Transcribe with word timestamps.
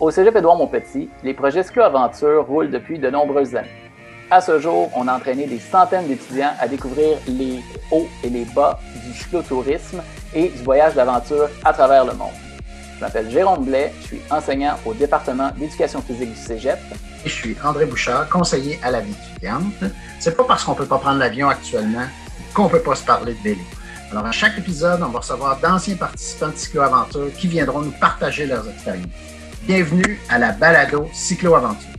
Au 0.00 0.12
Cégep 0.12 0.36
Édouard-Montpetit, 0.36 1.10
les 1.24 1.34
projets 1.34 1.64
Cyclo-Aventure 1.64 2.46
roulent 2.46 2.70
depuis 2.70 3.00
de 3.00 3.10
nombreuses 3.10 3.56
années. 3.56 3.68
À 4.30 4.40
ce 4.40 4.60
jour, 4.60 4.92
on 4.94 5.08
a 5.08 5.16
entraîné 5.16 5.48
des 5.48 5.58
centaines 5.58 6.06
d'étudiants 6.06 6.52
à 6.60 6.68
découvrir 6.68 7.18
les 7.26 7.60
hauts 7.90 8.06
et 8.22 8.30
les 8.30 8.44
bas 8.44 8.78
du 9.04 9.12
cyclotourisme 9.12 10.00
et 10.32 10.50
du 10.50 10.62
voyage 10.62 10.94
d'aventure 10.94 11.48
à 11.64 11.72
travers 11.72 12.04
le 12.04 12.12
monde. 12.12 12.30
Je 12.94 13.00
m'appelle 13.00 13.28
Jérôme 13.28 13.64
Blais, 13.64 13.92
je 14.02 14.06
suis 14.06 14.20
enseignant 14.30 14.76
au 14.86 14.94
département 14.94 15.50
d'éducation 15.56 16.00
physique 16.00 16.30
du 16.30 16.38
Cégep. 16.38 16.78
Et 17.24 17.28
je 17.28 17.34
suis 17.34 17.56
André 17.64 17.84
Bouchard, 17.84 18.28
conseiller 18.28 18.78
à 18.84 18.92
la 18.92 19.00
vie 19.00 19.16
étudiante. 19.32 19.92
C'est 20.20 20.36
pas 20.36 20.44
parce 20.44 20.62
qu'on 20.62 20.74
peut 20.74 20.86
pas 20.86 20.98
prendre 20.98 21.18
l'avion 21.18 21.48
actuellement 21.48 22.06
qu'on 22.54 22.68
peut 22.68 22.82
pas 22.82 22.94
se 22.94 23.04
parler 23.04 23.34
de 23.34 23.42
vélo. 23.42 23.60
Alors, 24.12 24.24
à 24.24 24.32
chaque 24.32 24.56
épisode, 24.58 25.02
on 25.02 25.08
va 25.08 25.18
recevoir 25.18 25.58
d'anciens 25.58 25.96
participants 25.96 26.48
de 26.48 26.56
Cyclo-Aventure 26.56 27.32
qui 27.36 27.48
viendront 27.48 27.80
nous 27.80 27.92
partager 28.00 28.46
leurs 28.46 28.68
expériences. 28.68 29.37
Bienvenue 29.68 30.18
à 30.30 30.38
la 30.38 30.52
balado 30.52 31.10
Cyclo-Aventure. 31.12 31.90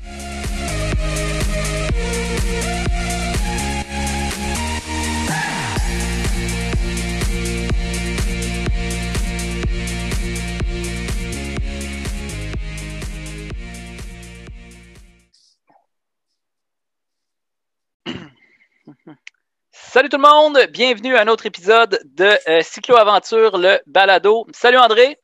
Salut 19.72 20.10
tout 20.10 20.18
le 20.18 20.24
monde, 20.24 20.58
bienvenue 20.72 21.16
à 21.16 21.22
un 21.22 21.28
autre 21.28 21.46
épisode 21.46 22.00
de 22.16 22.32
euh, 22.50 22.62
Cyclo 22.64 22.96
Aventure, 22.98 23.60
le 23.60 23.80
balado. 23.86 24.48
Salut 24.54 24.78
André. 24.78 25.20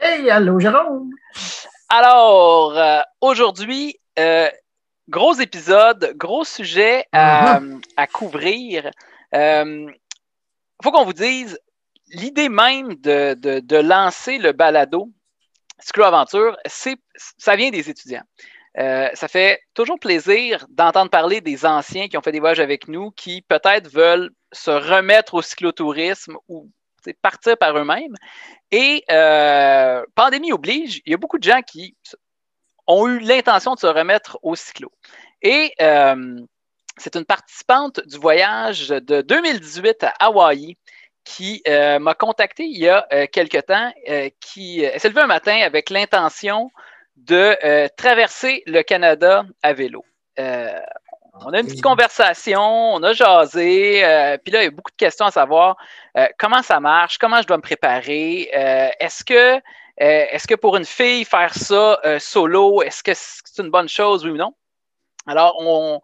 Hey, 0.00 0.30
allô 0.30 0.58
Jérôme. 0.58 1.10
Alors, 1.90 2.76
euh, 2.78 3.00
aujourd'hui, 3.20 3.98
euh, 4.18 4.48
gros 5.08 5.34
épisode, 5.34 6.12
gros 6.16 6.44
sujet 6.44 7.04
à, 7.12 7.60
à 7.96 8.06
couvrir. 8.06 8.90
Il 9.32 9.92
faut 10.82 10.92
qu'on 10.92 11.04
vous 11.04 11.12
dise, 11.12 11.58
l'idée 12.08 12.48
même 12.48 12.94
de, 12.96 13.34
de- 13.34 13.60
de 13.60 13.76
lancer 13.76 14.38
le 14.38 14.52
balado 14.52 15.10
Cyclo 15.80 16.04
Aventure, 16.04 16.56
c'est, 16.66 16.96
ça 17.38 17.56
vient 17.56 17.70
des 17.70 17.88
étudiants. 17.90 18.22
Euh, 18.78 19.08
ça 19.14 19.26
fait 19.28 19.60
toujours 19.74 19.98
plaisir 19.98 20.66
d'entendre 20.68 21.10
parler 21.10 21.40
des 21.40 21.66
anciens 21.66 22.06
qui 22.08 22.16
ont 22.16 22.22
fait 22.22 22.32
des 22.32 22.38
voyages 22.40 22.60
avec 22.60 22.86
nous, 22.86 23.10
qui 23.12 23.42
peut-être 23.42 23.88
veulent 23.90 24.30
se 24.52 24.70
remettre 24.70 25.34
au 25.34 25.42
cyclotourisme 25.42 26.36
ou 26.48 26.70
partir 27.22 27.56
par 27.58 27.76
eux-mêmes. 27.76 28.14
Et 28.70 29.04
euh, 29.10 30.04
pandémie 30.14 30.52
oblige, 30.52 31.00
il 31.04 31.10
y 31.10 31.14
a 31.14 31.18
beaucoup 31.18 31.38
de 31.38 31.44
gens 31.44 31.62
qui 31.62 31.96
ont 32.86 33.06
eu 33.08 33.18
l'intention 33.20 33.74
de 33.74 33.80
se 33.80 33.86
remettre 33.86 34.38
au 34.42 34.54
cyclo. 34.54 34.90
Et 35.42 35.72
euh, 35.80 36.40
c'est 36.96 37.16
une 37.16 37.24
participante 37.24 38.00
du 38.06 38.18
voyage 38.18 38.88
de 38.88 39.22
2018 39.22 40.04
à 40.04 40.14
Hawaï 40.20 40.76
qui 41.24 41.62
euh, 41.68 41.98
m'a 41.98 42.14
contacté 42.14 42.64
il 42.64 42.78
y 42.78 42.88
a 42.88 43.06
euh, 43.12 43.26
quelque 43.30 43.58
temps, 43.58 43.92
qui 44.40 44.84
s'est 44.98 45.08
levée 45.08 45.22
un 45.22 45.26
matin 45.26 45.58
avec 45.62 45.90
l'intention 45.90 46.70
de 47.16 47.56
traverser 47.96 48.62
le 48.66 48.82
Canada 48.82 49.44
à 49.62 49.72
vélo. 49.72 50.04
On 51.34 51.52
a 51.52 51.60
une 51.60 51.66
petite 51.66 51.82
conversation, 51.82 52.60
on 52.60 53.02
a 53.02 53.12
jasé, 53.12 54.04
euh, 54.04 54.36
puis 54.38 54.52
là, 54.52 54.62
il 54.62 54.64
y 54.64 54.68
a 54.68 54.70
beaucoup 54.70 54.90
de 54.90 54.96
questions 54.96 55.26
à 55.26 55.30
savoir. 55.30 55.76
Euh, 56.16 56.26
comment 56.38 56.62
ça 56.62 56.80
marche, 56.80 57.18
comment 57.18 57.40
je 57.40 57.46
dois 57.46 57.56
me 57.56 57.62
préparer, 57.62 58.50
euh, 58.54 58.88
est-ce 58.98 59.24
que, 59.24 59.60
est-ce 59.96 60.46
que 60.46 60.54
pour 60.54 60.76
une 60.76 60.84
fille, 60.84 61.24
faire 61.24 61.54
ça 61.54 62.00
solo, 62.18 62.82
est-ce 62.82 63.02
que 63.02 63.12
c'est 63.14 63.62
une 63.62 63.70
bonne 63.70 63.88
chose, 63.88 64.24
oui 64.24 64.30
ou 64.30 64.36
non? 64.36 64.54
Alors, 65.26 65.56
on... 65.60 66.00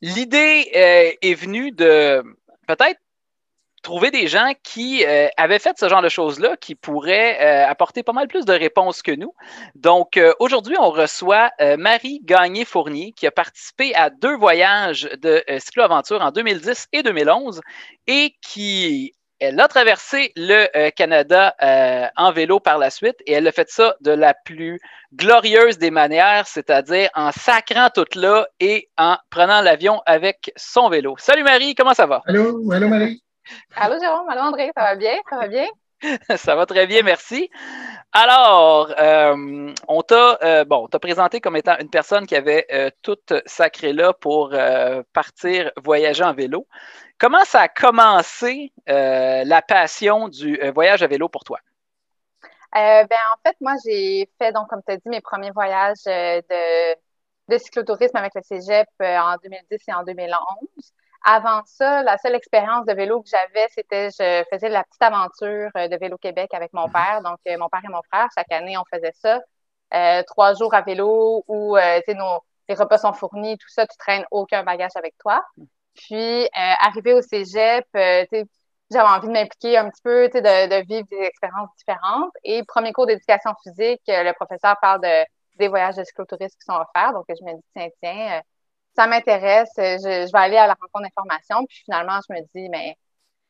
l'idée 0.00 0.70
est 0.72 1.34
venue 1.34 1.72
de 1.72 2.24
peut-être 2.66 3.00
trouver 3.84 4.10
des 4.10 4.26
gens 4.26 4.52
qui 4.64 5.04
euh, 5.04 5.28
avaient 5.36 5.60
fait 5.60 5.78
ce 5.78 5.88
genre 5.88 6.02
de 6.02 6.08
choses-là, 6.08 6.56
qui 6.56 6.74
pourraient 6.74 7.38
euh, 7.40 7.70
apporter 7.70 8.02
pas 8.02 8.12
mal 8.12 8.26
plus 8.26 8.44
de 8.44 8.52
réponses 8.52 9.02
que 9.02 9.12
nous. 9.12 9.32
Donc, 9.76 10.16
euh, 10.16 10.32
aujourd'hui, 10.40 10.76
on 10.80 10.90
reçoit 10.90 11.50
Marie 11.78 12.20
Gagné-Fournier, 12.24 13.12
qui 13.12 13.26
a 13.26 13.30
participé 13.30 13.94
à 13.94 14.10
deux 14.10 14.36
voyages 14.36 15.08
de 15.20 15.44
cyclo-aventure 15.58 16.22
en 16.22 16.32
2010 16.32 16.88
et 16.92 17.02
2011 17.02 17.60
et 18.06 18.34
qui 18.40 19.12
elle 19.40 19.60
a 19.60 19.68
traversé 19.68 20.32
le 20.36 20.90
Canada 20.90 21.54
en 22.16 22.32
vélo 22.32 22.60
par 22.60 22.78
la 22.78 22.88
suite 22.88 23.16
et 23.26 23.32
elle 23.32 23.46
a 23.46 23.52
fait 23.52 23.68
ça 23.68 23.96
de 24.00 24.12
la 24.12 24.32
plus 24.32 24.80
glorieuse 25.12 25.76
des 25.76 25.90
manières, 25.90 26.46
c'est-à-dire 26.46 27.10
en 27.14 27.30
sacrant 27.32 27.90
tout 27.90 28.06
là 28.14 28.46
et 28.60 28.88
en 28.96 29.18
prenant 29.28 29.60
l'avion 29.60 30.00
avec 30.06 30.52
son 30.56 30.88
vélo. 30.88 31.16
Salut 31.18 31.42
Marie, 31.42 31.74
comment 31.74 31.94
ça 31.94 32.06
va? 32.06 32.22
Allô, 32.26 32.72
allô 32.72 32.88
Marie. 32.88 33.22
Allô 33.76 33.98
Jérôme, 33.98 34.28
allô 34.28 34.42
André, 34.42 34.70
ça 34.76 34.82
va 34.82 34.94
bien? 34.94 35.14
Ça 35.28 35.36
va 35.36 35.48
bien? 35.48 35.66
Ça 36.36 36.54
va 36.54 36.66
très 36.66 36.86
bien, 36.86 37.02
merci. 37.02 37.50
Alors, 38.12 38.92
euh, 38.98 39.72
on 39.88 40.02
t'a 40.02 40.38
euh, 40.42 40.64
bon, 40.64 40.86
t'a 40.86 40.98
présenté 40.98 41.40
comme 41.40 41.56
étant 41.56 41.78
une 41.78 41.88
personne 41.88 42.26
qui 42.26 42.36
avait 42.36 42.66
euh, 42.72 42.90
tout 43.02 43.16
sacré 43.46 43.92
là 43.92 44.12
pour 44.12 44.50
euh, 44.52 45.02
partir 45.12 45.70
voyager 45.82 46.22
en 46.22 46.34
vélo. 46.34 46.66
Comment 47.18 47.44
ça 47.44 47.62
a 47.62 47.68
commencé 47.68 48.72
la 48.86 49.62
passion 49.62 50.28
du 50.28 50.60
voyage 50.74 51.02
à 51.02 51.06
vélo 51.06 51.28
pour 51.28 51.44
toi? 51.44 51.58
Ben, 52.74 53.06
en 53.06 53.48
fait, 53.48 53.56
moi, 53.60 53.74
j'ai 53.84 54.28
fait, 54.36 54.52
donc, 54.52 54.68
comme 54.68 54.82
tu 54.86 54.92
as 54.92 54.96
dit, 54.96 55.08
mes 55.08 55.20
premiers 55.20 55.52
voyages 55.52 56.04
de, 56.04 56.94
de 57.48 57.58
cyclotourisme 57.58 58.16
avec 58.16 58.34
le 58.34 58.42
cégep 58.42 58.88
en 59.00 59.36
2010 59.42 59.78
et 59.88 59.94
en 59.94 60.02
2011. 60.02 60.92
Avant 61.26 61.62
ça, 61.64 62.02
la 62.02 62.18
seule 62.18 62.34
expérience 62.34 62.84
de 62.84 62.92
vélo 62.92 63.22
que 63.22 63.28
j'avais, 63.30 63.66
c'était 63.70 64.10
je 64.10 64.44
faisais 64.52 64.68
la 64.68 64.84
petite 64.84 65.02
aventure 65.02 65.70
euh, 65.76 65.88
de 65.88 65.96
Vélo 65.96 66.18
Québec 66.18 66.52
avec 66.52 66.72
mon 66.74 66.88
père. 66.90 67.22
Donc, 67.24 67.38
euh, 67.48 67.56
mon 67.58 67.68
père 67.70 67.80
et 67.82 67.88
mon 67.88 68.02
frère, 68.12 68.28
chaque 68.36 68.52
année, 68.52 68.76
on 68.76 68.84
faisait 68.94 69.12
ça. 69.14 69.40
Euh, 69.94 70.22
trois 70.24 70.54
jours 70.54 70.74
à 70.74 70.82
vélo 70.82 71.42
où, 71.48 71.76
euh, 71.76 71.98
tu 72.00 72.12
sais, 72.12 72.14
nos, 72.14 72.40
les 72.68 72.74
repas 72.74 72.98
sont 72.98 73.12
fournis, 73.14 73.56
tout 73.56 73.68
ça, 73.68 73.86
tu 73.86 73.96
traînes 73.96 74.26
aucun 74.30 74.64
bagage 74.64 74.90
avec 74.96 75.16
toi. 75.18 75.42
Puis, 75.94 76.44
euh, 76.44 76.48
arrivé 76.80 77.14
au 77.14 77.22
cégep, 77.22 77.86
euh, 77.96 78.24
j'avais 78.90 79.08
envie 79.08 79.28
de 79.28 79.32
m'impliquer 79.32 79.78
un 79.78 79.88
petit 79.88 80.02
peu, 80.02 80.26
tu 80.26 80.32
sais, 80.32 80.42
de, 80.42 80.80
de 80.80 80.86
vivre 80.86 81.06
des 81.10 81.22
expériences 81.22 81.70
différentes. 81.78 82.32
Et 82.42 82.62
premier 82.64 82.92
cours 82.92 83.06
d'éducation 83.06 83.52
physique, 83.62 84.02
le 84.08 84.32
professeur 84.32 84.76
parle 84.80 85.00
de, 85.00 85.24
des 85.58 85.68
voyages 85.68 85.96
de 85.96 86.04
cyclotourisme 86.04 86.56
qui 86.58 86.64
sont 86.66 86.74
offerts. 86.74 87.12
Donc, 87.12 87.24
je 87.28 87.44
me 87.44 87.54
dis, 87.54 87.64
tiens, 87.74 87.88
tiens, 88.02 88.38
euh, 88.38 88.40
ça 88.96 89.06
m'intéresse, 89.06 89.70
euh, 89.78 89.96
je, 89.98 90.26
je 90.26 90.32
vais 90.32 90.38
aller 90.38 90.56
à 90.56 90.66
la 90.66 90.74
rencontre 90.74 91.02
d'information. 91.02 91.64
Puis 91.66 91.78
finalement, 91.84 92.18
je 92.28 92.34
me 92.34 92.40
dis, 92.54 92.68
mais 92.68 92.96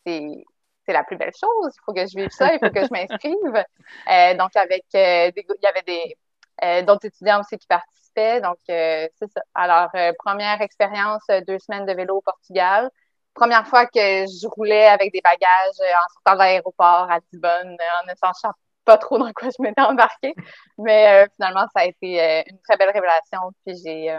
c'est 0.06 0.44
c'est 0.86 0.92
la 0.92 1.04
plus 1.04 1.16
belle 1.16 1.32
chose. 1.38 1.72
Il 1.74 1.80
faut 1.84 1.92
que 1.94 2.06
je 2.06 2.16
vive 2.16 2.30
ça, 2.30 2.52
il 2.54 2.58
faut 2.58 2.70
que 2.70 2.84
je 2.84 2.92
m'inscrive. 2.92 3.34
Euh, 4.10 4.34
donc, 4.34 4.54
avec 4.56 4.84
euh, 4.94 5.30
des, 5.32 5.46
il 5.48 5.62
y 5.62 5.66
avait 5.66 5.82
des 5.82 6.16
euh, 6.62 6.82
d'autres 6.82 7.06
étudiants 7.06 7.40
aussi 7.40 7.58
qui 7.58 7.66
participaient. 7.66 8.40
Donc, 8.40 8.58
euh, 8.70 9.08
c'est 9.18 9.30
ça. 9.30 9.40
Alors, 9.54 9.88
euh, 9.94 10.12
première 10.18 10.60
expérience, 10.60 11.22
deux 11.46 11.58
semaines 11.58 11.86
de 11.86 11.92
vélo 11.92 12.16
au 12.18 12.20
Portugal. 12.20 12.90
Première 13.34 13.66
fois 13.66 13.86
que 13.86 13.98
je 13.98 14.46
roulais 14.46 14.86
avec 14.86 15.12
des 15.12 15.20
bagages 15.20 15.80
en 15.80 16.08
sortant 16.14 16.34
de 16.34 16.38
l'aéroport 16.38 17.10
à 17.10 17.18
Lisbonne, 17.32 17.76
en 18.02 18.06
ne 18.06 18.14
sachant 18.16 18.52
pas 18.84 18.98
trop 18.98 19.18
dans 19.18 19.32
quoi 19.32 19.48
je 19.48 19.62
m'étais 19.62 19.80
embarquée. 19.82 20.34
Mais 20.78 21.26
finalement, 21.34 21.66
ça 21.74 21.82
a 21.82 21.84
été 21.86 22.44
une 22.48 22.60
très 22.60 22.76
belle 22.76 22.90
révélation. 22.90 23.40
Puis 23.64 23.76
j'ai 23.84 24.16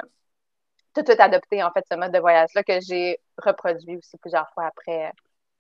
tout 0.96 1.02
de 1.02 1.08
suite 1.08 1.20
adopté, 1.20 1.64
en 1.64 1.72
fait, 1.72 1.86
ce 1.92 1.98
mode 1.98 2.12
de 2.12 2.20
voyage-là 2.20 2.64
que 2.64 2.80
j'ai 2.82 3.20
reproduit 3.38 3.98
aussi 3.98 4.18
plusieurs 4.18 4.50
fois 4.54 4.66
après, 4.66 5.08
euh, 5.08 5.12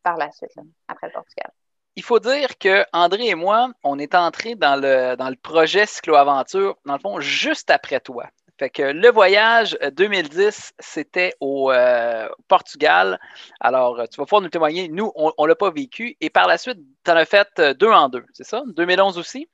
par 0.03 0.17
la 0.17 0.31
suite, 0.31 0.55
là, 0.55 0.63
après 0.87 1.07
le 1.07 1.13
Portugal. 1.13 1.51
Il 1.97 2.03
faut 2.03 2.19
dire 2.19 2.57
que 2.57 2.85
André 2.91 3.27
et 3.27 3.35
moi, 3.35 3.69
on 3.83 3.99
est 3.99 4.15
entrés 4.15 4.55
dans 4.55 4.75
le, 4.75 5.15
dans 5.15 5.29
le 5.29 5.35
projet 5.35 5.85
Cyclo-Aventure, 5.85 6.77
dans 6.85 6.93
le 6.93 6.99
fond, 6.99 7.19
juste 7.19 7.69
après 7.69 7.99
toi. 7.99 8.25
Fait 8.57 8.69
que 8.69 8.83
le 8.83 9.09
voyage 9.09 9.77
euh, 9.81 9.91
2010, 9.91 10.73
c'était 10.79 11.33
au 11.41 11.71
euh, 11.71 12.29
Portugal. 12.47 13.19
Alors, 13.59 13.99
euh, 13.99 14.05
tu 14.05 14.17
vas 14.17 14.25
pouvoir 14.25 14.41
nous 14.41 14.49
témoigner. 14.49 14.87
Nous, 14.87 15.11
on 15.15 15.33
ne 15.37 15.47
l'a 15.47 15.55
pas 15.55 15.71
vécu. 15.71 16.15
Et 16.21 16.29
par 16.29 16.47
la 16.47 16.57
suite, 16.57 16.79
tu 17.03 17.11
en 17.11 17.15
as 17.15 17.25
fait 17.25 17.49
euh, 17.59 17.73
deux 17.73 17.91
en 17.91 18.07
deux, 18.07 18.25
c'est 18.33 18.45
ça? 18.45 18.63
2011 18.65 19.17
aussi? 19.17 19.49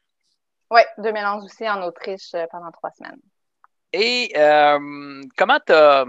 Oui, 0.69 0.81
2011 0.99 1.43
aussi 1.43 1.67
en 1.67 1.81
Autriche 1.81 2.33
euh, 2.35 2.45
pendant 2.51 2.71
trois 2.71 2.91
semaines. 2.91 3.19
Et 3.93 4.31
euh, 4.35 5.21
comment 5.37 5.59
tu 5.65 5.73
as. 5.73 6.05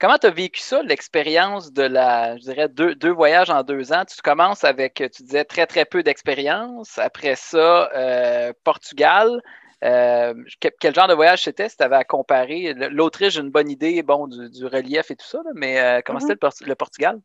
Comment 0.00 0.16
tu 0.16 0.28
as 0.28 0.30
vécu 0.30 0.60
ça, 0.60 0.80
l'expérience 0.84 1.72
de 1.72 1.82
la, 1.82 2.36
je 2.36 2.42
dirais, 2.42 2.68
deux, 2.68 2.94
deux, 2.94 3.10
voyages 3.10 3.50
en 3.50 3.64
deux 3.64 3.92
ans? 3.92 4.04
Tu 4.04 4.22
commences 4.22 4.62
avec, 4.62 4.94
tu 4.94 5.24
disais, 5.24 5.44
très, 5.44 5.66
très 5.66 5.84
peu 5.84 6.04
d'expérience. 6.04 6.98
Après 6.98 7.34
ça, 7.34 7.90
euh, 7.96 8.52
Portugal. 8.62 9.42
Euh, 9.82 10.34
quel 10.78 10.94
genre 10.94 11.08
de 11.08 11.14
voyage 11.14 11.42
c'était? 11.42 11.68
Si 11.68 11.76
tu 11.76 11.82
avais 11.82 11.96
à 11.96 12.04
comparer? 12.04 12.74
L'Autriche, 12.74 13.34
j'ai 13.34 13.40
une 13.40 13.50
bonne 13.50 13.70
idée 13.70 14.04
bon, 14.04 14.28
du, 14.28 14.48
du, 14.50 14.66
relief 14.66 15.10
et 15.10 15.16
tout 15.16 15.26
ça, 15.26 15.38
là, 15.38 15.50
mais 15.54 15.80
euh, 15.80 16.00
comment 16.04 16.20
mm 16.20 16.22
-hmm. 16.22 16.26
c'était 16.28 16.64
le, 16.64 16.68
le, 16.68 16.74
Portugal? 16.76 17.20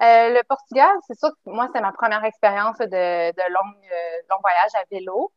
Le 0.00 0.42
Portugal, 0.48 0.94
c'est 1.06 1.18
sûr 1.18 1.30
que 1.30 1.50
moi, 1.50 1.66
c'était 1.66 1.82
ma 1.82 1.92
première 1.92 2.24
expérience 2.24 2.78
de, 2.78 3.32
de 3.38 3.44
long, 3.54 3.70
long 4.30 4.40
voyage 4.40 4.74
à 4.80 4.84
vélo. 4.90 5.30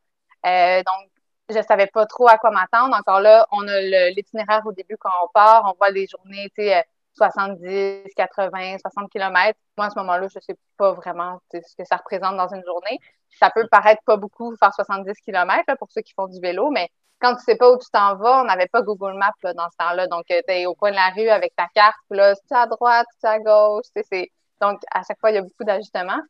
Donc, 0.90 1.10
je 1.52 1.62
savais 1.62 1.88
pas 1.88 2.06
trop 2.06 2.28
à 2.28 2.38
quoi 2.38 2.52
m'attendre. 2.52 2.96
Encore 2.96 3.22
là, 3.22 3.46
on 3.52 3.68
a 3.68 3.82
l'itinéraire 4.12 4.62
au 4.66 4.72
début 4.72 4.98
quand 4.98 5.12
on 5.24 5.28
part, 5.34 5.64
on 5.66 5.76
voit 5.78 5.92
des 5.92 6.08
journées, 6.08 6.50
tu 6.56 6.64
sais, 6.64 6.84
70, 7.16 8.14
80, 8.16 8.78
60 8.80 9.12
km. 9.12 9.58
Moi, 9.78 9.88
à 9.88 9.90
ce 9.90 10.00
moment-là, 10.00 10.28
je 10.34 10.40
sais 10.40 10.58
pas 10.78 10.94
vraiment 10.94 11.40
ce 11.52 11.76
que 11.78 11.86
ça 11.86 11.98
représente 11.98 12.38
dans 12.38 12.54
une 12.54 12.64
journée. 12.66 13.00
Ça 13.40 13.50
peut 13.50 13.68
paraître 13.70 14.02
pas 14.06 14.18
beaucoup 14.18 14.56
faire 14.58 14.74
70 14.74 15.14
km 15.22 15.64
là, 15.68 15.76
pour 15.76 15.92
ceux 15.92 16.02
qui 16.02 16.14
font 16.14 16.28
du 16.28 16.40
vélo, 16.40 16.70
mais 16.72 16.90
quand 17.22 17.36
tu 17.36 17.44
sais 17.44 17.56
pas 17.56 17.72
où 17.72 17.78
tu 17.78 17.90
t'en 17.92 18.16
vas, 18.16 18.42
on 18.42 18.46
n'avait 18.46 18.68
pas 18.68 18.82
Google 18.82 19.14
Maps 19.14 19.32
là, 19.44 19.54
dans 19.54 19.70
ce 19.70 19.78
temps-là. 19.78 20.08
Donc, 20.08 20.26
euh, 20.32 20.42
tu 20.48 20.54
es 20.54 20.66
au 20.66 20.76
coin 20.76 20.92
de 20.92 20.96
la 20.96 21.10
rue 21.10 21.30
avec 21.30 21.56
ta 21.56 21.68
carte, 21.74 21.96
là, 22.10 22.36
tu 22.36 22.56
à 22.56 22.66
droite, 22.68 23.08
tu 23.20 23.28
à 23.28 23.40
gauche. 23.40 23.86
C'est... 24.12 24.32
Donc, 24.62 24.80
à 24.92 25.02
chaque 25.08 25.20
fois, 25.20 25.32
il 25.32 25.36
y 25.36 25.38
a 25.38 25.42
beaucoup 25.44 25.64
d'ajustements. 25.64 26.22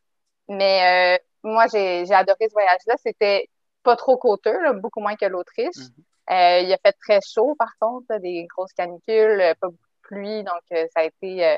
Mais 0.48 1.16
euh, 1.16 1.22
moi, 1.44 1.66
j'ai 1.68 2.12
adoré 2.12 2.48
ce 2.48 2.52
voyage-là. 2.52 2.94
C'était 3.02 3.48
pas 3.82 3.96
trop 3.96 4.16
coûteux, 4.16 4.72
beaucoup 4.74 5.00
moins 5.00 5.16
que 5.16 5.26
l'Autriche. 5.26 5.76
Mm-hmm. 5.76 6.32
euh, 6.32 6.60
il 6.60 6.72
a 6.72 6.78
fait 6.84 6.96
très 7.00 7.20
chaud, 7.20 7.54
par 7.58 7.72
contre, 7.80 8.18
des 8.20 8.46
grosses 8.46 8.72
canicules, 8.72 9.40
euh, 9.40 9.54
pas 9.60 9.68
beaucoup 9.68 9.76
de 9.76 10.06
pluie, 10.08 10.44
donc 10.44 10.62
euh, 10.72 10.86
ça 10.94 11.00
a 11.00 11.04
été 11.04 11.46
euh, 11.46 11.56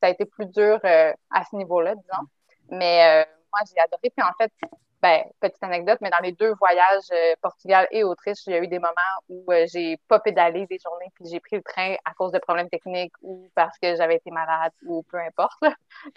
ça 0.00 0.08
a 0.08 0.10
été 0.10 0.26
plus 0.26 0.46
dur 0.46 0.80
à 0.84 1.44
ce 1.50 1.56
niveau-là, 1.56 1.94
disons. 1.94 2.22
Mm-hmm. 2.68 2.76
Mais 2.76 3.26
moi, 3.50 3.60
j'ai 3.66 3.80
adoré. 3.80 4.10
Puis 4.14 4.22
en 4.22 4.34
fait, 4.36 4.52
ben, 5.00 5.22
petite 5.40 5.62
anecdote, 5.62 5.98
mais 6.02 6.10
dans 6.10 6.18
les 6.22 6.32
deux 6.32 6.52
voyages, 6.60 7.08
Portugal 7.40 7.86
et 7.90 8.04
Autriche, 8.04 8.46
il 8.46 8.52
y 8.52 8.56
a 8.56 8.58
eu 8.58 8.68
des 8.68 8.78
moments 8.78 9.16
où 9.30 9.46
j'ai 9.72 9.96
pas 10.08 10.20
pédalé 10.20 10.66
des 10.66 10.78
journées, 10.78 11.10
puis 11.14 11.24
j'ai 11.30 11.40
pris 11.40 11.56
le 11.56 11.62
train 11.62 11.94
à 12.04 12.12
cause 12.12 12.32
de 12.32 12.38
problèmes 12.38 12.68
techniques 12.68 13.14
ou 13.22 13.48
parce 13.54 13.78
que 13.78 13.96
j'avais 13.96 14.16
été 14.16 14.30
malade 14.30 14.72
ou 14.84 15.02
peu 15.04 15.16
importe. 15.20 15.62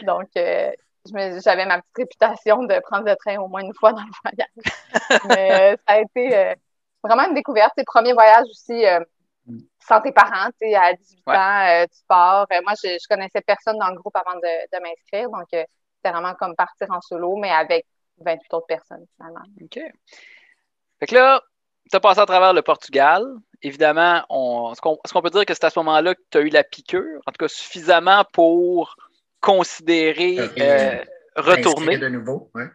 Donc, 0.03 0.27
j'avais 1.43 1.65
ma 1.65 1.81
petite 1.81 1.97
réputation 1.97 2.63
de 2.63 2.79
prendre 2.81 3.05
le 3.05 3.15
train 3.15 3.37
au 3.37 3.47
moins 3.47 3.61
une 3.61 3.73
fois 3.73 3.93
dans 3.93 4.03
le 4.03 4.11
voyage. 4.23 5.23
Mais 5.29 5.73
euh, 5.73 5.77
ça 5.87 5.95
a 5.95 6.01
été 6.01 6.35
euh, 6.35 6.55
vraiment 7.03 7.27
une 7.27 7.33
découverte. 7.33 7.73
C'est 7.77 7.85
premier 7.85 8.13
voyage 8.13 8.45
aussi 8.49 8.85
euh, 8.85 8.99
sans 9.79 10.01
tes 10.01 10.11
parents. 10.11 10.49
Tu 10.61 10.73
à 10.73 10.93
18 10.93 11.27
ans, 11.27 11.85
tu 11.85 12.03
pars. 12.07 12.47
moi, 12.63 12.73
je, 12.83 12.89
je 12.89 13.07
connaissais 13.07 13.41
personne 13.41 13.77
dans 13.77 13.89
le 13.89 13.95
groupe 13.95 14.15
avant 14.15 14.35
de, 14.39 14.81
m'inscrire. 14.81 15.29
Donc, 15.29 15.47
c'était 15.49 16.11
vraiment 16.11 16.33
comme 16.35 16.55
partir 16.55 16.87
en 16.91 17.01
solo, 17.01 17.35
mais 17.37 17.51
avec 17.51 17.85
28 18.19 18.53
autres 18.53 18.67
personnes, 18.67 19.05
finalement. 19.15 19.45
OK. 19.61 19.79
Fait 20.99 21.05
que 21.05 21.15
là, 21.15 21.41
tu 21.89 21.95
as 21.95 21.99
passé 21.99 22.19
à 22.19 22.25
travers 22.25 22.53
le 22.53 22.61
Portugal. 22.61 23.23
Évidemment, 23.61 24.17
est-ce 24.71 24.81
qu'on 24.81 25.21
peut 25.21 25.29
dire 25.29 25.45
que 25.45 25.53
c'est 25.53 25.63
à 25.63 25.69
ce 25.69 25.79
moment-là 25.79 26.15
que 26.15 26.21
tu 26.29 26.37
as 26.37 26.41
eu 26.41 26.49
la 26.49 26.63
piqûre, 26.63 27.19
en 27.25 27.31
tout 27.31 27.37
cas 27.39 27.47
suffisamment 27.47 28.23
pour 28.31 28.95
considérer 29.41 30.39
euh, 30.39 30.49
euh, 30.59 31.03
retourner. 31.35 31.97
de 31.97 32.09
nouveau, 32.09 32.49
ouais. 32.55 32.65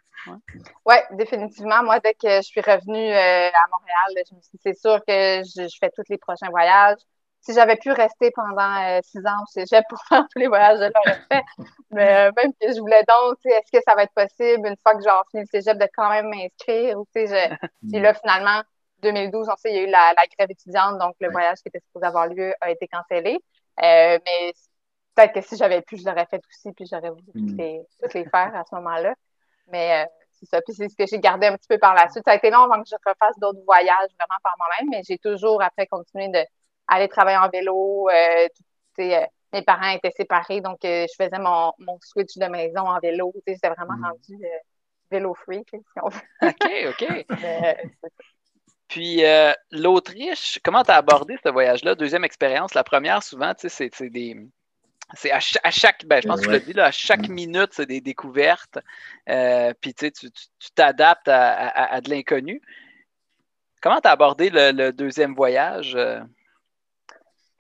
Ouais. 0.87 1.05
définitivement. 1.13 1.83
Moi, 1.83 1.99
dès 2.01 2.15
que 2.15 2.37
je 2.37 2.43
suis 2.43 2.61
revenue 2.61 3.11
euh, 3.13 3.49
à 3.49 3.69
Montréal, 3.71 4.25
je 4.29 4.35
me 4.35 4.41
suis 4.41 4.51
dit, 4.55 4.61
c'est 4.63 4.79
sûr 4.79 5.01
que 5.07 5.43
je, 5.43 5.77
fais 5.81 5.91
tous 5.91 6.05
les 6.09 6.19
prochains 6.19 6.49
voyages. 6.51 6.99
Si 7.41 7.53
j'avais 7.55 7.75
pu 7.75 7.91
rester 7.91 8.31
pendant 8.31 9.01
six 9.03 9.19
ans 9.27 9.43
au 9.43 9.47
cégep 9.51 9.85
pour 9.89 9.99
faire 10.09 10.25
tous 10.31 10.39
les 10.39 10.47
voyages, 10.47 10.79
je 10.79 10.93
l'aurais 10.95 11.21
fait. 11.29 11.43
Mais 11.91 12.31
même 12.37 12.53
que 12.61 12.73
je 12.73 12.79
voulais 12.79 13.03
donc, 13.09 13.37
est-ce 13.45 13.73
que 13.73 13.83
ça 13.85 13.97
va 13.97 14.05
être 14.05 14.15
possible 14.15 14.69
une 14.69 14.77
fois 14.81 14.95
que 14.95 15.03
j'ai 15.03 15.11
fini 15.33 15.43
le 15.43 15.61
cégep 15.61 15.77
de 15.77 15.89
quand 15.97 16.09
même 16.09 16.29
m'inscrire? 16.29 17.01
Ou, 17.01 17.05
Puis 17.13 17.27
là, 18.01 18.15
finalement, 18.15 18.63
2012, 19.03 19.49
on 19.51 19.57
sait, 19.57 19.73
il 19.73 19.77
y 19.77 19.79
a 19.81 19.83
eu 19.83 19.91
la, 19.91 20.15
grève 20.39 20.53
étudiante, 20.53 21.01
donc 21.01 21.17
le 21.19 21.33
voyage 21.33 21.59
qui 21.59 21.69
était 21.69 21.81
supposé 21.81 22.07
avoir 22.07 22.29
lieu 22.29 22.55
a 22.61 22.71
été 22.71 22.87
cancellé. 22.87 23.41
mais 23.81 24.53
peut-être 25.15 25.35
que 25.35 25.41
si 25.41 25.57
j'avais 25.57 25.83
pu, 25.83 25.97
je 25.97 26.05
l'aurais 26.05 26.27
fait 26.27 26.41
aussi, 26.49 26.73
puis 26.73 26.87
j'aurais 26.91 27.11
voulu 27.11 27.25
toutes, 27.33 27.53
hmm. 27.53 27.57
les, 27.57 27.83
les 28.15 28.25
faire 28.25 28.55
à 28.55 28.65
ce 28.69 28.75
moment-là. 28.75 29.15
Mais 29.69 30.03
euh, 30.03 30.07
c'est 30.33 30.47
ça. 30.47 30.61
Puis 30.63 30.75
c'est 30.75 30.89
ce 30.89 30.97
que 30.97 31.07
j'ai 31.07 31.19
gardé 31.19 31.47
un 31.47 31.57
petit 31.57 31.69
peu 31.69 31.79
par 31.79 31.95
la 31.95 32.09
suite. 32.09 32.25
Ça 32.25 32.33
a 32.33 32.37
été 32.37 32.51
long 32.51 32.63
avant 32.63 32.83
que 32.83 32.89
je 32.89 32.97
refasse 33.07 33.39
d'autres 33.39 33.63
voyages 33.65 34.11
vraiment 34.19 34.41
par 34.43 34.55
moi-même, 34.59 34.89
mais 34.91 35.03
j'ai 35.07 35.19
toujours 35.19 35.63
après 35.63 35.87
continué 35.87 36.29
d'aller 36.29 37.09
travailler 37.09 37.39
en 37.39 37.49
vélo. 37.49 38.09
Euh, 38.11 38.49
euh, 39.01 39.27
mes 39.53 39.63
parents 39.63 39.91
étaient 39.91 40.11
séparés, 40.11 40.61
donc 40.61 40.79
je 40.83 41.13
faisais 41.17 41.39
mon, 41.39 41.73
mon, 41.79 41.99
switch 42.01 42.37
de 42.39 42.47
maison 42.47 42.81
en 42.81 42.99
vélo. 43.01 43.33
J'étais 43.47 43.69
vraiment 43.69 43.97
hmm. 43.97 44.05
rendu 44.05 44.45
vélo 45.11 45.35
freak, 45.35 45.69
si 45.71 46.01
on 46.03 46.09
veut. 46.09 46.21
OK, 46.43 46.89
OK. 46.89 47.27
Puis 48.89 49.23
l'Autriche, 49.71 50.59
comment 50.65 50.83
tu 50.83 50.91
as 50.91 50.97
abordé 50.97 51.37
ce 51.45 51.51
voyage-là? 51.51 51.95
Deuxième 51.95 52.25
expérience. 52.25 52.73
La 52.73 52.85
première, 52.85 53.23
souvent, 53.23 53.53
c'est 53.59 54.11
des 54.11 54.37
c'est 55.15 55.31
à, 55.31 55.41
chaque, 55.41 56.05
ben, 56.07 56.23
je 56.23 56.29
pense 56.29 56.41
que 56.41 56.57
dit, 56.57 56.73
là, 56.73 56.87
à 56.87 56.91
chaque 56.91 57.29
mm. 57.29 57.33
minute, 57.33 57.71
c'est 57.73 57.87
des 57.87 58.01
découvertes. 58.01 58.79
Euh, 59.29 59.73
puis 59.81 59.95
tu 59.95 60.11
t'adaptes 60.75 61.29
à, 61.29 62.01
de 62.01 62.11
l'inconnu. 62.11 62.61
Comment 63.81 64.01
tu 64.01 64.09
as 64.09 64.13
abordé 64.13 64.51
le, 64.51 64.91
deuxième 64.91 65.35
voyage? 65.35 65.95
Euh? 65.97 66.21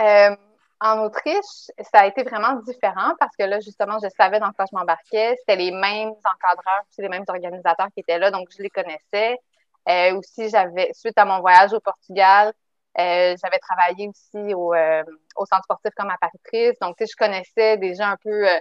Euh, 0.01 0.37
en 0.81 1.05
Autriche, 1.05 1.71
ça 1.93 2.01
a 2.01 2.07
été 2.07 2.23
vraiment 2.23 2.55
différent 2.61 3.15
parce 3.19 3.37
que 3.37 3.45
là, 3.45 3.61
justement, 3.61 3.99
je 4.03 4.09
savais 4.17 4.41
dans 4.41 4.53
quoi 4.53 4.65
je 4.71 4.77
m'embarquais. 4.77 5.37
C'était 5.41 5.57
les 5.57 5.71
mêmes 5.71 6.11
encadreurs, 6.11 6.83
les 6.99 7.09
mêmes 7.09 7.25
organisateurs 7.29 7.89
qui 7.95 8.01
étaient 8.01 8.19
là, 8.19 8.31
donc 8.31 8.49
je 8.57 8.63
les 8.63 8.71
connaissais. 8.71 9.37
aussi, 10.17 10.49
j'avais, 10.49 10.91
suite 10.95 11.19
à 11.19 11.25
mon 11.25 11.41
voyage 11.41 11.73
au 11.73 11.81
Portugal, 11.81 12.53
euh, 12.99 13.37
j'avais 13.43 13.59
travaillé 13.59 14.09
aussi 14.09 14.55
au, 14.55 14.75
euh, 14.75 15.03
au, 15.37 15.47
centre 15.47 15.65
sportif 15.65 15.93
comme 15.97 16.11
apparitrice. 16.11 16.79
Donc, 16.81 16.97
tu 16.97 17.06
sais, 17.06 17.12
je 17.12 17.17
connaissais 17.17 17.77
déjà 17.79 18.09
un 18.09 18.17
peu 18.17 18.49
euh, 18.49 18.59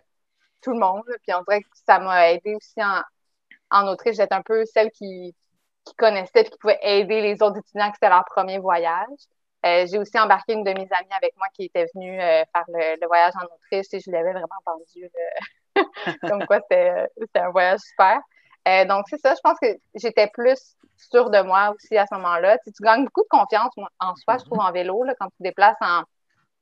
tout 0.62 0.72
le 0.72 0.80
monde. 0.80 1.04
puis 1.24 1.34
on 1.34 1.42
dirait 1.44 1.62
que 1.62 1.68
ça 1.74 2.00
m'a 2.00 2.32
aidé 2.32 2.56
aussi 2.56 2.82
en, 2.84 3.02
en 3.72 3.88
Autriche. 3.88 4.16
J'étais 4.16 4.34
un 4.34 4.42
peu 4.42 4.64
celle 4.66 4.90
qui, 4.92 5.36
qui 5.86 5.96
connaissait 5.96 6.42
et 6.42 6.44
qui 6.46 6.58
pouvait 6.60 6.80
aider 6.82 7.22
les 7.22 7.42
autres 7.42 7.58
étudiants 7.58 7.88
qui 7.88 7.96
c'était 7.96 8.10
leur 8.10 8.26
premier 8.26 8.60
voyage. 8.60 9.10
j'ai 9.64 9.98
aussi 9.98 10.18
embarqué 10.20 10.54
une 10.54 10.64
de 10.64 10.72
mes 10.72 10.88
amies 10.92 11.14
avec 11.18 11.36
moi 11.38 11.48
qui 11.54 11.66
était 11.66 11.88
venue 11.94 12.18
faire 12.20 12.66
le, 12.70 13.08
voyage 13.08 13.34
en 13.36 13.46
Autriche 13.46 13.88
et 13.94 14.00
je 14.00 14.10
lui 14.10 14.18
avais 14.18 14.32
vraiment 14.32 14.48
vendu 14.66 15.10
comme 16.22 16.46
quoi 16.46 16.60
c'était 16.70 17.40
un 17.40 17.50
voyage 17.52 17.80
super. 17.82 18.22
Donc, 18.66 19.06
c'est 19.10 19.20
ça, 19.20 19.34
je 19.34 19.40
pense 19.44 19.58
que 19.60 19.68
j'étais 19.96 20.28
plus 20.28 20.76
sûre 20.98 21.30
de 21.30 21.42
moi 21.42 21.74
aussi 21.76 21.98
à 21.98 22.06
ce 22.06 22.16
moment-là. 22.16 22.58
Tu, 22.60 22.72
tu, 22.72 22.84
gagnes 22.84 23.06
beaucoup 23.06 23.24
de 23.24 23.28
confiance 23.30 23.74
en 24.00 24.16
soi, 24.16 24.38
je 24.38 24.46
trouve, 24.46 24.60
en 24.60 24.72
vélo, 24.72 25.04
là, 25.04 25.16
quand 25.20 25.28
tu 25.28 25.38
te 25.38 25.44
déplaces 25.44 25.78
en, 25.82 26.04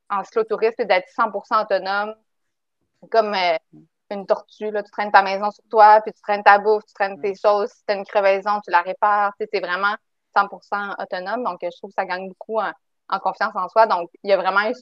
en 0.09 0.23
cyclotouriste, 0.23 0.81
d'être 0.81 1.07
100% 1.17 1.63
autonome, 1.63 2.15
comme 3.11 3.33
euh, 3.33 3.57
une 4.11 4.25
tortue. 4.25 4.71
Là. 4.71 4.83
Tu 4.83 4.91
traînes 4.91 5.11
ta 5.11 5.21
maison 5.21 5.51
sur 5.51 5.63
toi, 5.69 6.01
puis 6.01 6.13
tu 6.13 6.21
traînes 6.21 6.43
ta 6.43 6.59
bouffe, 6.59 6.85
tu 6.85 6.93
traînes 6.93 7.21
tes 7.21 7.35
choses. 7.35 7.69
Si 7.69 7.85
tu 7.85 7.93
as 7.93 7.95
une 7.95 8.05
crevaison, 8.05 8.59
tu 8.61 8.71
la 8.71 8.81
répares. 8.81 9.33
Tu 9.39 9.47
es 9.51 9.59
vraiment 9.59 9.95
100% 10.35 10.95
autonome. 11.01 11.43
Donc, 11.43 11.59
je 11.61 11.75
trouve 11.77 11.91
que 11.91 11.95
ça 11.95 12.05
gagne 12.05 12.27
beaucoup 12.27 12.59
en, 12.59 13.19
confiance 13.19 13.55
en 13.55 13.67
soi. 13.69 13.87
Donc, 13.87 14.09
il 14.23 14.29
y 14.29 14.33
a 14.33 14.37
vraiment 14.37 14.69
eu 14.69 14.75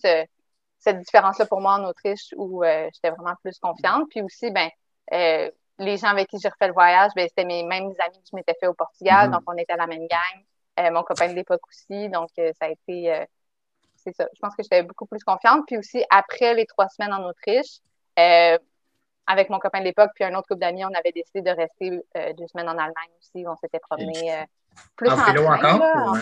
cette 0.80 1.00
différence-là 1.00 1.46
pour 1.46 1.62
moi 1.62 1.74
en 1.74 1.86
Autriche 1.86 2.34
où 2.36 2.64
euh, 2.64 2.90
j'étais 2.94 3.12
vraiment 3.12 3.36
plus 3.42 3.58
confiante. 3.60 4.08
Puis 4.10 4.22
aussi, 4.22 4.52
ben, 4.52 4.70
euh, 5.14 5.50
les 5.80 5.98
gens 5.98 6.08
avec 6.08 6.28
qui 6.28 6.38
j'ai 6.40 6.50
refait 6.50 6.68
le 6.68 6.74
voyage, 6.74 7.12
ben, 7.16 7.28
c'était 7.28 7.46
mes 7.46 7.64
mêmes 7.64 7.94
amis 8.00 8.20
que 8.20 8.28
je 8.32 8.36
m'étais 8.36 8.56
fait 8.60 8.68
au 8.68 8.74
Portugal. 8.74 9.28
Mm-hmm. 9.28 9.32
Donc, 9.32 9.42
on 9.48 9.58
était 9.58 9.74
à 9.74 9.78
la 9.78 9.88
même 9.88 10.08
gang. 10.08 10.44
Euh, 10.80 10.92
mon 10.92 11.04
copain 11.04 11.28
de 11.28 11.34
l'époque 11.34 11.62
aussi. 11.68 12.10
Donc, 12.10 12.30
euh, 12.40 12.52
ça 12.60 12.68
a 12.68 12.70
été. 12.70 13.14
Euh, 13.14 13.26
c'est 13.96 14.16
ça. 14.16 14.28
Je 14.34 14.40
pense 14.40 14.56
que 14.56 14.64
j'étais 14.64 14.84
beaucoup 14.84 15.08
plus 15.08 15.24
confiante. 15.24 15.64
Puis 15.66 15.78
aussi, 15.78 16.04
après 16.10 16.54
les 16.54 16.66
trois 16.66 16.88
semaines 16.90 17.14
en 17.14 17.24
Autriche, 17.28 17.80
avec 19.30 19.50
mon 19.50 19.60
copain 19.60 19.80
de 19.80 19.86
l'époque, 19.86 20.12
puis 20.16 20.24
un 20.24 20.34
autre 20.36 20.48
couple 20.48 20.62
d'amis, 20.62 20.86
on 20.86 20.94
avait 20.94 21.12
décidé 21.12 21.42
de 21.42 21.50
rester 21.50 21.90
deux 22.38 22.48
semaines 22.48 22.70
en 22.70 22.78
Allemagne 22.78 23.12
aussi. 23.20 23.46
On 23.46 23.56
s'était 23.58 23.80
promené 23.80 24.46
plus 24.96 25.10
en, 25.10 25.16
vélo 25.16 25.46
encore? 25.46 26.16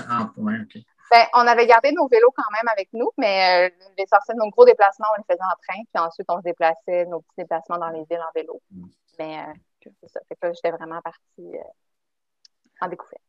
ben, 1.11 1.25
on 1.33 1.45
avait 1.45 1.67
gardé 1.67 1.91
nos 1.91 2.07
vélos 2.07 2.31
quand 2.35 2.51
même 2.51 2.67
avec 2.71 2.89
nous, 2.93 3.11
mais 3.17 3.71
l'essentiel 3.97 4.37
de 4.37 4.43
nos 4.43 4.49
gros 4.49 4.65
déplacements, 4.65 5.07
on 5.15 5.17
les 5.17 5.35
faisait 5.35 5.43
en 5.43 5.55
train. 5.67 5.83
Puis 5.93 6.03
ensuite, 6.03 6.27
on 6.29 6.37
se 6.37 6.43
déplaçait, 6.43 7.05
nos 7.05 7.19
petits 7.19 7.35
déplacements 7.39 7.77
dans 7.77 7.89
les 7.89 8.05
villes 8.09 8.23
en 8.27 8.31
vélo. 8.33 8.59
Mm. 8.71 8.85
Mais 9.19 9.39
euh, 9.39 9.89
c'est 10.01 10.09
ça. 10.09 10.19
Fait 10.27 10.35
que 10.35 10.47
là, 10.47 10.53
j'étais 10.53 10.71
vraiment 10.71 11.01
partie 11.01 11.19
euh, 11.39 12.81
en 12.81 12.87
découverte. 12.87 13.21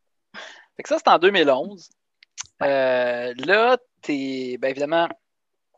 Fait 0.77 0.83
que 0.83 0.89
ça, 0.89 0.99
c'est 0.99 1.09
en 1.09 1.19
2011. 1.19 1.89
Euh, 2.63 3.35
là, 3.37 3.77
es, 4.09 4.59
ben 4.59 4.69
évidemment, 4.69 5.09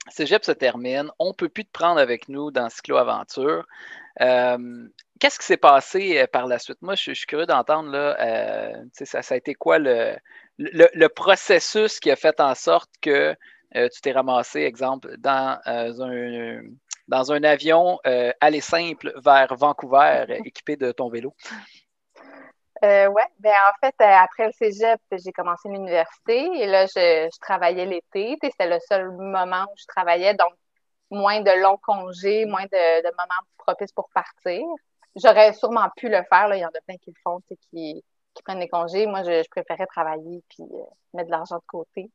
Cégep 0.08 0.44
se 0.44 0.52
termine. 0.52 1.10
On 1.18 1.28
ne 1.28 1.32
peut 1.32 1.48
plus 1.48 1.64
te 1.64 1.72
prendre 1.72 2.00
avec 2.00 2.28
nous 2.28 2.50
dans 2.50 2.68
Cyclo 2.68 2.96
Aventure. 2.96 3.66
Qu'est-ce 4.18 5.38
qui 5.38 5.46
s'est 5.46 5.56
passé 5.56 6.26
par 6.28 6.46
la 6.46 6.58
suite? 6.58 6.80
Moi, 6.80 6.94
je, 6.94 7.12
suis 7.12 7.26
curieux 7.26 7.46
d'entendre, 7.46 7.90
là, 7.90 8.74
ça, 8.92 9.22
ça, 9.22 9.34
a 9.34 9.36
été 9.36 9.54
quoi 9.54 9.78
le, 9.78 10.16
le, 10.58 11.06
processus 11.08 12.00
qui 12.00 12.10
a 12.10 12.16
fait 12.16 12.40
en 12.40 12.54
sorte 12.54 12.90
que 13.00 13.36
tu 13.72 14.00
t'es 14.00 14.12
ramassé, 14.12 14.60
exemple, 14.60 15.16
dans 15.18 15.60
un, 15.66 16.62
dans 17.08 17.32
un 17.32 17.42
avion 17.42 17.98
euh, 18.06 18.32
aller 18.40 18.60
simple 18.60 19.12
vers 19.16 19.54
Vancouver 19.56 20.26
équipé 20.44 20.76
de 20.76 20.92
ton 20.92 21.08
vélo? 21.08 21.34
Euh, 22.84 23.06
oui, 23.08 23.22
ben 23.40 23.50
en 23.50 23.86
fait, 23.86 23.94
euh, 24.00 24.04
après 24.22 24.46
le 24.46 24.52
cégep, 24.52 25.00
j'ai 25.10 25.32
commencé 25.32 25.68
l'université 25.68 26.48
et 26.60 26.66
là, 26.66 26.86
je, 26.86 27.28
travaillais 27.40 27.86
l'été. 27.86 28.38
C'était 28.40 28.68
le 28.68 28.78
seul 28.86 29.10
moment 29.10 29.64
où 29.64 29.74
je 29.76 29.86
travaillais, 29.86 30.34
donc 30.34 30.52
moins 31.10 31.40
de 31.40 31.50
longs 31.60 31.78
congés, 31.78 32.44
moins 32.44 32.66
de, 32.66 33.04
moments 33.16 33.42
propices 33.56 33.92
pour 33.92 34.08
partir. 34.10 34.62
J'aurais 35.16 35.54
sûrement 35.54 35.88
pu 35.96 36.08
le 36.08 36.22
faire. 36.28 36.46
Là. 36.46 36.56
Il 36.56 36.60
y 36.60 36.64
en 36.64 36.68
a 36.68 36.80
plein 36.86 36.96
qui 36.98 37.10
le 37.10 37.20
font, 37.24 37.40
qui, 37.48 38.04
qui 38.34 38.42
prennent 38.44 38.60
des 38.60 38.68
congés. 38.68 39.06
Moi, 39.06 39.24
je, 39.24 39.48
préférais 39.50 39.86
travailler 39.86 40.44
puis 40.48 40.62
mettre 41.14 41.26
de 41.26 41.32
l'argent 41.32 41.56
de 41.56 41.66
côté. 41.66 42.10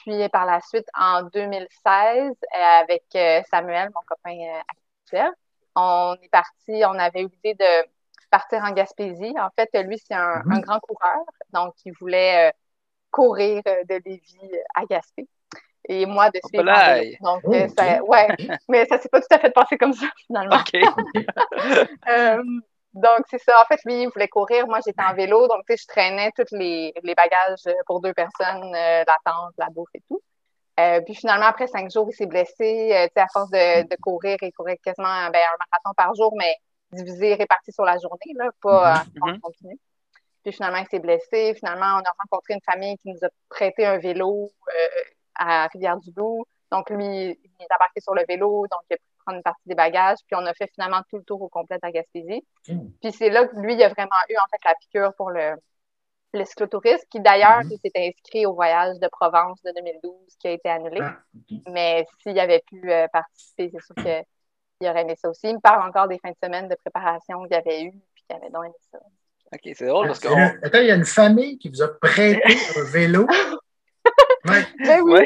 Puis 0.00 0.28
par 0.30 0.46
la 0.46 0.60
suite, 0.60 0.86
en 0.98 1.22
2016, 1.22 2.34
avec 2.52 3.04
Samuel, 3.50 3.90
mon 3.94 4.00
copain 4.06 4.36
actuel, 5.02 5.30
on 5.74 6.14
est 6.22 6.28
parti, 6.28 6.82
on 6.84 6.98
avait 6.98 7.22
eu 7.22 7.28
l'idée 7.28 7.54
de 7.54 7.88
partir 8.32 8.64
en 8.64 8.72
Gaspésie. 8.72 9.34
En 9.38 9.50
fait, 9.56 9.70
lui, 9.84 9.98
c'est 9.98 10.14
un, 10.14 10.42
mhm. 10.44 10.62
grand 10.62 10.80
coureur, 10.80 11.20
donc 11.52 11.74
il 11.84 11.92
voulait 12.00 12.48
euh, 12.48 12.52
courir 13.10 13.62
euh, 13.66 13.84
de 13.88 14.00
Lévis 14.04 14.50
à 14.74 14.84
Gaspé. 14.86 15.28
Et 15.88 16.06
moi, 16.06 16.30
de 16.30 16.40
suivre. 16.46 16.64
Donc, 17.20 17.42
oh, 17.44 17.52
euh, 17.52 17.68
ça, 17.76 18.02
ouais, 18.04 18.28
mais 18.68 18.86
ça 18.86 18.98
s'est 18.98 19.08
pas 19.08 19.20
tout 19.20 19.26
à 19.30 19.38
fait 19.38 19.50
passé 19.50 19.76
comme 19.76 19.92
ça, 19.92 20.06
finalement. 20.26 20.58
donc, 22.94 23.20
c'est 23.30 23.40
ça. 23.40 23.60
En 23.62 23.64
fait, 23.64 23.80
lui, 23.84 24.02
il 24.02 24.08
voulait 24.08 24.28
courir. 24.28 24.66
Moi, 24.66 24.80
j'étais 24.84 25.02
en 25.02 25.14
vélo. 25.14 25.48
Donc, 25.48 25.60
tu 25.66 25.74
sais, 25.74 25.82
je 25.82 25.86
traînais 25.86 26.30
tous 26.36 26.54
les, 26.54 26.92
bagages 27.04 27.74
pour 27.86 28.00
deux 28.00 28.12
personnes, 28.12 28.72
la 28.72 29.16
tente, 29.24 29.54
la 29.58 29.68
bouffe 29.70 29.88
et 29.94 30.02
tout. 30.08 30.20
puis 31.04 31.14
finalement, 31.14 31.46
après 31.46 31.66
cinq 31.66 31.90
jours, 31.90 32.08
il 32.10 32.14
s'est 32.14 32.26
blessé. 32.26 32.54
sais, 33.14 33.20
à 33.20 33.26
force 33.32 33.50
de, 33.50 33.96
courir, 33.96 34.36
il 34.42 34.52
courait 34.52 34.78
quasiment 34.78 35.30
ben, 35.30 35.40
un 35.40 35.58
marathon 35.58 35.94
par 35.96 36.14
jour, 36.14 36.34
mais 36.36 36.54
divisé, 36.92 37.34
réparti 37.34 37.72
sur 37.72 37.84
la 37.84 37.98
journée, 37.98 38.34
là, 38.34 38.50
pas 38.60 39.04
mm 39.14 39.22
en 39.22 39.38
continu. 39.40 39.78
Puis 40.42 40.52
finalement, 40.52 40.78
il 40.78 40.86
s'est 40.88 40.98
blessé. 40.98 41.54
Finalement, 41.54 42.00
on 42.00 42.04
a 42.04 42.12
rencontré 42.18 42.54
une 42.54 42.60
famille 42.62 42.98
qui 42.98 43.10
nous 43.10 43.24
a 43.24 43.28
prêté 43.48 43.86
un 43.86 43.98
vélo 43.98 44.50
euh, 44.68 45.02
à 45.36 45.66
Rivière-du-Loup. 45.68 46.44
Donc, 46.70 46.90
lui, 46.90 47.06
il 47.06 47.62
est 47.62 47.74
embarqué 47.74 48.00
sur 48.00 48.14
le 48.14 48.24
vélo, 48.26 48.66
donc 48.70 48.80
il 48.90 48.94
a 48.94 48.96
prendre 49.24 49.36
une 49.36 49.42
partie 49.42 49.66
des 49.66 49.74
bagages. 49.74 50.18
Puis 50.26 50.36
on 50.36 50.46
a 50.46 50.54
fait 50.54 50.70
finalement 50.74 51.02
tout 51.08 51.16
le 51.16 51.24
tour 51.24 51.40
au 51.42 51.48
complet 51.48 51.78
à 51.82 51.90
Gaspésie. 51.90 52.44
Mm. 52.68 52.88
Puis 53.00 53.12
c'est 53.12 53.30
là 53.30 53.46
que 53.46 53.56
lui, 53.56 53.74
il 53.74 53.82
a 53.82 53.88
vraiment 53.88 54.10
eu 54.28 54.36
en 54.36 54.46
fait 54.50 54.64
la 54.64 54.74
piqûre 54.80 55.14
pour 55.16 55.30
le, 55.30 55.54
le 56.34 56.44
cyclotourisme, 56.44 57.04
qui 57.10 57.20
d'ailleurs, 57.20 57.62
il 57.70 57.78
s'est 57.78 57.92
inscrit 57.96 58.46
au 58.46 58.54
voyage 58.54 58.98
de 58.98 59.08
Provence 59.08 59.62
de 59.62 59.72
2012 59.74 60.14
qui 60.38 60.48
a 60.48 60.50
été 60.52 60.68
annulé. 60.68 61.00
Ah, 61.00 61.18
Mais 61.68 62.06
s'il 62.22 62.38
avait 62.38 62.62
pu 62.66 62.90
euh, 62.90 63.06
participer, 63.12 63.70
c'est 63.72 63.84
sûr 63.84 63.94
que 63.94 64.24
il 64.80 64.88
aurait 64.88 65.02
aimé 65.02 65.14
ça 65.16 65.30
aussi. 65.30 65.48
Il 65.48 65.54
me 65.54 65.60
parle 65.60 65.88
encore 65.88 66.08
des 66.08 66.18
fins 66.18 66.30
de 66.30 66.36
semaine 66.42 66.68
de 66.68 66.74
préparation 66.74 67.44
qu'il 67.44 67.54
avait 67.54 67.84
eu 67.84 67.92
puis 67.92 68.24
qu'il 68.26 68.36
avait 68.36 68.50
donc 68.50 68.64
aimé 68.64 68.74
ça. 68.90 68.98
OK, 69.54 69.74
c'est 69.76 69.86
drôle 69.86 70.06
parce 70.06 70.18
que. 70.18 70.28
Attends, 70.66 70.80
il 70.80 70.86
y 70.86 70.90
a 70.90 70.94
une 70.94 71.04
famille 71.04 71.58
qui 71.58 71.68
vous 71.68 71.82
a 71.82 71.88
prêté 72.00 72.42
un 72.76 72.84
vélo? 72.84 73.26
Ouais. 74.44 74.66
Ben 74.84 75.00
oui. 75.02 75.22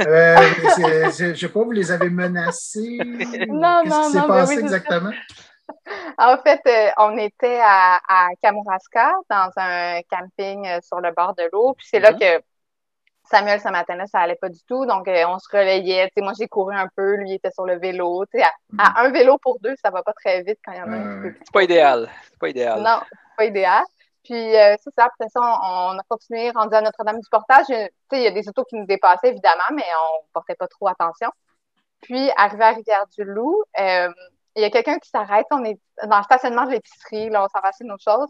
Euh, 0.00 0.36
je 1.18 1.26
ne 1.26 1.34
sais 1.34 1.48
pas, 1.48 1.62
vous 1.62 1.70
les 1.72 1.90
avez 1.90 2.10
menacés? 2.10 2.98
Non, 3.48 3.82
Qu'est-ce 3.84 4.06
qui 4.06 4.12
s'est 4.12 4.26
passé 4.26 4.58
exactement? 4.58 5.12
En 6.18 6.36
fait, 6.38 6.60
euh, 6.66 6.90
on 6.98 7.16
était 7.18 7.60
à, 7.62 8.00
à 8.08 8.28
Kamouraska, 8.42 9.12
dans 9.28 9.50
un 9.56 10.00
camping 10.10 10.66
euh, 10.66 10.78
sur 10.82 11.00
le 11.00 11.12
bord 11.12 11.34
de 11.34 11.48
l'eau. 11.52 11.74
Puis 11.74 11.86
c'est 11.90 12.00
là 12.00 12.12
mm-hmm. 12.12 12.38
que 12.38 12.44
Samuel, 13.30 13.60
ce 13.60 13.68
matin-là, 13.68 14.06
ça 14.06 14.18
allait 14.18 14.38
pas 14.40 14.48
du 14.48 14.60
tout. 14.66 14.86
Donc, 14.86 15.06
euh, 15.06 15.24
on 15.28 15.38
se 15.38 15.48
relayait. 15.50 16.10
moi, 16.18 16.32
j'ai 16.38 16.48
couru 16.48 16.74
un 16.74 16.88
peu. 16.96 17.14
Lui, 17.16 17.30
il 17.30 17.34
était 17.34 17.50
sur 17.52 17.64
le 17.64 17.78
vélo. 17.78 18.24
À, 18.78 19.00
à, 19.00 19.02
un 19.04 19.10
vélo 19.10 19.38
pour 19.38 19.60
deux, 19.60 19.74
ça 19.82 19.90
va 19.90 20.02
pas 20.02 20.12
très 20.12 20.42
vite 20.42 20.58
quand 20.64 20.72
il 20.72 20.78
y 20.78 20.82
en 20.82 20.92
a 20.92 20.96
un 20.96 21.22
peu. 21.22 21.34
C'est 21.38 21.52
pas 21.52 21.62
idéal. 21.62 22.08
C'est 22.24 22.38
pas 22.38 22.48
idéal. 22.48 22.80
Non, 22.80 23.00
c'est 23.10 23.36
pas 23.36 23.44
idéal. 23.44 23.84
Puis, 24.24 24.56
euh, 24.56 24.76
c'est 24.82 24.94
ça. 24.94 25.06
Après 25.06 25.28
ça, 25.28 25.40
on, 25.40 25.98
a 25.98 26.02
continué, 26.08 26.50
rendu 26.50 26.74
à 26.74 26.82
Notre-Dame-du-Portage. 26.82 27.66
Il 28.12 28.20
y 28.20 28.26
a 28.26 28.30
des 28.30 28.48
autos 28.48 28.64
qui 28.64 28.76
nous 28.76 28.86
dépassaient, 28.86 29.28
évidemment, 29.28 29.62
mais 29.74 29.84
on 30.14 30.24
portait 30.32 30.54
pas 30.54 30.68
trop 30.68 30.88
attention. 30.88 31.30
Puis, 32.02 32.30
arrivé 32.36 32.64
à 32.64 32.70
Rivière-du-Loup, 32.72 33.62
euh, 33.78 34.12
il 34.56 34.62
y 34.62 34.64
a 34.64 34.70
quelqu'un 34.70 34.98
qui 34.98 35.10
s'arrête. 35.10 35.46
On 35.50 35.64
est 35.64 35.78
dans 36.06 36.18
le 36.18 36.24
stationnement 36.24 36.64
de 36.66 36.72
l'épicerie. 36.72 37.30
Là, 37.30 37.44
on 37.44 37.48
s'en 37.48 37.60
va 37.60 37.70
nos 37.82 37.98
choses 37.98 38.28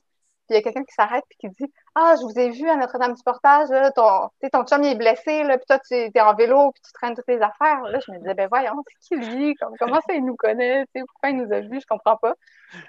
il 0.50 0.54
y 0.54 0.58
a 0.58 0.62
quelqu'un 0.62 0.84
qui 0.84 0.94
s'arrête 0.94 1.24
et 1.30 1.34
qui 1.36 1.48
dit 1.48 1.72
Ah, 1.94 2.14
je 2.18 2.22
vous 2.22 2.38
ai 2.38 2.50
vu 2.50 2.68
à 2.68 2.76
Notre-Dame-du-Portage, 2.76 3.68
ton, 3.94 4.28
ton 4.52 4.64
chum 4.64 4.82
il 4.82 4.92
est 4.92 4.94
blessé, 4.96 5.44
là, 5.44 5.56
puis 5.56 5.66
toi, 5.66 5.78
tu 5.78 5.94
es 5.94 6.20
en 6.20 6.34
vélo, 6.34 6.72
puis 6.72 6.82
tu 6.84 6.92
traînes 6.92 7.14
toutes 7.14 7.28
les 7.28 7.40
affaires. 7.40 7.82
Là, 7.82 7.98
je 8.04 8.12
me 8.12 8.18
disais, 8.18 8.34
ben 8.34 8.48
voyons, 8.48 8.74
c'est 8.86 9.16
qui 9.16 9.24
lui? 9.24 9.54
comment 9.78 10.00
ça, 10.00 10.14
il 10.14 10.24
nous 10.24 10.36
connaît? 10.36 10.84
pourquoi 10.92 11.30
il 11.30 11.36
nous 11.36 11.52
a 11.52 11.60
vus? 11.60 11.80
Je 11.80 11.86
comprends 11.86 12.16
pas. 12.16 12.34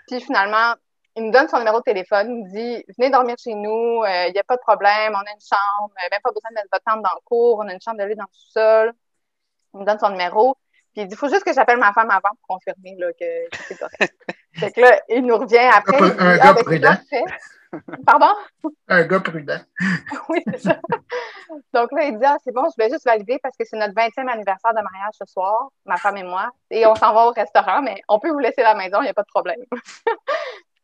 Puis 0.08 0.22
finalement, 0.22 0.74
il 1.15 1.25
nous 1.25 1.32
donne 1.32 1.48
son 1.48 1.58
numéro 1.58 1.80
de 1.80 1.84
téléphone, 1.84 2.27
il 2.30 2.38
nous 2.44 2.51
dit 2.51 2.86
Venez 2.98 3.10
dormir 3.10 3.36
chez 3.38 3.53
nous, 3.53 4.03
euh, 4.03 4.27
il 4.27 4.34
n'y 4.34 4.39
a 4.39 4.44
pas 4.44 4.56
de 4.56 4.62
problème, 4.62 5.13
on 5.13 5.20
a 5.20 5.32
une 5.34 5.41
chambre, 5.41 5.91
même 5.96 6.22
pas 6.24 6.32
besoin 6.32 6.50
de 6.50 6.56
mettre 6.56 6.70
votre 6.72 6.84
tente 6.86 7.03
dans 7.03 7.15
le 7.15 7.22
cours, 7.25 7.60
on 7.60 7.68
a 7.68 7.74
une 7.74 7.82
chambre 7.82 8.00
de 8.00 8.06
lit 8.06 8.15
dans 8.15 8.24
le 8.24 8.34
sous-sol. 8.34 8.94
Il 9.74 9.82
me 9.82 9.86
donne 9.86 10.00
son 10.00 10.10
numéro. 10.10 10.58
Puis 10.94 11.03
il 11.03 11.08
dit, 11.08 11.13
il 11.13 11.18
faut 11.18 11.30
juste 11.30 11.46
que 11.46 11.53
j'appelle 11.53 11.80
ma 11.80 11.94
femme 11.94 12.10
avant 12.10 12.36
pour 12.39 12.58
confirmer 12.58 12.96
là, 12.98 13.13
que, 13.13 13.58
c'est 13.68 13.80
correct. 13.80 14.13
fait 14.53 14.72
que 14.72 14.82
là, 14.82 15.00
il 15.08 15.25
nous 15.25 15.38
revient 15.38 15.70
après. 15.74 16.01
Un, 16.01 16.20
un 16.20 16.38
gars 16.38 16.44
ah, 16.44 16.53
ben, 16.53 16.63
prudent. 16.63 16.98
Pardon? 18.06 18.34
Un 18.89 19.03
gars 19.03 19.20
prudent. 19.22 19.62
oui, 20.30 20.44
c'est 20.51 20.60
ça. 20.60 20.80
Donc 21.74 21.91
là, 21.94 22.03
il 22.03 22.18
dit, 22.18 22.25
ah, 22.25 22.38
c'est 22.44 22.53
bon, 22.53 22.63
je 22.65 22.84
vais 22.84 22.89
juste 22.89 23.06
valider 23.06 23.39
parce 23.41 23.56
que 23.56 23.63
c'est 23.65 23.77
notre 23.77 23.94
20e 23.94 24.27
anniversaire 24.30 24.74
de 24.74 24.82
mariage 24.82 25.13
ce 25.13 25.25
soir, 25.25 25.70
ma 25.86 25.98
femme 25.98 26.18
et 26.18 26.24
moi, 26.24 26.50
et 26.70 26.86
on 26.86 26.96
s'en 26.96 27.13
va 27.13 27.27
au 27.27 27.32
restaurant, 27.32 27.82
mais 27.82 28.01
on 28.10 28.20
peut 28.20 28.30
vous 28.30 28.39
laisser 28.39 28.62
la 28.62 28.75
maison, 28.75 29.00
il 29.00 29.03
n'y 29.03 29.10
a 29.10 29.13
pas 29.13 29.24
de 29.24 29.27
problème. 29.27 29.60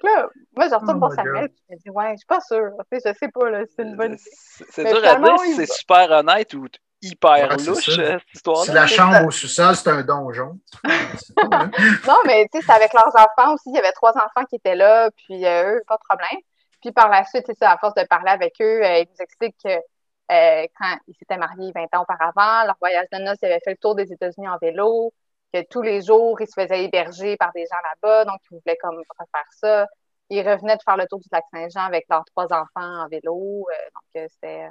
Là, 0.04 0.27
moi, 0.56 0.68
je 0.70 0.75
retourne 0.75 0.98
oh 0.98 1.00
pour 1.00 1.13
Samuel, 1.13 1.50
je 1.70 1.75
me 1.75 1.80
dis, 1.80 1.89
ouais, 1.89 2.12
je 2.12 2.18
suis 2.18 2.25
pas 2.27 2.42
sûre. 2.42 2.72
Tu 2.92 3.00
sais, 3.00 3.13
je 3.13 3.18
sais 3.18 3.32
pas, 3.32 3.50
là, 3.50 3.63
c'est 3.75 3.84
une 3.84 3.96
bonne 3.96 4.13
idée. 4.13 4.32
C'est 4.70 4.86
dur 4.86 5.04
à 5.04 5.16
dire 5.16 5.39
si 5.39 5.56
c'est 5.56 5.72
super 5.72 6.12
honnête 6.12 6.54
ou 6.54 6.68
hyper 7.01 7.58
louche, 7.58 7.96
cette 7.96 8.22
histoire-là. 8.34 8.66
Si 8.66 8.72
la 8.72 8.88
chambre 8.88 9.25
au 9.27 9.32
sous-sol, 9.32 9.75
c'est 9.75 9.89
un 9.89 10.04
donjon. 10.04 10.60
non, 10.84 12.18
mais 12.25 12.48
tu 12.51 12.60
sais, 12.60 12.66
c'est 12.66 12.74
avec 12.74 12.94
leurs 12.94 13.16
enfants 13.16 13.54
aussi. 13.54 13.70
Il 13.70 13.75
y 13.75 13.80
avait 13.80 13.92
trois 13.92 14.12
enfants 14.12 14.46
qui 14.50 14.56
étaient 14.56 14.75
là, 14.75 15.10
puis 15.12 15.46
euh, 15.46 15.75
eux, 15.75 15.84
pas 15.88 15.98
de 15.98 16.04
problème. 16.08 16.42
Puis 16.82 16.92
par 16.92 17.10
la 17.10 17.24
suite, 17.25 17.44
c'est 17.48 17.58
ça, 17.58 17.72
à 17.72 17.77
force 17.77 17.96
de 17.96 18.04
parler 18.04 18.32
avec 18.32 18.54
eux, 18.62 18.84
euh, 18.84 19.00
ils 19.00 19.08
nous 19.10 19.22
expliquent 19.24 19.58
que 19.63 19.70
euh, 19.70 20.68
quand 20.80 20.98
ils 21.08 21.16
s'étaient 21.16 21.38
mariés 21.38 21.72
20 21.74 21.84
ans 21.98 22.04
auparavant, 22.04 22.66
leur 22.66 22.75
voyage 22.80 23.08
de 23.12 23.20
noces, 23.20 23.38
ils 23.42 23.46
avaient 23.46 23.62
fait 23.63 23.72
le 23.72 23.77
tour 23.77 23.96
des 23.96 24.12
États-Unis 24.12 24.48
en 24.48 24.58
vélo, 24.62 25.13
que 25.54 25.62
tous 25.70 25.82
les 25.82 26.01
jours, 26.01 26.39
ils 26.42 26.48
se 26.48 26.60
faisaient 26.60 26.84
héberger 26.84 27.38
par 27.38 27.51
des 27.54 27.66
gens 27.66 27.77
là-bas, 27.84 28.25
donc 28.25 28.39
ils 28.51 28.60
voulaient 28.60 28.77
comme 28.77 28.98
refaire 28.98 29.48
ça. 29.51 29.88
Ils 30.30 30.48
revenaient 30.48 30.75
de 30.75 30.82
faire 30.84 30.98
le 30.98 31.06
tour 31.08 31.20
du 31.20 31.27
lac 31.32 31.44
Saint-Jean 31.54 31.86
avec 31.86 32.06
leurs 32.10 32.25
trois 32.25 32.46
enfants 32.46 33.04
en 33.04 33.08
vélo. 33.08 33.66
donc, 33.94 34.27
c'était. 34.30 34.68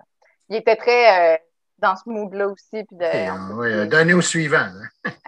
Ils 0.48 0.56
étaient 0.56 0.76
très 0.76 1.40
dans 1.78 1.96
ce 1.96 2.08
mood-là 2.08 2.48
aussi. 2.48 2.84
Puis 2.84 2.96
de, 2.96 3.54
oui, 3.54 3.88
donner 3.88 4.14
au 4.14 4.20
suivant. 4.20 4.68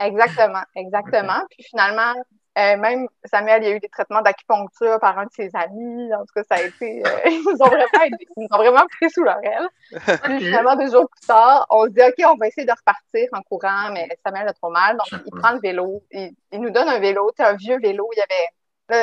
exactement, 0.01 0.63
exactement. 0.77 1.43
Puis 1.51 1.65
finalement, 1.65 2.15
euh, 2.59 2.77
même 2.77 3.09
Samuel, 3.25 3.63
il 3.63 3.69
y 3.69 3.73
a 3.73 3.77
eu 3.77 3.81
des 3.81 3.89
traitements 3.89 4.21
d'acupuncture 4.21 4.99
par 5.01 5.19
un 5.19 5.27
de 5.27 5.33
ses 5.33 5.51
amis. 5.55 6.13
En 6.13 6.21
tout 6.21 6.35
cas, 6.35 6.43
ça 6.45 6.57
a 6.57 6.63
été. 6.63 7.03
Euh, 7.07 7.11
ils, 7.27 7.43
nous 7.45 7.63
ont 7.63 7.69
vraiment 7.69 8.19
ils 8.37 8.49
ont 8.51 8.57
vraiment 8.57 8.87
pris 8.87 9.11
sous 9.11 9.23
leur 9.23 9.39
aile. 9.45 9.69
Puis 10.25 10.39
finalement, 10.41 10.75
deux 10.75 10.91
jours 10.91 11.09
plus 11.09 11.27
tard, 11.27 11.67
on 11.71 11.85
se 11.85 11.91
dit 11.91 12.03
OK, 12.03 12.25
on 12.27 12.37
va 12.37 12.49
essayer 12.49 12.67
de 12.67 12.73
repartir 12.73 13.29
en 13.33 13.43
courant, 13.43 13.91
mais 13.93 14.09
Samuel 14.25 14.49
a 14.49 14.53
trop 14.53 14.71
mal. 14.71 14.97
Donc, 14.97 15.21
il 15.25 15.41
prend 15.41 15.53
le 15.53 15.61
vélo. 15.61 16.03
Il, 16.11 16.35
nous 16.53 16.71
donne 16.71 16.89
un 16.89 16.99
vélo. 16.99 17.31
C'est 17.37 17.45
un 17.45 17.55
vieux 17.55 17.79
vélo. 17.79 18.09
Il 18.13 18.19
y 18.19 18.23
avait. 18.23 18.49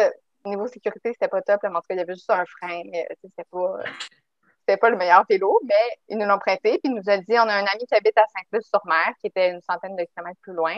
Là, 0.06 0.12
niveau 0.46 0.68
sécurité, 0.68 1.14
c'était 1.14 1.28
pas 1.28 1.42
top. 1.42 1.62
mais 1.64 1.70
en 1.70 1.76
tout 1.76 1.88
cas, 1.88 1.96
il 1.96 1.98
y 1.98 2.02
avait 2.02 2.14
juste 2.14 2.30
un 2.30 2.46
frein. 2.46 2.82
Mais 2.92 3.08
c'était 3.22 3.46
pas 3.50 3.80
c'était 4.68 4.78
pas 4.78 4.90
le 4.90 4.98
meilleur 4.98 5.24
vélo, 5.30 5.60
mais 5.64 6.00
ils 6.10 6.18
nous 6.18 6.26
l'ont 6.26 6.40
prêté. 6.40 6.80
Puis 6.84 6.92
il 6.92 6.96
nous 6.96 7.10
a 7.10 7.18
dit 7.18 7.34
on 7.34 7.48
a 7.48 7.54
un 7.54 7.66
ami 7.66 7.86
qui 7.88 7.96
habite 7.96 8.18
à 8.18 8.26
Saint-Plus-sur-Mer, 8.36 9.14
qui 9.22 9.28
était 9.28 9.52
une 9.52 9.62
centaine 9.62 9.96
de 9.96 10.04
kilomètres 10.04 10.40
plus 10.42 10.54
loin. 10.54 10.76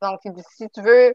Donc, 0.00 0.20
il 0.24 0.32
dit 0.32 0.42
si 0.54 0.68
tu 0.70 0.80
veux, 0.82 1.14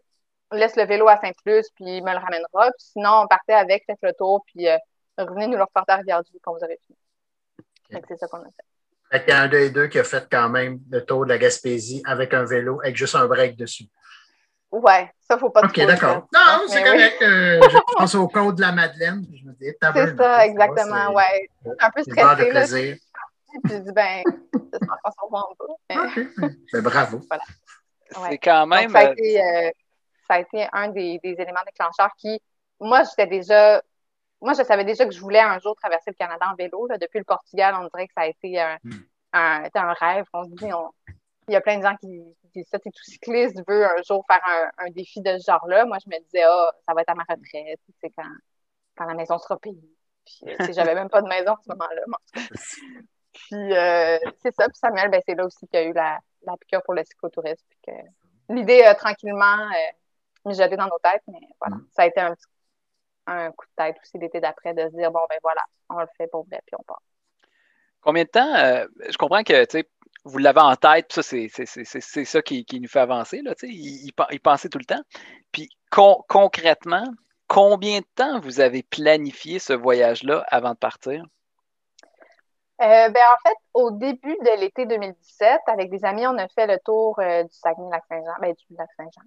laisse 0.52 0.76
le 0.76 0.86
vélo 0.86 1.08
à 1.08 1.18
Saint-Plus, 1.18 1.68
puis 1.76 1.98
il 1.98 2.04
me 2.04 2.12
le 2.12 2.18
ramènera. 2.18 2.72
Puis 2.72 2.88
sinon, 2.94 3.22
on 3.24 3.28
partait 3.28 3.54
avec, 3.54 3.84
faites 3.86 4.00
le 4.02 4.14
tour, 4.14 4.44
puis 4.48 4.68
euh, 4.68 4.78
revenez 5.18 5.48
nous 5.48 5.58
le 5.58 5.64
reporter 5.64 5.94
à 5.94 5.98
Rivière-du 5.98 6.32
quand 6.42 6.54
vous 6.54 6.64
aurez 6.64 6.80
fini. 6.86 6.98
C'est 8.08 8.18
ça 8.18 8.28
qu'on 8.28 8.38
a 8.38 8.46
fait. 8.46 8.64
Fait 9.12 9.24
il 9.28 9.30
y 9.30 9.34
a 9.34 9.42
un 9.42 9.48
des 9.48 9.72
deux 9.72 9.88
qui 9.88 9.98
a 9.98 10.04
fait 10.04 10.28
quand 10.32 10.50
même 10.50 10.80
le 10.92 11.04
tour 11.04 11.26
de 11.26 11.30
la 11.30 11.40
Gaspésie 11.40 12.04
avec 12.06 12.34
un 12.34 12.46
vélo, 12.46 12.80
avec 12.84 12.96
juste 12.96 13.16
un 13.16 13.26
break 13.26 13.58
dessus. 13.58 13.86
Ouais, 14.72 15.12
ça, 15.20 15.38
faut 15.40 15.50
pas 15.50 15.62
OK, 15.62 15.76
d'accord. 15.86 16.28
Non, 16.32 16.68
c'est 16.68 16.84
correct. 16.84 17.20
Euh, 17.24 17.60
je 17.70 17.78
pense 17.98 18.14
au 18.14 18.28
code 18.28 18.56
de 18.56 18.62
la 18.62 18.72
Madeleine. 18.72 19.26
Je 19.34 19.44
me 19.46 19.54
dis, 19.54 19.76
C'est 19.82 20.16
ça, 20.16 20.46
exactement, 20.46 21.14
ouais. 21.14 21.50
Un 21.80 21.90
peu 21.90 22.04
stressé. 22.04 22.92
Là, 22.92 22.98
puis 23.64 23.74
je 23.74 23.80
dis, 23.80 23.92
ben, 23.92 24.22
qu'on 24.24 25.12
s'en 25.12 25.28
rend 25.28 25.56
pas. 25.58 25.66
Mais... 25.90 26.22
OK, 26.22 26.28
ben, 26.72 26.82
bravo. 26.82 27.22
Voilà. 27.28 28.30
C'est 28.30 28.38
quand 28.38 28.68
même. 28.68 28.92
ça, 28.92 29.00
a 29.00 29.12
été, 29.12 29.42
euh, 29.42 29.72
ça, 30.30 30.36
a 30.36 30.40
été, 30.40 30.68
un 30.72 30.90
des, 30.90 31.20
des 31.24 31.32
éléments 31.32 31.64
déclencheurs 31.66 32.12
qui, 32.18 32.42
moi, 32.80 33.04
j'étais 33.04 33.28
déjà. 33.28 33.82
Moi, 34.42 34.54
je 34.54 34.64
savais 34.64 34.86
déjà 34.86 35.06
que 35.06 35.12
je 35.12 35.20
voulais 35.20 35.42
un 35.42 35.60
jour 35.60 35.76
traverser 35.76 36.12
le 36.12 36.16
Canada 36.16 36.48
en 36.50 36.56
vélo. 36.56 36.88
Là. 36.88 36.98
Depuis 36.98 37.20
le 37.20 37.26
Portugal, 37.26 37.76
on 37.78 37.88
dirait 37.88 38.08
que 38.08 38.14
ça 38.14 38.22
a 38.22 38.28
été 38.28 38.60
un, 38.60 38.78
hmm. 38.84 39.04
un, 39.34 39.64
un 39.74 39.94
rêve. 39.94 40.26
On 40.34 40.46
se 40.46 40.52
dit, 40.52 40.72
on, 40.74 40.90
il 41.50 41.54
y 41.54 41.56
a 41.56 41.62
plein 41.62 41.78
de 41.78 41.84
gens 41.84 41.96
qui, 41.98 42.22
disent 42.54 42.68
ça. 42.70 42.80
Tout 42.80 42.92
cycliste 43.04 43.62
veut 43.68 43.86
un 43.86 44.02
jour 44.02 44.26
faire 44.28 44.42
un, 44.78 44.90
défi 44.92 45.22
de 45.22 45.38
ce 45.38 45.46
genre-là. 45.46 45.86
Moi, 45.86 45.98
je 46.04 46.10
me 46.10 46.24
disais, 46.24 46.44
ah, 46.44 46.72
ça 46.88 46.94
va 46.94 47.02
être 47.02 47.10
à 47.10 47.16
ma 47.16 47.24
retraite, 47.24 47.80
c'est 48.02 48.10
quand, 48.12 48.32
quand 48.96 49.06
la 49.06 49.14
maison 49.14 49.38
sera 49.38 49.58
payée. 49.58 49.78
Puis, 50.26 50.54
euh, 50.54 50.74
j'avais 50.74 50.96
même 50.96 51.10
pas 51.10 51.22
de 51.22 51.28
maison 51.28 51.54
à 51.54 51.60
ce 51.64 51.70
moment-là. 51.70 52.02
Puis, 53.34 53.74
euh, 53.74 54.18
c'est 54.42 54.54
ça. 54.56 54.68
Puis, 54.68 54.78
Samuel, 54.78 55.10
ben, 55.10 55.22
c'est 55.26 55.36
là 55.36 55.46
aussi 55.46 55.68
qu'il 55.68 55.80
y 55.80 55.84
a 55.84 55.86
eu 55.86 55.94
la, 55.94 56.20
la 56.44 56.58
piqûre 56.58 56.82
pour 56.84 56.94
le 56.94 57.04
psychotourisme. 57.04 57.66
Puis 57.82 57.94
l'idée 58.50 58.84
a 58.84 58.96
tranquillement 58.96 59.70
mijoté 60.46 60.76
dans 60.76 60.88
nos 60.88 61.00
têtes, 61.00 61.24
mais 61.28 61.40
voilà, 61.60 61.78
mm. 61.78 61.88
ça 61.92 62.04
a 62.04 62.06
été 62.08 62.22
un, 62.22 62.36
un 63.28 63.52
coup 63.52 63.66
de 63.66 63.84
tête 63.84 63.98
aussi 64.02 64.18
l'été 64.18 64.40
d'après 64.40 64.74
de 64.74 64.82
se 64.90 64.96
dire, 64.96 65.12
bon, 65.12 65.22
ben 65.30 65.38
voilà, 65.42 65.62
on 65.90 66.00
le 66.00 66.08
fait 66.18 66.28
pour 66.28 66.46
vrai, 66.46 66.62
puis 66.66 66.76
on 66.80 66.84
part. 66.84 67.02
Combien 68.02 68.24
de 68.24 68.30
temps, 68.30 68.56
euh, 68.56 68.86
je 69.10 69.18
comprends 69.18 69.44
que 69.44 69.66
vous 70.26 70.38
l'avez 70.38 70.62
en 70.62 70.76
tête, 70.76 71.12
ça, 71.12 71.22
c'est 71.22 72.26
ça 72.26 72.42
qui, 72.42 72.66
nous 72.82 72.88
fait 72.88 73.00
avancer, 73.00 73.42
là, 73.42 73.54
il, 73.64 74.12
il, 74.32 74.40
pensait 74.40 74.70
tout 74.70 74.80
le 74.80 74.86
temps. 74.86 75.02
Puis 75.52 75.70
concrètement, 75.90 77.06
combien 77.48 78.00
de 78.00 78.06
temps 78.16 78.40
vous 78.40 78.60
avez 78.60 78.84
planifié 78.84 79.60
ce 79.60 79.74
voyage-là 79.74 80.46
avant 80.50 80.72
de 80.72 80.78
partir? 80.78 81.24
Euh, 82.82 83.10
ben, 83.10 83.16
en 83.16 83.50
fait, 83.50 83.58
au 83.74 83.92
début 83.92 84.38
de 84.42 84.60
l'été 84.62 84.86
2017, 84.86 85.60
avec 85.68 85.90
des 85.90 86.06
amis, 86.06 86.26
on 86.26 86.38
a 86.38 86.48
fait 86.48 86.66
le 86.66 86.80
tour 86.80 87.20
euh, 87.20 87.44
du 87.44 87.54
Saguenay-Lac-Saint-Jean, 87.54 88.36
ben, 88.40 88.54
du 88.54 88.76
Lac-Saint-Jean. 88.78 89.22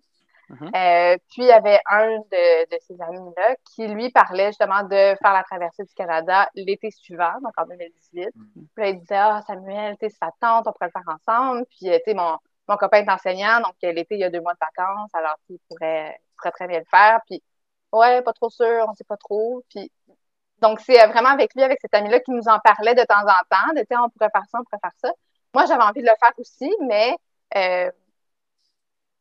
Mm-hmm. 0.53 0.77
euh, 0.77 1.17
puis, 1.31 1.43
il 1.43 1.47
y 1.47 1.53
avait 1.53 1.81
un 1.91 2.19
de, 2.19 2.71
de 2.71 2.79
ces 2.81 3.01
amis-là 3.01 3.57
qui, 3.75 3.89
lui, 3.89 4.11
parlait 4.11 4.49
justement 4.49 4.83
de 4.83 5.17
faire 5.21 5.33
la 5.33 5.43
traversée 5.45 5.85
du 5.85 5.95
Canada 5.95 6.49
l'été 6.55 6.91
suivant, 6.91 7.41
donc 7.43 7.53
en 7.57 7.65
2018. 7.65 8.27
Mm-hmm. 8.27 8.33
Puis 8.55 8.67
là, 8.77 8.89
il 8.89 9.01
disait, 9.01 9.17
ah, 9.17 9.43
Samuel, 9.47 9.97
tu 9.99 10.09
sais, 10.09 10.17
ça 10.21 10.31
tente, 10.41 10.67
on 10.67 10.73
pourrait 10.73 10.91
le 10.95 11.01
faire 11.01 11.15
ensemble. 11.15 11.65
Puis, 11.71 11.89
euh, 11.89 11.97
tu 11.99 12.11
sais, 12.11 12.15
mon, 12.15 12.37
mon 12.69 12.77
copain 12.77 12.99
est 12.99 13.11
enseignant, 13.11 13.61
donc 13.61 13.75
l'été, 13.83 14.17
il 14.17 14.21
y 14.21 14.25
a 14.25 14.31
deux 14.31 14.41
mois 14.41 14.55
de 14.55 14.59
vacances, 14.61 15.11
alors 15.15 15.37
il 15.49 15.59
pourrait, 15.69 16.21
pourrait 16.37 16.53
très 16.53 16.67
bien 16.69 16.81
le 16.81 16.85
faire. 16.91 17.21
Puis, 17.27 17.43
ouais, 17.93 18.23
pas 18.23 18.33
trop 18.33 18.51
sûr, 18.51 18.85
on 18.89 18.95
sait 18.95 19.05
pas 19.05 19.17
trop. 19.17 19.63
Puis, 19.71 19.91
donc, 20.61 20.81
c'est 20.81 21.07
vraiment 21.09 21.31
avec 21.31 21.55
lui, 21.55 21.63
avec 21.63 21.81
cet 21.81 21.95
ami-là, 21.95 22.21
qui 22.21 22.31
nous 22.31 22.49
en 22.49 22.59
parlait 22.61 22.95
de 22.95 23.03
temps 23.05 23.23
en 23.23 23.45
temps, 23.51 23.73
de, 23.75 23.85
on 23.99 24.11
pourrait 24.11 24.31
faire 24.31 24.47
ça, 24.51 24.59
on 24.61 24.65
pourrait 24.65 24.81
faire 24.83 24.93
ça. 24.99 25.13
Moi, 25.55 25.67
j'avais 25.67 25.83
envie 25.83 26.03
de 26.03 26.07
le 26.07 26.17
faire 26.21 26.33
aussi, 26.39 26.71
mais 26.83 27.17
euh, 27.57 27.91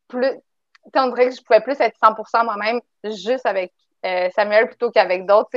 plus, 0.07 0.39
on 0.95 1.07
dirait 1.07 1.29
que 1.29 1.35
je 1.35 1.41
pouvais 1.41 1.61
plus 1.61 1.79
être 1.79 1.97
100% 2.01 2.45
moi-même 2.45 2.81
juste 3.03 3.45
avec 3.45 3.71
euh, 4.05 4.29
Samuel 4.35 4.67
plutôt 4.67 4.91
qu'avavec 4.91 5.25
d'autres. 5.25 5.49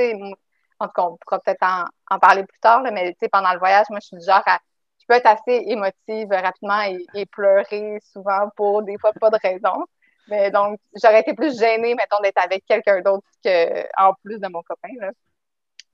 En 0.79 0.87
tout 0.87 0.93
cas, 0.93 1.03
on 1.03 1.17
pourra 1.17 1.39
peut-être 1.39 1.63
en, 2.09 2.19
parler 2.19 2.43
plus 2.43 2.59
tard, 2.59 2.81
là, 2.81 2.91
mais 2.91 3.15
pendant 3.31 3.53
le 3.53 3.59
voyage, 3.59 3.85
moi, 3.89 3.99
je 4.01 4.07
suis 4.07 4.17
du 4.17 4.25
genre 4.25 4.43
à. 4.45 4.59
Je 4.99 5.05
peux 5.07 5.15
être 5.15 5.27
assez 5.27 5.63
émotive 5.67 6.29
rapidement 6.31 6.81
et, 7.13 7.25
pleurer 7.27 7.99
souvent 8.11 8.49
pour 8.55 8.81
des 8.81 8.97
fois 8.97 9.11
pas 9.13 9.29
de 9.29 9.37
raison. 9.41 9.85
Mais 10.27 10.49
donc, 10.49 10.79
j'aurais 10.95 11.19
été 11.19 11.35
plus 11.35 11.59
gênée, 11.59 11.93
mettons, 11.93 12.19
d'être 12.23 12.39
avec 12.39 12.65
quelqu'un 12.65 13.01
d'autre 13.01 13.27
qu'en 13.43 14.13
plus 14.23 14.39
de 14.39 14.47
mon 14.47 14.63
copain. 14.63 14.89
Là. 14.99 15.11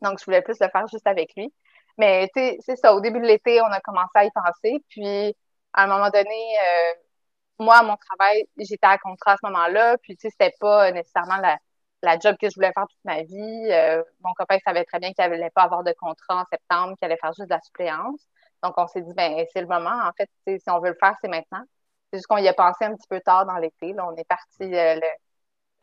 Donc, 0.01 0.19
je 0.19 0.25
voulais 0.25 0.41
plus 0.41 0.57
le 0.61 0.69
faire 0.69 0.87
juste 0.87 1.05
avec 1.07 1.35
lui. 1.35 1.53
Mais, 1.97 2.29
tu 2.33 2.41
sais, 2.41 2.57
c'est 2.61 2.77
ça. 2.77 2.95
Au 2.95 3.01
début 3.01 3.19
de 3.19 3.25
l'été, 3.25 3.61
on 3.61 3.65
a 3.65 3.81
commencé 3.81 4.11
à 4.15 4.23
y 4.23 4.31
penser. 4.31 4.81
Puis, 4.89 5.35
à 5.73 5.83
un 5.83 5.87
moment 5.87 6.09
donné, 6.09 6.57
euh, 6.59 6.93
moi, 7.61 7.81
mon 7.83 7.95
travail, 7.97 8.45
j'étais 8.57 8.87
à 8.87 8.97
contrat 8.97 9.33
à 9.33 9.37
ce 9.37 9.45
moment-là. 9.47 9.97
Puis, 9.99 10.15
tu 10.17 10.21
sais, 10.21 10.29
c'était 10.31 10.55
pas 10.59 10.91
nécessairement 10.91 11.37
la, 11.37 11.57
la 12.01 12.19
job 12.19 12.35
que 12.39 12.49
je 12.49 12.55
voulais 12.55 12.71
faire 12.73 12.87
toute 12.87 13.05
ma 13.05 13.23
vie. 13.23 13.67
Euh, 13.71 14.03
mon 14.21 14.33
copain 14.33 14.57
savait 14.65 14.83
très 14.85 14.99
bien 14.99 15.13
qu'il 15.13 15.25
n'allait 15.25 15.49
pas 15.51 15.63
avoir 15.63 15.83
de 15.83 15.93
contrat 15.99 16.41
en 16.41 16.45
septembre, 16.51 16.95
qu'il 16.97 17.05
allait 17.05 17.17
faire 17.17 17.33
juste 17.33 17.49
de 17.49 17.53
la 17.53 17.61
suppléance. 17.61 18.27
Donc, 18.63 18.73
on 18.77 18.87
s'est 18.87 19.01
dit, 19.01 19.13
ben 19.13 19.45
c'est 19.53 19.61
le 19.61 19.67
moment. 19.67 19.89
En 19.89 20.11
fait, 20.13 20.29
si 20.59 20.69
on 20.69 20.79
veut 20.79 20.89
le 20.89 20.97
faire, 20.99 21.15
c'est 21.21 21.29
maintenant. 21.29 21.63
C'est 22.11 22.17
juste 22.17 22.27
qu'on 22.27 22.37
y 22.37 22.47
a 22.47 22.53
pensé 22.53 22.85
un 22.85 22.95
petit 22.95 23.07
peu 23.09 23.21
tard 23.21 23.45
dans 23.45 23.57
l'été. 23.57 23.93
Là, 23.93 24.07
on 24.07 24.15
est 24.15 24.27
parti 24.27 24.63
euh, 24.63 24.95
le, 24.95 25.07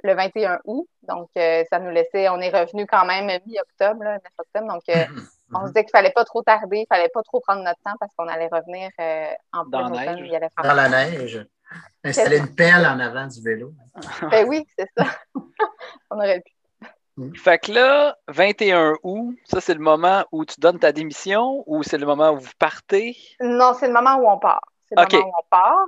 le 0.05 0.15
21 0.15 0.61
août. 0.65 0.89
Donc, 1.03 1.29
euh, 1.37 1.65
ça 1.71 1.79
nous 1.79 1.91
laissait, 1.91 2.29
on 2.29 2.41
est 2.41 2.51
revenu 2.51 2.87
quand 2.87 3.05
même 3.05 3.27
mi-octobre, 3.47 4.03
9 4.03 4.21
octobre. 4.39 4.73
Donc, 4.73 4.83
euh, 4.89 5.05
on 5.55 5.63
se 5.63 5.67
disait 5.69 5.85
qu'il 5.85 5.91
fallait 5.91 6.13
pas 6.13 6.25
trop 6.25 6.43
tarder, 6.43 6.79
il 6.79 6.87
fallait 6.89 7.09
pas 7.09 7.23
trop 7.23 7.41
prendre 7.41 7.63
notre 7.63 7.81
temps 7.85 7.97
parce 7.99 8.13
qu'on 8.17 8.29
allait 8.29 8.49
revenir 8.51 8.91
euh, 9.01 9.33
en 9.53 9.65
plein 9.69 9.91
automne. 9.91 10.29
Dans 10.63 10.75
la 10.75 10.89
neige. 10.89 11.47
Installer 12.05 12.39
une 12.39 12.55
pelle 12.55 12.87
en 12.87 12.99
avant 12.99 13.27
du 13.27 13.43
vélo. 13.43 13.73
ben 14.31 14.47
oui, 14.49 14.67
c'est 14.79 14.89
ça. 14.97 15.07
on 16.11 16.17
aurait 16.17 16.41
pu. 16.41 16.53
Mm. 17.17 17.35
Fait 17.35 17.59
que 17.59 17.73
là, 17.73 18.17
21 18.29 18.95
août, 19.03 19.37
ça 19.45 19.61
c'est 19.61 19.75
le 19.75 19.81
moment 19.81 20.25
où 20.31 20.45
tu 20.45 20.61
donnes 20.61 20.79
ta 20.79 20.93
démission 20.93 21.65
ou 21.67 21.83
c'est 21.83 21.99
le 21.99 22.07
moment 22.07 22.31
où 22.31 22.39
vous 22.39 22.53
partez? 22.59 23.17
Non, 23.41 23.75
c'est 23.75 23.89
le 23.89 23.93
moment 23.93 24.17
où 24.17 24.29
on 24.29 24.39
part. 24.39 24.63
C'est 24.89 24.95
le 24.97 25.19
moment 25.19 25.27
où 25.27 25.33
on 25.39 25.47
part. 25.51 25.87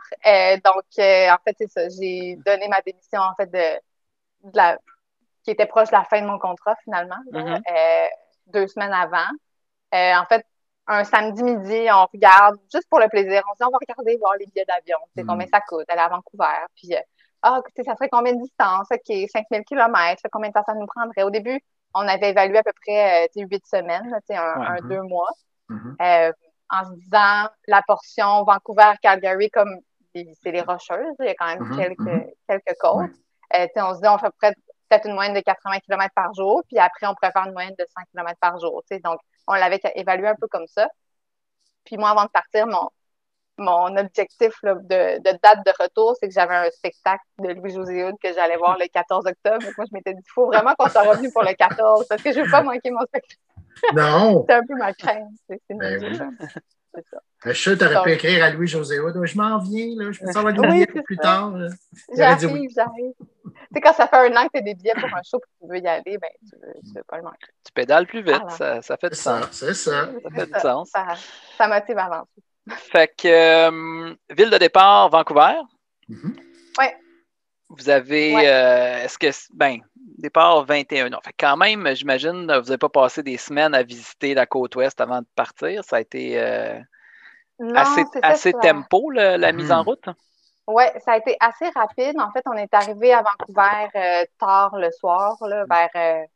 donc, 0.65 0.85
en 0.99 1.39
fait, 1.45 1.57
c'est 1.59 1.71
ça. 1.71 1.89
J'ai 1.89 2.37
donné 2.45 2.69
ma 2.69 2.81
démission 2.83 3.21
en 3.21 3.35
fait 3.35 3.51
de, 3.51 4.79
qui 5.45 5.51
était 5.51 5.67
proche 5.67 5.89
de 5.89 5.97
la 5.97 6.05
fin 6.05 6.21
de 6.21 6.27
mon 6.27 6.39
contrat 6.39 6.77
finalement, 6.85 7.17
mm-hmm. 7.33 7.61
euh, 7.71 8.07
deux 8.49 8.67
semaines 8.69 8.93
avant. 8.93 9.29
Euh, 9.95 10.15
en 10.15 10.25
fait, 10.27 10.45
un 10.91 11.05
samedi 11.05 11.43
midi, 11.43 11.87
on 11.93 12.07
regarde 12.13 12.57
juste 12.73 12.89
pour 12.91 12.99
le 12.99 13.09
plaisir. 13.09 13.43
On 13.49 13.55
se 13.55 13.59
dit, 13.59 13.65
on 13.65 13.71
va 13.71 13.79
regarder, 13.81 14.17
voir 14.19 14.35
les 14.39 14.47
billets 14.47 14.65
d'avion. 14.67 14.99
C'est 15.17 15.25
combien 15.25 15.47
mm. 15.47 15.51
ça 15.53 15.61
coûte, 15.61 15.85
aller 15.89 16.01
à 16.01 16.09
Vancouver? 16.09 16.67
Puis, 16.75 16.95
euh, 16.95 17.01
ah, 17.43 17.59
écoutez, 17.61 17.85
ça 17.85 17.95
serait 17.95 18.09
combien 18.09 18.35
de 18.35 18.41
distance? 18.43 18.89
OK, 18.91 19.29
5000 19.33 19.65
km. 19.65 20.23
Combien 20.33 20.49
de 20.49 20.55
temps 20.55 20.65
ça 20.67 20.75
nous 20.75 20.87
prendrait? 20.87 21.23
Au 21.23 21.31
début, 21.31 21.61
on 21.95 22.07
avait 22.07 22.31
évalué 22.31 22.59
à 22.59 22.63
peu 22.63 22.73
près 22.85 23.29
huit 23.37 23.67
semaines, 23.67 24.13
un, 24.31 24.35
un, 24.37 24.77
mm-hmm. 24.77 24.89
deux 24.89 25.03
mois. 25.03 25.31
Mm-hmm. 25.71 26.33
en 26.71 26.85
se 26.85 26.95
disant, 26.97 27.49
la 27.69 27.83
portion 27.87 28.43
Vancouver-Calgary, 28.45 29.51
comme 29.51 29.79
c'est 30.15 30.51
les 30.51 30.63
Rocheuses, 30.63 31.15
il 31.21 31.27
y 31.27 31.29
a 31.29 31.35
quand 31.35 31.47
même 31.47 31.77
quelques, 31.77 32.35
quelques 32.49 32.79
côtes. 32.81 33.11
Euh, 33.55 33.67
on 33.77 33.95
se 33.95 34.01
dit, 34.01 34.09
on 34.09 34.19
fait 34.19 34.33
peut-être 34.41 35.07
une 35.07 35.15
moyenne 35.15 35.35
de 35.35 35.41
80 35.41 35.79
km 35.81 36.13
par 36.15 36.35
jour, 36.35 36.63
puis 36.69 36.79
après, 36.79 37.07
on 37.07 37.15
pourrait 37.15 37.33
faire 37.33 37.47
une 37.47 37.53
moyenne 37.53 37.75
de 37.79 37.85
100 37.85 38.03
km 38.13 38.39
par 38.41 38.59
jour. 38.59 38.83
Donc, 39.05 39.21
on 39.51 39.55
l'avait 39.55 39.81
évalué 39.97 40.29
un 40.29 40.37
peu 40.37 40.47
comme 40.47 40.67
ça. 40.67 40.89
Puis 41.85 41.97
moi, 41.97 42.11
avant 42.11 42.25
de 42.25 42.31
partir, 42.31 42.67
mon, 42.67 42.89
mon 43.59 43.97
objectif 43.97 44.53
de, 44.63 45.19
date 45.23 45.67
de 45.67 45.83
retour, 45.83 46.17
c'est 46.19 46.29
que 46.29 46.35
j'avais 46.35 46.55
un 46.55 46.71
spectacle 46.71 47.25
de 47.39 47.53
Louis-José 47.53 48.11
que 48.23 48.33
j'allais 48.33 48.57
voir 48.57 48.79
le 48.79 48.87
14 48.87 49.27
octobre. 49.27 49.67
moi, 49.77 49.87
je 49.91 49.95
m'étais 49.95 50.15
dit, 50.15 50.23
il 50.25 50.33
faut 50.33 50.47
vraiment 50.47 50.75
qu'on 50.79 50.89
soit 50.89 51.03
revenu 51.03 51.31
pour 51.33 51.43
le 51.43 51.55
14 51.55 52.07
parce 52.09 52.23
que 52.23 52.33
je 52.33 52.41
ne 52.41 52.45
veux 52.45 52.51
pas 52.51 52.63
manquer 52.63 52.91
mon 52.91 53.05
spectacle. 53.07 53.41
Non! 53.95 54.45
c'est 54.49 54.55
un 54.55 54.67
peu 54.67 54.75
ma 54.77 54.93
crainte. 54.95 55.29
C'est 55.49 55.61
ben 55.71 56.39
c'est 56.95 57.07
ça. 57.11 57.19
Je 57.45 57.53
suis 57.53 57.63
sûr 57.63 57.73
que 57.73 57.79
tu 57.79 57.85
aurais 57.85 58.03
pu 58.03 58.13
écrire 58.13 58.45
à 58.45 58.51
Louis-José 58.51 58.97
Je 58.97 59.37
m'en 59.37 59.59
viens, 59.59 59.95
là. 59.97 60.13
je 60.13 60.21
peux 60.21 60.33
savoir 60.33 60.53
des 60.53 60.67
billets 60.67 60.87
pour 60.87 61.03
plus 61.03 61.17
tard. 61.17 61.55
J'arrive, 62.17 62.69
j'arrive. 62.75 63.13
Tu 63.19 63.75
sais, 63.75 63.81
quand 63.81 63.93
ça 63.93 64.09
fait 64.09 64.17
un 64.17 64.37
an 64.37 64.47
que 64.47 64.53
tu 64.55 64.59
as 64.59 64.63
des 64.63 64.75
billets 64.75 64.95
pour 64.95 65.05
un 65.05 65.23
show 65.23 65.39
et 65.39 65.41
que 65.41 65.67
tu 65.67 65.73
veux 65.73 65.79
y 65.79 65.87
aller, 65.87 66.19
ben, 66.19 66.31
tu 66.49 66.57
ne 66.57 66.99
veux, 66.99 67.05
pas 67.05 67.19
le 67.19 67.23
manquer. 67.23 67.47
Tu 67.65 67.73
pédales 67.73 68.07
plus 68.07 68.23
vite, 68.23 68.51
ça, 68.51 68.83
ça, 68.83 68.97
fait 68.97 69.11
du 69.11 69.17
sens. 69.17 69.47
C'est 69.53 69.75
ça. 69.75 70.11
Ça 70.23 70.31
fait 70.35 70.47
du 70.47 70.61
sens. 70.61 70.91
Ça, 70.91 71.07
ça 71.57 71.69
motive 71.69 71.99
à 71.99 72.05
avancer. 72.07 72.43
Fait 72.69 73.09
que, 73.17 73.29
euh, 73.29 74.15
ville 74.31 74.51
de 74.51 74.59
départ, 74.59 75.09
Vancouver. 75.09 75.55
Mm-hmm. 76.09 76.37
Oui. 76.79 76.87
Vous 77.71 77.89
avez, 77.89 78.49
euh, 78.49 79.05
est-ce 79.05 79.19
que, 79.19 79.29
ben, 79.55 79.81
départ 80.21 80.65
21 80.65 81.13
ans. 81.13 81.21
Fait 81.25 81.35
quand 81.39 81.57
même, 81.57 81.87
j'imagine, 81.95 82.43
vous 82.43 82.47
n'avez 82.47 82.79
pas 82.79 82.89
passé 82.89 83.23
des 83.23 83.37
semaines 83.37 83.75
à 83.75 83.83
visiter 83.83 84.35
la 84.35 84.47
côte 84.47 84.77
ouest 84.77 85.01
avant 85.01 85.21
de 85.21 85.27
partir. 85.35 85.85
Ça 85.85 85.97
a 85.97 86.01
été 86.01 86.41
euh, 86.41 86.79
assez, 87.75 88.05
assez 88.23 88.53
tempo, 88.53 89.11
la 89.11 89.53
mise 89.53 89.73
en 89.73 89.83
hmm. 89.83 89.87
route? 89.87 90.05
Oui, 90.67 90.85
ça 91.05 91.13
a 91.13 91.17
été 91.17 91.37
assez 91.41 91.69
rapide. 91.75 92.19
En 92.21 92.31
fait, 92.31 92.43
on 92.47 92.53
est 92.53 92.73
arrivé 92.73 93.13
à 93.13 93.23
Vancouver 93.23 93.89
euh, 93.97 94.25
tard 94.39 94.77
le 94.77 94.91
soir, 94.93 95.37
là, 95.41 95.65
vers 95.69 96.27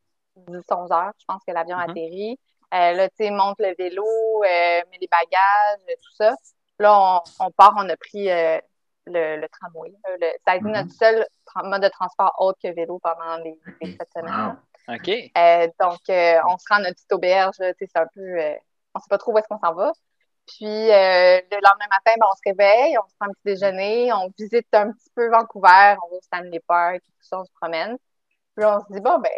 10-11 0.49 0.51
euh, 0.51 0.94
heures. 0.94 1.12
Je 1.18 1.25
pense 1.27 1.42
que 1.47 1.53
l'avion 1.53 1.77
a 1.77 1.87
mm-hmm. 1.87 1.90
atterri. 1.90 2.38
là, 2.73 3.09
tu 3.11 3.16
sais, 3.16 3.31
monte 3.31 3.61
le 3.61 3.75
vélo, 3.79 4.05
met 4.42 4.99
les 5.01 5.09
bagages, 5.09 5.97
tout 6.03 6.14
ça. 6.16 6.35
Là, 6.81 7.23
on, 7.38 7.51
part, 7.53 7.75
on 7.77 7.88
a 7.88 7.97
pris 7.97 8.29
le, 9.07 9.47
tramway. 9.49 9.93
ça 10.45 10.53
a 10.53 10.57
été 10.57 10.64
notre 10.64 10.88
mm-hmm. 10.88 10.90
seul 10.90 11.27
mode 11.64 11.83
de 11.83 11.88
transport 11.88 12.35
autre 12.38 12.59
que 12.62 12.69
vélo 12.75 12.99
pendant 12.99 13.37
les, 13.38 13.59
sept 13.83 14.09
semaines. 14.14 14.57
OK. 14.88 15.09
Euh, 15.09 15.69
donc, 15.81 16.01
euh, 16.11 16.40
on 16.49 16.59
se 16.59 16.64
rend 16.69 16.77
à 16.77 16.81
notre 16.81 16.95
petite 16.95 17.12
auberge. 17.12 17.55
C'est 17.59 17.97
un 17.97 18.07
peu. 18.14 18.21
Euh, 18.21 18.55
on 18.95 18.99
ne 18.99 19.03
sait 19.03 19.09
pas 19.09 19.19
trop 19.19 19.33
où 19.33 19.38
est-ce 19.38 19.49
qu'on 19.49 19.59
s'en 19.59 19.75
va. 19.75 19.93
Puis, 20.47 20.67
le 20.67 21.40
lendemain 21.51 21.87
matin, 21.90 22.12
ben, 22.19 22.27
on 22.31 22.37
se 22.37 22.43
réveille, 22.45 22.99
on 22.99 23.09
se 23.09 23.14
prend 23.19 23.31
un 23.31 23.33
petit 23.33 23.57
déjeuner, 23.57 24.12
on 24.12 24.31
visite 24.38 24.69
un 24.75 24.93
petit 24.93 25.11
peu 25.14 25.31
Vancouver, 25.31 25.97
on 26.05 26.11
va 26.11 26.17
au 26.17 26.21
Stanley 26.23 26.61
Park, 26.67 27.01
tout 27.03 27.12
ça, 27.23 27.40
on 27.40 27.45
se 27.45 27.53
promène. 27.59 27.97
Puis, 28.55 28.64
on 28.64 28.79
se 28.81 28.93
dit, 28.93 29.01
bon, 29.01 29.19
ben, 29.21 29.33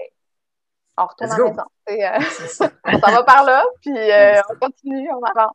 on 0.99 1.07
retourne 1.07 1.31
à 1.31 1.39
la 1.39 1.45
maison. 1.45 1.65
on 2.85 2.99
s'en 2.99 3.13
va 3.13 3.23
par 3.23 3.45
là, 3.45 3.65
puis 3.81 3.93
on 4.51 4.59
continue, 4.59 5.09
on 5.13 5.23
avance. 5.23 5.55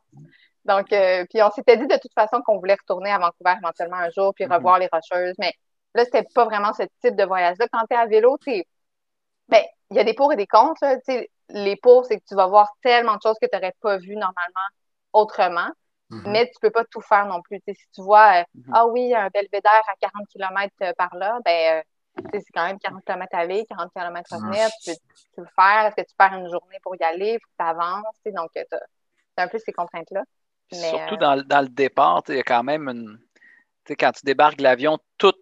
Donc, 0.64 0.92
euh, 0.92 1.24
puis 1.28 1.42
on 1.42 1.50
s'était 1.50 1.76
dit 1.76 1.86
de 1.86 1.98
toute 2.00 2.12
façon 2.14 2.40
qu'on 2.42 2.58
voulait 2.58 2.76
retourner 2.80 3.10
à 3.10 3.18
Vancouver 3.18 3.54
éventuellement 3.58 3.96
un 3.96 4.10
jour, 4.10 4.32
puis 4.34 4.46
mhm. 4.46 4.52
revoir 4.52 4.78
les 4.78 4.88
Rocheuses. 4.92 5.34
Mais 5.38 5.52
là, 5.94 6.04
c'était 6.04 6.26
pas 6.34 6.44
vraiment 6.44 6.72
ce 6.72 6.84
type 7.00 7.16
de 7.16 7.24
voyage-là. 7.24 7.66
Quand 7.72 7.84
tu 7.88 7.94
es 7.94 7.98
à 7.98 8.06
vélo, 8.06 8.38
tu 8.40 8.62
ben, 9.48 9.62
il 9.90 9.96
y 9.96 10.00
a 10.00 10.04
des 10.04 10.14
pour 10.14 10.32
et 10.32 10.36
des 10.36 10.46
contre. 10.46 10.80
Les 11.50 11.76
pour, 11.76 12.06
c'est 12.06 12.18
que 12.18 12.24
tu 12.26 12.34
vas 12.34 12.46
voir 12.46 12.68
tellement 12.82 13.16
de 13.16 13.20
choses 13.22 13.36
que 13.40 13.46
tu 13.46 13.54
n'aurais 13.54 13.74
pas 13.80 13.98
vues 13.98 14.16
normalement 14.16 14.68
autrement. 15.12 15.68
Mhm. 16.10 16.22
Mais 16.26 16.46
tu 16.46 16.54
peux 16.60 16.70
pas 16.70 16.84
tout 16.84 17.00
faire 17.00 17.26
non 17.26 17.40
plus. 17.42 17.60
si 17.66 17.74
tu 17.94 18.02
vois, 18.02 18.40
euh, 18.40 18.44
mhm. 18.54 18.72
ah 18.74 18.86
oui, 18.86 19.14
un 19.14 19.28
belvédère 19.28 19.82
à 19.88 19.96
40 20.00 20.28
km 20.28 20.72
euh, 20.82 20.92
par 20.96 21.14
là, 21.16 21.38
ben, 21.44 21.82
c'est 22.32 22.52
quand 22.54 22.66
même 22.66 22.78
40 22.78 23.04
km 23.04 23.28
aller, 23.32 23.64
40 23.66 23.90
km 23.94 24.34
revenir. 24.34 24.68
Tu, 24.84 24.92
peux 25.34 25.42
le 25.42 25.48
faire. 25.56 25.86
Est-ce 25.86 25.96
que 25.96 26.08
tu 26.08 26.14
perds 26.16 26.34
une 26.34 26.50
journée 26.50 26.78
pour 26.82 26.94
y 26.94 27.02
aller? 27.02 27.32
Il 27.32 27.40
faut 27.40 27.48
que 27.48 27.64
tu 27.64 27.64
avances? 27.64 28.16
Donc, 28.26 28.50
c'est 28.54 29.42
un 29.42 29.48
peu 29.48 29.58
ces 29.58 29.72
contraintes-là. 29.72 30.22
Surtout 30.72 31.14
euh, 31.14 31.42
dans, 31.44 31.60
le 31.62 31.68
départ, 31.68 32.22
il 32.28 32.36
y 32.36 32.40
a 32.40 32.42
quand 32.42 32.62
même 32.62 32.88
une. 32.88 33.18
quand 33.98 34.12
tu 34.12 34.24
débarques 34.24 34.60
l'avion, 34.60 34.98
tout 35.18 35.34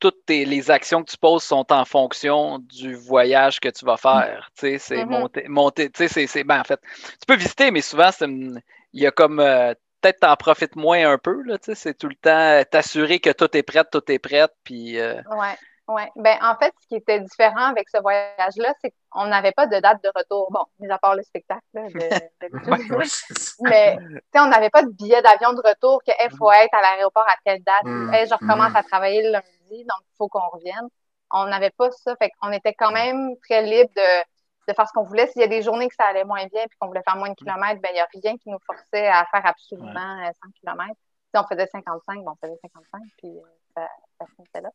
toutes 0.00 0.30
les 0.30 0.70
actions 0.70 1.02
que 1.04 1.10
tu 1.10 1.18
poses 1.18 1.42
sont 1.44 1.66
en 1.70 1.84
fonction 1.84 2.58
du 2.60 2.94
voyage 2.94 3.60
que 3.60 3.68
tu 3.68 3.84
vas 3.84 3.98
faire. 3.98 4.50
C'est 4.54 4.80
Mhm. 4.90 5.06
monter, 5.06 5.44
monter, 5.48 5.90
c'est, 5.94 6.08
c'est- 6.08 6.44
ben, 6.44 6.60
en 6.60 6.64
fait, 6.64 6.80
tu 6.94 7.26
peux 7.26 7.36
visiter, 7.36 7.70
mais 7.70 7.82
souvent, 7.82 8.10
c'est 8.10 8.24
une- 8.24 8.60
il 8.94 9.02
y 9.02 9.06
a 9.06 9.10
comme, 9.10 9.40
euh, 9.40 9.74
peut-être 10.00 10.20
t'en 10.20 10.34
profites 10.36 10.74
moins 10.76 11.10
un 11.12 11.18
peu, 11.18 11.42
là, 11.42 11.58
tu 11.58 11.66
sais, 11.66 11.74
c'est 11.74 11.94
tout 11.94 12.08
le 12.08 12.14
temps 12.14 12.62
t'assurer 12.70 13.20
que 13.20 13.30
tout 13.30 13.54
est 13.56 13.62
prêt, 13.62 13.84
tout 13.92 14.02
est 14.10 14.18
prêt, 14.18 14.48
puis 14.64 14.98
euh, 14.98 15.20
Ouais, 15.30 15.56
ouais. 15.90 16.10
Ben, 16.16 16.38
en 16.42 16.56
fait, 16.56 16.72
ce 16.80 16.86
qui 16.88 16.96
était 16.96 17.20
différent 17.20 17.66
avec 17.70 17.88
ce 17.88 18.00
voyage-là, 18.00 18.74
c'est 18.80 18.92
qu'on 19.10 19.26
n'avait 19.26 19.52
pas 19.52 19.66
de 19.66 19.78
date 19.78 20.02
de 20.02 20.10
retour. 20.14 20.50
Bon, 20.50 20.64
mis 20.78 20.90
à 20.90 20.98
part 20.98 21.14
le 21.14 21.22
spectacle, 21.22 21.62
là, 21.74 21.82
de, 21.88 21.98
d'habitude. 22.40 22.90
Ouais. 23.60 23.68
Mais, 23.68 23.96
tu 23.98 24.20
sais, 24.32 24.40
on 24.40 24.48
n'avait 24.48 24.70
pas 24.70 24.82
de 24.82 24.90
billet 24.90 25.20
d'avion 25.22 25.52
de 25.52 25.62
retour 25.66 26.02
que, 26.04 26.12
il 26.24 26.36
faut 26.36 26.50
être 26.50 26.72
à 26.74 26.82
l'aéroport 26.82 27.26
à 27.28 27.36
telle 27.44 27.62
date. 27.62 27.84
Mm, 27.84 28.14
Hey, 28.14 28.26
je 28.26 28.34
recommence 28.34 28.72
mm. 28.72 28.76
à 28.76 28.82
travailler 28.82 29.22
le 29.22 29.32
lundi, 29.32 29.84
donc 29.84 30.00
il 30.02 30.16
faut 30.16 30.28
qu'on 30.28 30.48
revienne. 30.48 30.88
On 31.32 31.46
n'avait 31.46 31.70
pas 31.70 31.90
ça. 31.90 32.16
Fait 32.16 32.30
qu'on 32.40 32.52
était 32.52 32.74
quand 32.74 32.90
même 32.92 33.36
très 33.42 33.62
libre 33.62 33.90
de, 33.94 34.22
de 34.68 34.74
faire 34.74 34.88
ce 34.88 34.92
qu'on 34.92 35.04
voulait. 35.04 35.26
S'il 35.28 35.42
y 35.42 35.44
a 35.44 35.48
des 35.48 35.62
journées 35.62 35.88
que 35.88 35.94
ça 35.94 36.06
allait 36.06 36.24
moins 36.24 36.46
bien 36.46 36.66
puis 36.68 36.76
qu'on 36.80 36.88
voulait 36.88 37.02
faire 37.06 37.16
moins 37.16 37.30
de 37.30 37.34
kilomètres, 37.34 37.80
ben, 37.80 37.90
il 37.90 37.94
n'y 37.94 38.00
a 38.00 38.08
rien 38.12 38.36
qui 38.36 38.48
nous 38.50 38.58
forçait 38.66 39.06
à 39.06 39.24
faire 39.30 39.44
absolument 39.44 40.24
euh, 40.24 40.30
100 40.44 40.50
kilomètres. 40.60 41.00
Si 41.32 41.40
on 41.40 41.44
faisait 41.44 41.66
55, 41.66 42.24
ben, 42.24 42.32
on 42.32 42.46
faisait 42.46 42.58
55, 42.62 43.02
puis 43.18 43.28
euh, 43.28 43.42
ça, 43.76 43.88
ça 44.18 44.26
finissait 44.36 44.60
là. 44.60 44.70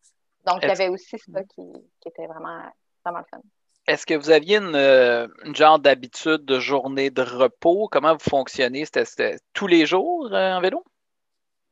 Donc, 0.45 0.59
il 0.63 0.67
y 0.67 0.71
avait 0.71 0.89
aussi 0.89 1.17
ça 1.17 1.43
qui, 1.43 1.63
qui 2.01 2.07
était 2.09 2.27
vraiment, 2.27 2.61
vraiment 3.03 3.19
le 3.19 3.25
fun. 3.29 3.41
Est-ce 3.87 4.05
que 4.05 4.15
vous 4.15 4.31
aviez 4.31 4.57
une, 4.57 4.75
euh, 4.75 5.27
une 5.43 5.55
genre 5.55 5.77
d'habitude 5.77 6.43
de 6.43 6.59
journée 6.59 7.11
de 7.11 7.21
repos? 7.21 7.87
Comment 7.91 8.13
vous 8.13 8.29
fonctionnez? 8.29 8.85
C'était, 8.85 9.37
tous 9.53 9.67
les 9.67 9.85
jours 9.85 10.29
euh, 10.31 10.53
en 10.53 10.61
vélo? 10.61 10.83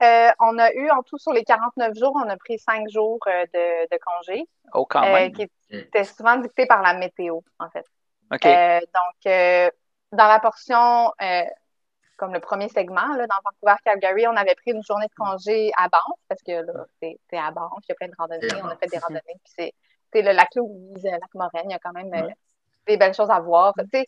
Euh, 0.03 0.29
on 0.39 0.57
a 0.59 0.71
eu, 0.73 0.89
en 0.91 1.01
tout, 1.01 1.17
sur 1.17 1.33
les 1.33 1.43
49 1.43 1.97
jours, 1.97 2.13
on 2.15 2.29
a 2.29 2.37
pris 2.37 2.59
5 2.59 2.89
jours 2.89 3.19
euh, 3.27 3.45
de, 3.53 3.95
de 3.95 3.99
congé, 4.05 4.47
Oh, 4.73 4.85
quand 4.85 5.01
même. 5.01 5.31
qui 5.31 5.47
était 5.71 6.03
souvent 6.03 6.35
dicté 6.37 6.65
par 6.65 6.81
la 6.81 6.93
météo, 6.93 7.39
en 7.59 7.69
fait. 7.69 7.85
OK. 8.31 8.43
Donc, 8.43 9.71
dans 10.11 10.27
la 10.27 10.39
portion, 10.39 11.11
comme 12.17 12.33
le 12.33 12.39
premier 12.39 12.69
segment, 12.69 13.15
là, 13.15 13.25
dans 13.27 13.35
Vancouver-Calgary, 13.45 14.27
on 14.27 14.35
avait 14.35 14.55
pris 14.55 14.71
une 14.71 14.83
journée 14.83 15.07
de 15.07 15.15
congé 15.15 15.71
à 15.77 15.89
Banff, 15.89 16.19
parce 16.27 16.41
que 16.43 16.51
là, 16.51 16.85
c'est 17.01 17.37
à 17.37 17.51
Banff, 17.51 17.71
il 17.83 17.89
y 17.89 17.91
a 17.91 17.95
plein 17.95 18.07
de 18.07 18.15
randonnées, 18.17 18.61
on 18.63 18.67
a 18.67 18.75
fait 18.77 18.87
des 18.87 18.97
randonnées, 18.99 19.21
puis 19.43 19.73
c'est 20.11 20.21
le 20.21 20.31
lac 20.31 20.49
Louise, 20.55 21.03
le 21.03 21.11
lac 21.11 21.33
Moraine, 21.33 21.69
il 21.69 21.71
y 21.71 21.75
a 21.75 21.79
quand 21.79 21.93
même 21.93 22.13
euh, 22.13 22.29
des 22.87 22.97
belles 22.97 23.15
choses 23.15 23.31
à 23.31 23.39
voir. 23.39 23.73
Tu 23.79 23.85
sais, 23.91 24.05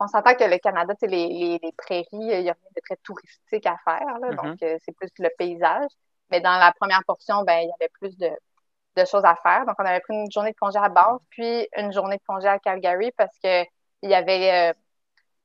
on 0.00 0.08
s'entend 0.08 0.34
que 0.34 0.44
le 0.44 0.58
Canada, 0.58 0.94
tu 0.94 1.00
sais, 1.00 1.06
les, 1.06 1.28
les, 1.28 1.60
les 1.62 1.72
prairies, 1.72 2.06
il 2.12 2.26
n'y 2.42 2.50
a 2.50 2.54
rien 2.54 2.70
de 2.76 2.80
très 2.84 2.96
touristique 3.04 3.66
à 3.66 3.76
faire, 3.84 4.18
là, 4.20 4.30
Mhm. 4.30 4.36
donc 4.36 4.62
euh, 4.62 4.76
c'est 4.84 4.92
plus 4.96 5.10
le 5.18 5.30
paysage. 5.38 5.90
Mais 6.30 6.40
dans 6.40 6.58
la 6.58 6.72
première 6.72 7.04
portion, 7.06 7.42
ben, 7.44 7.58
il 7.60 7.68
y 7.68 7.72
avait 7.80 7.90
plus 8.00 8.16
de, 8.16 8.30
de 8.96 9.04
choses 9.04 9.24
à 9.24 9.36
faire. 9.36 9.66
Donc, 9.66 9.76
on 9.78 9.84
avait 9.84 10.00
pris 10.00 10.14
une 10.14 10.30
journée 10.30 10.52
de 10.52 10.56
congé 10.56 10.78
à 10.78 10.88
Banff, 10.88 11.22
puis 11.30 11.68
une 11.76 11.92
journée 11.92 12.16
de 12.16 12.22
congé 12.26 12.48
à 12.48 12.58
Calgary 12.58 13.12
parce 13.16 13.38
que 13.38 13.62
il 14.02 14.10
y 14.10 14.14
avait, 14.14 14.70
euh, 14.70 14.74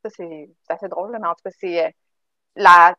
ça 0.04 0.10
c'est 0.10 0.50
assez 0.68 0.88
drôle, 0.88 1.18
mais 1.20 1.28
en 1.28 1.34
tout 1.34 1.44
cas, 1.44 1.52
c'est 1.60 1.86
euh, 1.86 1.90
la 2.56 2.96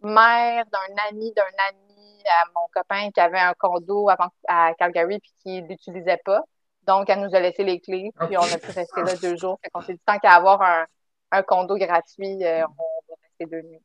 mère 0.00 0.64
d'un 0.66 0.94
ami 1.08 1.32
d'un 1.32 1.42
ami 1.68 2.22
à 2.26 2.44
mon 2.54 2.66
copain 2.72 3.10
qui 3.10 3.20
avait 3.20 3.38
un 3.38 3.54
condo 3.54 4.08
à, 4.08 4.16
à 4.48 4.74
Calgary 4.74 5.18
puis 5.20 5.32
qui 5.42 5.60
l'utilisait 5.62 6.20
pas. 6.24 6.42
Donc, 6.82 7.10
elle 7.10 7.20
nous 7.20 7.34
a 7.34 7.40
laissé 7.40 7.64
les 7.64 7.80
clés, 7.80 8.12
puis 8.20 8.36
on 8.36 8.42
a 8.42 8.58
pu 8.58 8.70
rester 8.70 9.02
là 9.02 9.16
deux 9.16 9.36
jours. 9.36 9.58
Fait 9.62 9.70
qu'on 9.70 9.80
s'est 9.80 9.94
dit, 9.94 10.00
tant 10.06 10.18
qu'à 10.18 10.34
avoir 10.34 10.62
un, 10.62 10.86
un 11.32 11.42
condo 11.42 11.76
gratuit, 11.76 12.44
euh, 12.44 12.64
on 12.64 13.08
va 13.08 13.14
rester 13.22 13.46
deux 13.46 13.62
nuits. 13.68 13.82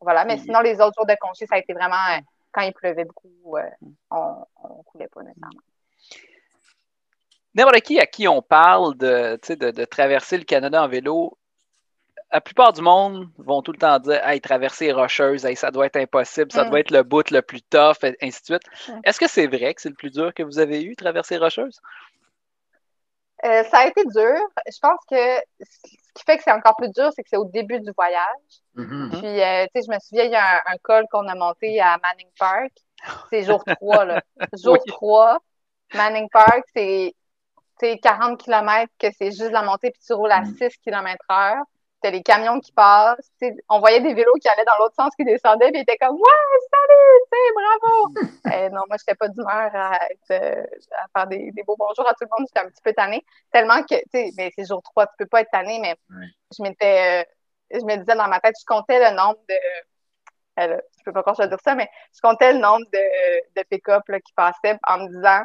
Voilà, 0.00 0.24
mais 0.24 0.38
sinon, 0.38 0.60
les 0.60 0.80
autres 0.80 0.94
jours 0.96 1.06
de 1.06 1.16
congé, 1.20 1.46
ça 1.46 1.56
a 1.56 1.58
été 1.58 1.74
vraiment, 1.74 1.96
euh, 1.96 2.20
quand 2.52 2.62
il 2.62 2.72
pleuvait 2.72 3.04
beaucoup, 3.04 3.56
on, 4.10 4.44
on 4.62 4.82
coulait 4.84 5.08
pas 5.08 5.22
nécessairement. 5.22 5.60
N'importe 7.54 7.80
qui 7.80 7.98
à 7.98 8.06
qui 8.06 8.28
on 8.28 8.40
parle 8.40 8.96
de, 8.96 9.38
de 9.54 9.84
traverser 9.84 10.38
le 10.38 10.44
Canada 10.44 10.82
en 10.82 10.88
vélo, 10.88 11.36
la 12.30 12.40
plupart 12.40 12.72
du 12.72 12.82
monde 12.82 13.28
vont 13.38 13.62
tout 13.62 13.72
le 13.72 13.78
temps 13.78 13.98
dire 13.98 14.20
Hey, 14.26 14.40
traverser 14.40 14.86
les 14.86 14.92
rocheuses, 14.92 15.44
hey, 15.46 15.56
ça 15.56 15.70
doit 15.70 15.86
être 15.86 15.96
impossible, 15.96 16.52
ça 16.52 16.64
Mm. 16.64 16.68
doit 16.70 16.80
être 16.80 16.90
le 16.90 17.02
bout 17.02 17.30
le 17.30 17.40
plus 17.42 17.62
tough, 17.62 17.96
et 18.04 18.16
ainsi 18.22 18.40
de 18.42 18.46
suite. 18.46 18.62
Mm. 18.88 19.00
Est-ce 19.04 19.18
que 19.20 19.28
c'est 19.28 19.46
vrai 19.46 19.72
que 19.74 19.80
c'est 19.80 19.88
le 19.88 19.94
plus 19.94 20.10
dur 20.10 20.32
que 20.34 20.42
vous 20.42 20.58
avez 20.58 20.82
eu, 20.82 20.94
traverser 20.96 21.34
les 21.36 21.40
rocheuses? 21.40 21.80
Euh, 23.44 23.62
ça 23.64 23.78
a 23.78 23.86
été 23.86 24.02
dur. 24.04 24.34
Je 24.66 24.78
pense 24.80 24.98
que 25.08 25.36
ce 25.60 25.80
qui 26.14 26.24
fait 26.26 26.36
que 26.38 26.42
c'est 26.42 26.50
encore 26.52 26.74
plus 26.76 26.90
dur, 26.90 27.10
c'est 27.14 27.22
que 27.22 27.28
c'est 27.30 27.36
au 27.36 27.44
début 27.44 27.78
du 27.80 27.92
voyage. 27.96 28.24
Mhm. 28.74 29.10
Puis, 29.12 29.40
euh, 29.40 29.64
tu 29.72 29.80
sais, 29.80 29.86
je 29.86 29.94
me 29.94 29.98
souviens, 30.00 30.24
il 30.24 30.32
y 30.32 30.36
a 30.36 30.56
un, 30.56 30.74
un 30.74 30.76
col 30.82 31.04
qu'on 31.10 31.26
a 31.28 31.34
monté 31.36 31.80
à 31.80 31.96
Manning 32.02 32.30
Park. 32.38 32.72
C'est 33.30 33.44
jour 33.44 33.62
3, 33.80 34.04
là. 34.04 34.22
Jour 34.60 34.72
Oui. 34.74 34.80
3, 34.92 35.38
Manning 35.94 36.28
Park, 36.30 36.64
c'est 36.74 37.14
tu 37.80 37.86
sais, 37.86 37.98
40 37.98 38.40
km 38.42 38.92
que 38.98 39.06
c'est 39.16 39.30
juste 39.30 39.52
la 39.52 39.62
montée, 39.62 39.92
puis 39.92 40.00
tu 40.04 40.12
roules 40.12 40.32
à 40.32 40.40
Mm. 40.40 40.56
6 40.56 40.76
km 40.78 41.24
heure. 41.30 41.62
T'as 42.00 42.10
les 42.10 42.22
camions 42.22 42.60
qui 42.60 42.70
passent. 42.72 43.30
on 43.68 43.80
voyait 43.80 44.00
des 44.00 44.14
vélos 44.14 44.34
qui 44.40 44.48
allaient 44.48 44.64
dans 44.64 44.78
l'autre 44.78 44.94
sens, 44.94 45.12
qui 45.16 45.24
descendaient, 45.24 45.70
puis 45.70 45.78
ils 45.80 45.82
étaient 45.82 45.96
comme 45.96 46.14
«Ouais, 46.16 46.58
salut! 46.70 47.20
Tu 47.32 47.54
bravo!» 47.54 48.12
Euh, 48.54 48.68
Non, 48.70 48.82
moi, 48.88 48.96
j'étais 48.98 49.16
pas 49.16 49.28
d'humeur 49.28 49.70
à, 49.74 49.98
être, 50.10 50.30
euh, 50.30 50.64
à 50.92 51.06
faire 51.12 51.26
des, 51.26 51.50
des 51.52 51.62
beaux 51.64 51.76
bonjours 51.76 52.06
à 52.08 52.12
tout 52.14 52.22
le 52.24 52.28
monde. 52.38 52.46
J'étais 52.48 52.64
un 52.66 52.70
petit 52.70 52.82
peu 52.82 52.92
tannée. 52.92 53.24
Tellement 53.52 53.82
que, 53.82 53.96
tu 53.96 54.02
sais, 54.12 54.30
mais 54.36 54.52
c'est 54.56 54.64
jour 54.66 54.80
3, 54.82 55.06
tu 55.06 55.12
peux 55.18 55.26
pas 55.26 55.40
être 55.40 55.50
tannée, 55.50 55.80
mais 55.80 55.96
je 56.56 56.62
m'étais... 56.62 57.22
euh, 57.22 57.24
je 57.72 57.84
me 57.84 57.96
disais 57.96 58.14
dans 58.16 58.28
ma 58.28 58.40
tête, 58.40 58.54
je 58.58 58.64
comptais 58.64 59.10
le 59.10 59.16
nombre 59.16 59.38
de... 59.48 59.54
euh, 60.60 60.80
je 60.98 61.02
peux 61.04 61.12
pas 61.12 61.20
encore 61.20 61.34
choisir 61.36 61.58
ça, 61.64 61.74
mais 61.74 61.88
je 62.14 62.20
comptais 62.20 62.52
le 62.52 62.60
nombre 62.60 62.86
de, 62.92 63.60
de 63.60 63.62
pick-up 63.68 64.04
qui 64.24 64.32
passaient 64.34 64.78
en 64.86 64.98
me 65.00 65.08
disant 65.08 65.42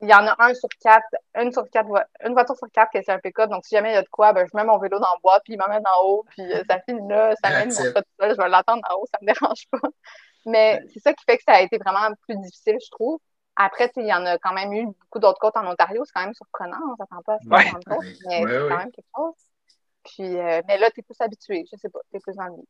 il 0.00 0.08
y 0.08 0.14
en 0.14 0.26
a 0.26 0.36
un 0.38 0.54
sur 0.54 0.68
quatre, 0.80 1.06
une 1.34 1.52
sur 1.52 1.68
quatre, 1.70 1.88
une 2.24 2.32
voiture 2.32 2.56
sur 2.56 2.68
quatre 2.70 2.92
que 2.92 3.02
c'est 3.02 3.12
un 3.12 3.18
pick-up. 3.18 3.48
Donc, 3.48 3.64
si 3.64 3.74
jamais 3.74 3.92
il 3.92 3.94
y 3.94 3.98
a 3.98 4.02
de 4.02 4.08
quoi, 4.08 4.32
ben, 4.32 4.46
je 4.50 4.56
mets 4.56 4.64
mon 4.64 4.78
vélo 4.78 4.98
dans 4.98 5.06
le 5.14 5.20
bois, 5.22 5.40
puis 5.44 5.54
il 5.54 5.58
m'emmène 5.58 5.84
en 5.86 6.04
haut, 6.04 6.24
puis 6.30 6.42
euh, 6.52 6.62
ça 6.68 6.80
finit 6.80 7.08
là, 7.08 7.34
ça 7.42 7.50
mène 7.50 7.68
mon 7.68 7.92
tout 7.92 8.02
seul, 8.20 8.30
je 8.30 8.36
vais 8.36 8.48
l'attendre 8.48 8.82
en 8.90 8.96
haut, 8.96 9.06
ça 9.06 9.18
me 9.22 9.26
dérange 9.26 9.66
pas. 9.70 9.88
Mais 10.44 10.82
c'est 10.92 11.00
ça 11.00 11.12
qui 11.14 11.24
fait 11.24 11.38
que 11.38 11.44
ça 11.46 11.54
a 11.54 11.62
été 11.62 11.78
vraiment 11.78 12.14
plus 12.26 12.36
difficile, 12.36 12.76
je 12.84 12.90
trouve. 12.90 13.18
Après, 13.56 13.90
il 13.96 14.06
y 14.06 14.12
en 14.12 14.24
a 14.26 14.36
quand 14.38 14.52
même 14.52 14.72
eu 14.74 14.84
beaucoup 14.84 15.18
d'autres 15.18 15.38
côtes 15.38 15.56
en 15.56 15.66
Ontario, 15.66 16.04
c'est 16.04 16.12
quand 16.12 16.24
même 16.24 16.34
surprenant, 16.34 16.76
on 16.92 16.96
s'attend 16.96 17.22
pas 17.22 17.34
à 17.34 17.38
ce 17.38 17.48
Ouais. 17.48 17.64
mais 17.86 17.96
Ouais, 17.96 18.06
c'est 18.22 18.44
ouais. 18.44 18.68
quand 18.68 18.76
même 18.76 18.92
quelque 18.92 19.06
chose. 19.16 19.34
Puis, 20.04 20.38
euh, 20.38 20.60
mais 20.68 20.78
là, 20.78 20.90
tu 20.90 21.00
es 21.00 21.02
plus 21.02 21.20
habitué, 21.20 21.64
je 21.72 21.76
sais 21.78 21.88
pas, 21.88 22.00
tu 22.10 22.18
es 22.18 22.20
plus 22.20 22.36
dans 22.36 22.46
le 22.48 22.56
lit. 22.56 22.68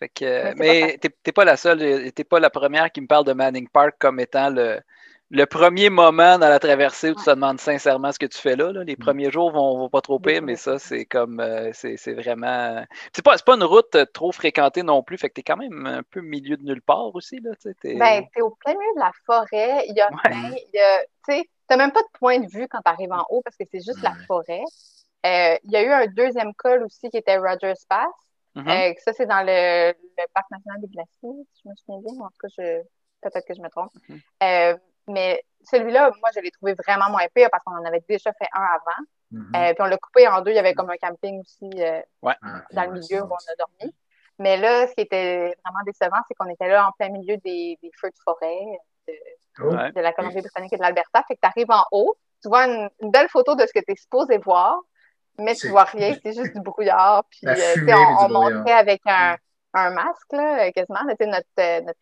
Fait 0.00 0.08
que, 0.08 0.24
euh, 0.24 0.54
Mais 0.56 0.80
mais 0.98 0.98
pas 0.98 1.08
t'es 1.22 1.32
pas 1.32 1.44
la 1.44 1.56
seule, 1.56 2.12
t'es 2.12 2.24
pas 2.24 2.40
la 2.40 2.50
première 2.50 2.90
qui 2.90 3.00
me 3.00 3.06
parle 3.06 3.24
de 3.24 3.32
Manning 3.32 3.68
Park 3.68 3.94
comme 4.00 4.18
étant 4.18 4.50
le, 4.50 4.80
le 5.30 5.46
premier 5.46 5.90
moment 5.90 6.38
dans 6.38 6.48
la 6.48 6.58
traversée 6.58 7.10
où 7.10 7.14
tu 7.14 7.24
te 7.24 7.30
demandes 7.30 7.58
sincèrement 7.58 8.12
ce 8.12 8.18
que 8.18 8.26
tu 8.26 8.38
fais 8.38 8.56
là. 8.56 8.72
là. 8.72 8.84
Les 8.84 8.94
Mm. 8.94 9.04
premiers 9.04 9.30
jours 9.30 9.50
vont, 9.50 9.78
vont 9.78 9.88
pas 9.88 10.00
trop 10.00 10.18
pire, 10.18 10.42
mais 10.42 10.56
ça, 10.56 10.78
c'est 10.78 11.06
comme 11.06 11.40
euh, 11.40 11.70
c'est 11.72 11.96
c'est 11.96 12.12
vraiment. 12.12 12.84
C'est 13.12 13.24
pas, 13.24 13.36
c'est 13.36 13.44
pas 13.46 13.54
une 13.56 13.64
route 13.64 13.94
euh, 13.96 14.04
trop 14.04 14.32
fréquentée 14.32 14.82
non 14.82 15.02
plus. 15.02 15.18
Fait 15.18 15.28
que 15.28 15.34
t'es 15.34 15.42
quand 15.42 15.56
même 15.56 15.86
un 15.86 16.02
peu 16.02 16.20
milieu 16.20 16.56
de 16.56 16.62
nulle 16.62 16.82
part 16.82 17.14
aussi. 17.14 17.40
Là, 17.40 17.52
tu 17.56 17.62
sais, 17.70 17.74
t'es- 17.74 17.94
Ben, 17.98 18.24
t'es 18.34 18.42
au 18.42 18.50
plein 18.50 18.72
milieu 18.74 18.94
de 18.96 19.00
la 19.00 19.10
forêt, 19.26 19.86
il 19.88 19.94
y 19.96 20.00
a 20.00 20.10
Ouais. 20.10 20.16
rien, 20.24 20.50
a, 20.52 21.00
tu 21.26 21.34
sais, 21.34 21.50
t'as 21.66 21.76
même 21.76 21.92
pas 21.92 22.02
de 22.02 22.18
point 22.18 22.38
de 22.38 22.46
vue 22.46 22.68
quand 22.68 22.80
t'arrives 22.82 23.12
en 23.12 23.24
haut 23.30 23.40
parce 23.42 23.56
que 23.56 23.64
c'est 23.70 23.80
juste 23.82 24.02
la 24.02 24.10
Ouais. 24.10 24.26
forêt. 24.26 24.62
Euh, 25.26 25.56
il 25.64 25.70
y 25.72 25.76
a 25.76 25.82
eu 25.82 25.90
un 25.90 26.06
deuxième 26.06 26.52
col 26.54 26.82
aussi 26.84 27.08
qui 27.08 27.16
était 27.16 27.38
Rogers 27.38 27.80
Pass. 27.88 28.06
Mhm. 28.56 28.68
Euh, 28.68 28.92
ça, 29.02 29.12
c'est 29.14 29.26
dans 29.26 29.40
le, 29.42 29.88
le 29.92 30.24
Parc 30.34 30.48
national 30.50 30.80
des 30.82 30.86
glaciers, 30.88 31.44
si 31.54 31.62
je 31.64 31.68
me 31.70 31.74
souviens 31.76 32.00
bien. 32.12 32.24
En 32.24 32.28
tout 32.28 32.36
cas, 32.40 32.48
je, 32.56 32.82
peut-être 33.22 33.46
que 33.48 33.54
je 33.54 33.60
me 33.62 33.68
trompe. 33.70 33.90
Mhm. 34.08 34.20
Euh, 34.42 34.76
mais 35.08 35.42
celui-là, 35.64 36.10
moi, 36.20 36.30
je 36.34 36.40
l'ai 36.40 36.50
trouvé 36.50 36.74
vraiment 36.74 37.10
moins 37.10 37.26
pire 37.34 37.48
parce 37.50 37.62
qu'on 37.64 37.76
en 37.76 37.84
avait 37.84 38.04
déjà 38.08 38.32
fait 38.32 38.48
un 38.52 38.62
avant. 38.62 39.06
Mhm. 39.30 39.52
Euh, 39.56 39.68
puis 39.74 39.76
on 39.80 39.86
l'a 39.86 39.96
coupé 39.98 40.28
en 40.28 40.40
deux. 40.42 40.50
Il 40.52 40.56
y 40.56 40.58
avait 40.58 40.74
comme 40.74 40.90
un 40.90 40.96
camping 40.96 41.40
aussi 41.40 41.70
euh, 41.82 42.00
Ah, 42.24 42.62
dans 42.72 42.84
le 42.84 42.92
milieu 42.92 43.22
où 43.22 43.26
on 43.32 43.52
a 43.52 43.56
dormi. 43.58 43.94
Mais 44.38 44.56
là, 44.56 44.86
ce 44.88 44.94
qui 44.94 45.00
était 45.02 45.54
vraiment 45.64 45.82
décevant, 45.86 46.18
c'est 46.28 46.34
qu'on 46.34 46.48
était 46.50 46.68
là 46.68 46.88
en 46.88 46.92
plein 46.92 47.08
milieu 47.08 47.36
des, 47.38 47.78
des 47.82 47.90
feux 48.00 48.10
de 48.10 48.16
forêt 48.24 48.58
Oh, 49.60 49.64
Ouais. 49.72 49.92
de 49.92 50.00
la 50.00 50.12
Colombie-Britannique 50.12 50.72
et 50.72 50.76
de 50.76 50.82
l'Alberta. 50.82 51.22
Fait 51.28 51.36
que 51.36 51.40
tu 51.40 51.46
arrives 51.48 51.70
en 51.70 51.84
haut, 51.92 52.16
tu 52.42 52.48
vois 52.48 52.66
une, 52.66 52.90
une 53.00 53.10
belle 53.12 53.28
photo 53.28 53.54
de 53.54 53.60
ce 53.66 53.72
que 53.72 53.78
tu 53.84 53.92
es 53.92 53.96
supposé 53.96 54.38
voir, 54.38 54.80
mais 55.38 55.54
tu 55.54 55.68
vois 55.68 55.84
rien, 55.84 56.14
c'est 56.24 56.32
juste 56.32 56.54
du 56.54 56.60
brouillard. 56.60 57.24
Puis, 57.30 57.46
euh, 57.46 57.52
on, 57.54 58.24
on 58.24 58.26
du 58.26 58.32
brouillard. 58.32 58.58
montait 58.58 58.72
avec 58.72 59.00
un, 59.06 59.36
un 59.74 59.90
masque, 59.90 60.32
là, 60.32 60.66
euh, 60.66 60.70
quasiment, 60.72 61.00
euh, 61.08 61.26
notre, 61.26 61.80
notre 61.84 61.98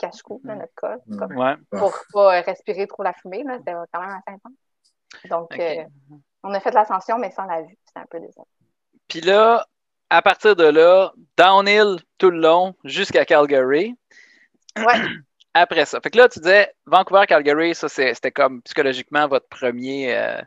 cache-cou, 0.00 0.40
là, 0.44 0.54
notre 0.56 0.74
col, 0.74 0.98
Mm. 1.06 1.16
comme, 1.18 1.36
Ouais. 1.36 1.54
pour 1.70 1.92
pas 2.12 2.40
respirer 2.40 2.86
trop 2.86 3.02
la 3.02 3.12
fumée. 3.12 3.42
là, 3.44 3.56
C'était 3.58 3.72
quand 3.92 4.00
même 4.00 4.10
assez 4.10 4.34
intense. 4.36 5.28
Donc, 5.28 5.58
euh, 5.58 5.84
on 6.42 6.54
a 6.54 6.60
fait 6.60 6.70
l'ascension, 6.72 7.18
mais 7.18 7.30
sans 7.30 7.44
la 7.44 7.62
vue. 7.62 7.76
C'était 7.86 8.00
un 8.00 8.06
peu 8.06 8.20
décevant. 8.20 8.46
Puis 9.08 9.20
là, 9.20 9.66
à 10.08 10.22
partir 10.22 10.56
de 10.56 10.64
là, 10.64 11.12
downhill 11.36 11.98
tout 12.18 12.30
le 12.30 12.38
long 12.40 12.74
jusqu'à 12.84 13.24
Calgary. 13.24 13.94
Ouais. 14.76 14.84
Après 15.54 15.84
ça. 15.84 16.00
Fait 16.00 16.10
que 16.10 16.18
là, 16.18 16.28
tu 16.28 16.38
disais 16.38 16.72
Vancouver-Calgary, 16.86 17.74
ça 17.74 17.88
c'est- 17.88 18.14
c'était 18.14 18.30
comme 18.30 18.62
psychologiquement 18.62 19.26
votre 19.26 19.48
premier 19.48 20.14
euh, 20.16 20.40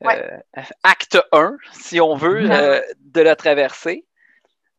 Ouais. 0.00 0.40
euh, 0.56 0.62
acte 0.84 1.18
1, 1.32 1.56
si 1.72 2.00
on 2.00 2.14
veut, 2.14 2.42
Mhm. 2.44 2.52
euh, 2.52 2.80
de 3.00 3.20
la 3.20 3.34
traversée. 3.34 4.06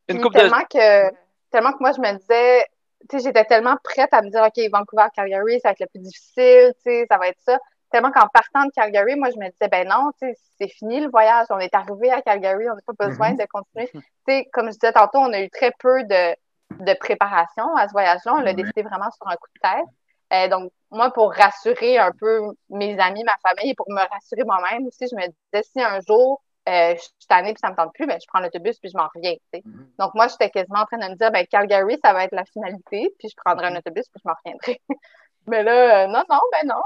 Une 0.08 0.22
coupe 0.22 0.34
de. 0.34 0.40
tellement 0.40 0.64
que 0.72 1.14
tellement 1.52 1.72
que 1.74 1.80
moi 1.82 1.92
je 1.94 2.00
me 2.00 2.18
disais 2.18 2.64
j'étais 3.12 3.46
tellement 3.46 3.76
prête 3.84 4.14
à 4.14 4.22
me 4.22 4.30
dire, 4.30 4.44
OK, 4.44 4.72
Vancouver, 4.72 5.08
Calgary, 5.16 5.60
ça 5.60 5.70
va 5.70 5.72
être 5.72 5.80
le 5.82 5.88
plus 5.88 6.00
difficile, 6.00 6.74
tu 6.78 6.84
sais, 6.84 7.06
ça 7.10 7.18
va 7.18 7.28
être 7.28 7.40
ça. 7.42 7.58
Tellement 7.92 8.12
qu'en 8.12 8.28
partant 8.28 8.66
de 8.66 8.72
Calgary, 8.72 9.16
moi, 9.16 9.30
je 9.30 9.40
me 9.40 9.50
disais, 9.50 9.68
ben 9.70 9.88
non, 9.88 10.12
tu 10.20 10.28
sais, 10.28 10.36
c'est 10.60 10.68
fini 10.68 11.00
le 11.00 11.10
voyage. 11.10 11.48
On 11.50 11.60
est 11.60 11.74
arrivé 11.74 12.12
à 12.12 12.22
Calgary, 12.22 12.70
on 12.70 12.76
n'a 12.76 12.82
pas 12.86 13.08
besoin 13.08 13.32
mm-hmm. 13.32 13.40
de 13.40 13.46
continuer. 13.46 13.90
Tu 13.94 14.02
sais, 14.28 14.50
comme 14.52 14.68
je 14.68 14.78
disais 14.78 14.92
tantôt, 14.92 15.20
on 15.20 15.32
a 15.34 15.42
eu 15.42 15.50
très 15.50 15.72
peu 15.80 16.04
de, 16.04 16.36
de 16.84 16.94
préparation 17.00 17.76
à 17.76 17.88
ce 17.88 17.94
voyage-là. 17.94 18.34
On 18.36 18.42
l'a 18.42 18.54
décidé 18.54 18.82
vraiment 18.82 19.12
sur 19.12 19.28
un 19.28 19.36
coup 19.36 19.50
de 19.56 19.62
tête. 19.62 19.86
Euh, 20.34 20.48
donc, 20.50 20.72
moi, 20.92 21.12
pour 21.12 21.32
rassurer 21.34 21.98
un 21.98 22.12
peu 22.20 22.42
mes 22.70 22.98
amis, 23.00 23.24
ma 23.24 23.38
famille, 23.48 23.72
et 23.72 23.76
pour 23.76 23.90
me 23.90 24.02
rassurer 24.12 24.44
moi-même 24.44 24.88
aussi, 24.88 25.06
je 25.10 25.16
me 25.16 25.28
disais, 25.28 25.64
si 25.64 25.82
un 25.82 26.00
jour, 26.08 26.42
euh, 26.68 26.96
je 26.96 27.02
suis 27.02 27.28
tannée 27.30 27.54
puis 27.54 27.60
ça 27.60 27.70
me 27.70 27.76
tente 27.76 27.94
plus, 27.94 28.08
ben, 28.08 28.20
je 28.20 28.26
prends 28.28 28.40
l'autobus 28.40 28.80
puis 28.80 28.90
je 28.90 28.98
m'en 28.98 29.08
reviens. 29.14 29.36
Mm-hmm. 29.54 29.98
Donc, 30.00 30.14
moi, 30.16 30.28
j'étais 30.28 30.50
quasiment 30.50 30.80
en 30.80 30.86
train 30.86 30.98
de 30.98 31.12
me 31.12 31.16
dire, 31.16 31.32
ben, 31.32 31.46
Calgary, 31.46 31.98
ça 32.04 32.14
va 32.14 32.24
être 32.24 32.36
la 32.36 32.46
finalité, 32.46 33.14
puis 33.20 33.30
je 33.30 33.36
prendrai 33.36 33.68
un 33.68 33.72
mm-hmm. 33.72 33.78
autobus 33.80 34.10
puis 34.10 34.22
je 34.24 34.30
m'en 34.30 34.36
reviendrai. 34.44 34.82
Mais 35.48 35.62
là, 35.62 36.06
euh, 36.06 36.08
non, 36.08 36.24
non, 36.28 36.40
ben 36.52 36.68
non, 36.68 36.82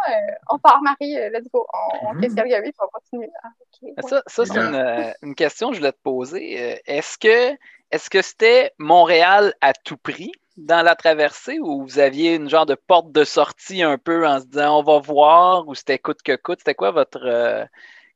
on 0.49 0.59
part, 0.59 0.81
Marie, 0.81 1.13
let's 1.31 1.47
go. 1.49 1.65
On, 2.03 2.13
mm 2.13 2.35
Calgary 2.35 2.73
puis 2.73 2.81
on 2.81 2.89
continue. 2.89 3.31
Ah, 3.41 4.01
ça, 4.01 4.21
ça 4.27 4.45
c'est 4.45 4.57
une, 4.57 5.13
une, 5.21 5.33
question 5.33 5.69
que 5.69 5.75
je 5.75 5.79
voulais 5.79 5.93
te 5.93 6.01
poser. 6.03 6.81
Est-ce 6.85 7.17
que 7.17 7.57
est-ce 7.91 8.09
que 8.09 8.21
c'était 8.21 8.73
Montréal 8.77 9.53
à 9.61 9.71
tout 9.71 9.95
prix? 9.95 10.33
dans 10.59 10.81
la 10.81 10.95
traversée 10.95 11.59
ou 11.59 11.83
vous 11.83 11.99
aviez 11.99 12.35
une 12.35 12.49
genre 12.49 12.65
de 12.65 12.75
porte 12.75 13.11
de 13.11 13.23
sortie 13.23 13.81
un 13.81 13.97
peu 13.97 14.27
en 14.27 14.41
se 14.41 14.45
disant 14.45 14.79
on 14.79 14.83
va 14.83 14.99
voir 14.99 15.67
ou 15.67 15.75
c'était 15.75 15.99
coûte 15.99 16.21
que 16.21 16.35
coûte? 16.35 16.59
C'était 16.59 16.75
quoi 16.75 16.91
votre. 16.91 17.67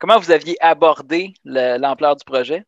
Euh, 0.04 0.08
comment 0.08 0.20
vous 0.20 0.32
aviez 0.32 0.58
abordé 0.62 1.34
l'ampleur 1.46 2.16
du 2.16 2.26
projet? 2.26 2.66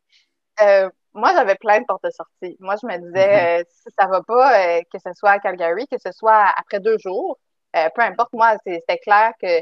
Euh, 0.62 0.88
moi, 1.12 1.32
j'avais 1.34 1.54
plein 1.56 1.80
de 1.80 1.84
portes 1.84 2.04
de 2.04 2.10
sortie. 2.10 2.56
Moi, 2.60 2.76
je 2.80 2.86
me 2.86 2.98
disais, 2.98 3.58
mm-hmm. 3.58 3.60
euh, 3.60 3.64
si 3.68 3.88
ça 3.98 4.06
va 4.06 4.22
pas, 4.22 4.80
que 4.82 4.98
ce 4.98 5.10
soit 5.14 5.30
à 5.30 5.38
Calgary, 5.38 5.86
que 5.86 5.98
ce 5.98 6.12
soit 6.12 6.46
après 6.56 6.80
deux 6.80 6.98
jours, 6.98 7.38
peu 7.72 8.02
importe, 8.02 8.32
moi, 8.32 8.56
c'était 8.66 8.98
clair 8.98 9.32
que 9.40 9.60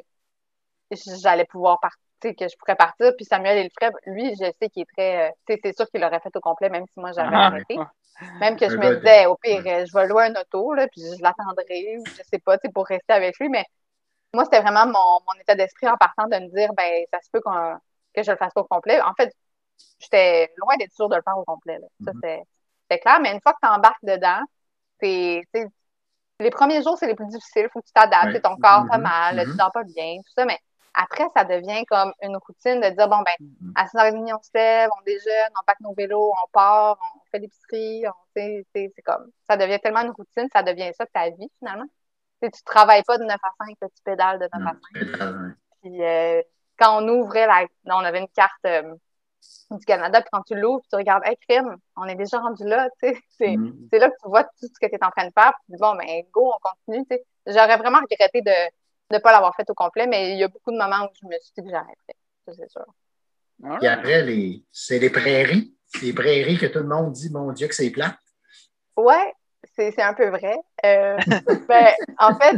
j'allais 1.21 1.47
pouvoir 1.47 1.81
partir 1.81 1.99
que 2.23 2.49
je 2.49 2.57
pourrais 2.57 2.77
partir. 2.77 3.13
Puis 3.17 3.27
Samuel 3.27 3.59
Elfray, 3.59 3.91
lui, 4.07 4.31
je 4.31 4.51
sais 4.59 4.71
qu'il 4.71 4.83
est 4.83 4.97
très. 4.97 5.35
c'est 5.47 5.77
sûr 5.77 5.87
qu'il 5.91 6.01
l'aurait 6.01 6.21
fait 6.21 6.35
au 6.35 6.41
complet, 6.41 6.71
même 6.71 6.87
si 6.87 6.99
moi 6.99 7.13
j'avais 7.13 7.37
ah, 7.37 7.49
arrêté. 7.49 7.77
Même 8.41 8.57
que 8.57 8.71
je 8.71 8.77
me 8.77 8.97
disais, 8.97 9.27
au 9.27 9.37
pire, 9.37 9.61
je 9.63 9.93
vais 9.93 10.07
louer 10.07 10.25
un 10.25 10.41
auto, 10.41 10.73
là, 10.73 10.87
puis 10.89 11.03
je 11.03 11.23
l'attendrai, 11.23 11.99
je 12.07 12.23
sais 12.23 12.39
pas, 12.39 12.57
pour 12.73 12.87
rester 12.87 13.13
avec 13.13 13.39
lui. 13.39 13.51
Mais 13.51 13.65
moi, 14.35 14.45
c'était 14.45 14.61
vraiment 14.61 14.87
mon, 14.87 14.93
mon 15.27 15.41
état 15.41 15.55
d'esprit 15.55 15.89
en 15.89 15.97
partant 15.97 16.27
de 16.27 16.37
me 16.37 16.49
dire, 16.49 16.73
ben, 16.75 17.05
ça 17.13 17.21
se 17.21 17.31
peut 17.31 17.41
que 17.41 18.23
je 18.23 18.31
le 18.31 18.37
fasse 18.37 18.53
pas 18.53 18.61
au 18.61 18.65
complet. 18.65 19.01
En 19.01 19.15
fait, 19.15 19.35
j'étais 19.99 20.53
loin 20.57 20.77
d'être 20.77 20.93
sûre 20.93 21.09
de 21.09 21.17
le 21.17 21.23
faire 21.23 21.39
au 21.39 21.45
complet. 21.45 21.79
Là. 21.79 21.87
Ça, 22.05 22.13
mm-hmm. 22.13 22.43
c'est 22.91 22.99
clair. 22.99 23.21
Mais 23.21 23.33
une 23.33 23.41
fois 23.41 23.53
que 23.53 23.59
tu 23.63 23.69
embarques 23.69 24.05
dedans, 24.05 24.41
c'est. 25.01 25.43
Les 26.41 26.51
premiers 26.51 26.83
jours, 26.83 26.99
c'est 26.99 27.07
les 27.07 27.15
plus 27.15 27.29
difficiles. 27.29 27.67
Il 27.67 27.71
faut 27.71 27.81
que 27.81 27.87
tu 27.87 27.93
t'adaptes. 27.93 28.43
Ton 28.43 28.57
corps 28.57 28.87
fait 28.91 28.99
mm-hmm. 28.99 29.03
mal, 29.03 29.41
tu 29.41 29.51
mm-hmm. 29.51 29.57
dors 29.57 29.73
pas 29.73 29.85
bien, 29.85 30.17
tout 30.17 30.33
ça. 30.35 30.45
Mais 30.45 30.59
après, 30.93 31.25
ça 31.37 31.45
devient 31.45 31.85
comme 31.87 32.13
une 32.23 32.37
routine 32.37 32.81
de 32.81 32.89
dire, 32.89 33.09
bon, 33.09 33.23
ben, 33.23 33.35
mm-hmm. 33.41 33.73
à 33.77 33.85
6h30, 33.87 34.35
on 34.35 34.43
se 34.43 34.51
lève, 34.55 34.91
on 34.99 35.03
déjeune, 35.03 35.53
on 35.61 35.65
pack 35.65 35.79
nos 35.81 35.95
vélos, 35.95 36.33
on 36.45 36.49
part, 36.53 36.99
on 37.15 37.21
fait 37.31 37.39
l'épicerie, 37.39 38.05
c'est 38.35 39.03
comme, 39.05 39.31
ça 39.49 39.57
devient 39.57 39.79
tellement 39.81 40.03
une 40.03 40.11
routine, 40.11 40.49
ça 40.53 40.63
devient 40.63 40.93
ça 40.97 41.07
ta 41.07 41.31
vie, 41.31 41.51
finalement. 41.59 41.87
Tu 42.45 42.59
tu 42.59 42.65
travailles 42.65 43.03
pas 43.05 43.19
de 43.19 43.25
9 43.25 43.37
à 43.43 43.65
5, 43.67 43.77
tu 43.81 44.03
pédales 44.05 44.39
de 44.39 44.49
9 44.53 44.67
à 44.67 44.75
5. 45.19 45.55
Puis, 45.83 46.03
euh, 46.03 46.43
quand 46.79 47.03
on 47.03 47.09
ouvrait 47.09 47.47
la, 47.47 47.67
on 47.87 48.05
avait 48.05 48.21
une 48.21 48.29
carte 48.29 48.65
euh, 48.67 48.95
du 49.71 49.85
Canada, 49.85 50.21
puis 50.21 50.31
quand 50.33 50.43
tu 50.43 50.55
l'ouvres, 50.55 50.83
tu 50.89 50.97
regardes, 50.97 51.23
hey, 51.27 51.37
crime, 51.49 51.77
on 51.97 52.05
est 52.07 52.15
déjà 52.15 52.39
rendu 52.39 52.65
là, 52.65 52.89
tu 53.03 53.09
sais. 53.09 53.57
C'est 53.91 53.99
là 53.99 54.11
que 54.11 54.17
tu 54.23 54.29
vois 54.29 54.45
tout 54.45 54.67
ce 54.67 54.79
que 54.81 54.87
tu 54.87 54.95
es 54.95 55.05
en 55.05 55.11
train 55.11 55.27
de 55.27 55.33
faire, 55.33 55.53
puis 55.69 55.77
bon, 55.79 55.95
ben, 55.95 56.23
go, 56.33 56.53
on 56.55 56.59
continue, 56.61 57.07
tu 57.07 57.17
sais. 57.17 57.25
J'aurais 57.47 57.77
vraiment 57.77 57.99
regretté 57.99 58.41
de, 58.41 58.71
ne 59.11 59.19
pas 59.19 59.33
l'avoir 59.33 59.55
fait 59.55 59.69
au 59.69 59.75
complet, 59.75 60.07
mais 60.07 60.33
il 60.33 60.39
y 60.39 60.45
a 60.45 60.49
beaucoup 60.49 60.73
de 60.73 60.79
moments 60.79 61.05
où 61.05 61.09
je 61.21 61.27
me 61.27 61.39
suis 61.41 61.53
dit 61.59 61.63
que 61.63 61.71
j'arrêterais, 61.71 62.17
c'est 62.47 62.71
sûr. 62.71 62.87
Et 63.83 63.87
après, 63.87 64.23
les... 64.23 64.65
c'est 64.73 64.99
les 64.99 65.11
prairies. 65.11 65.75
Les 66.03 66.13
prairies 66.13 66.59
que 66.59 66.67
tout 66.67 66.81
le 66.81 66.89
monde 66.89 67.13
dit, 67.13 67.31
mon 67.31 67.53
Dieu, 67.53 67.69
que 67.69 67.75
c'est 67.75 67.91
plat. 67.91 68.17
Oui, 68.97 69.15
c'est 69.75 70.03
un 70.03 70.15
peu 70.15 70.29
vrai. 70.29 70.57
Euh, 70.85 71.17
ben, 71.69 71.93
en 72.19 72.35
fait, 72.35 72.57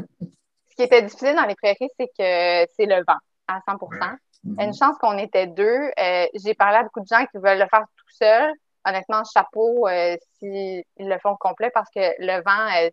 ce 0.70 0.76
qui 0.76 0.82
était 0.82 1.02
difficile 1.02 1.34
dans 1.34 1.44
les 1.44 1.54
prairies, 1.54 1.90
c'est 1.98 2.08
que 2.08 2.72
c'est 2.76 2.86
le 2.86 3.02
vent 3.06 3.18
à 3.48 3.60
100% 3.68 4.16
Une 4.44 4.66
mhm. 4.66 4.74
chance 4.74 4.96
qu'on 4.98 5.18
était 5.18 5.46
deux. 5.46 5.90
Euh, 5.98 6.26
j'ai 6.34 6.54
parlé 6.54 6.78
à 6.78 6.82
beaucoup 6.82 7.00
de 7.00 7.06
gens 7.06 7.24
qui 7.26 7.38
veulent 7.38 7.58
le 7.58 7.68
faire 7.68 7.84
tout 7.96 8.10
seul. 8.10 8.52
Honnêtement, 8.84 9.22
chapeau 9.24 9.88
euh, 9.88 10.16
s'ils 10.38 10.84
le 10.98 11.18
font 11.18 11.36
complet 11.36 11.70
parce 11.74 11.90
que 11.90 12.00
le 12.18 12.42
vent, 12.44 12.90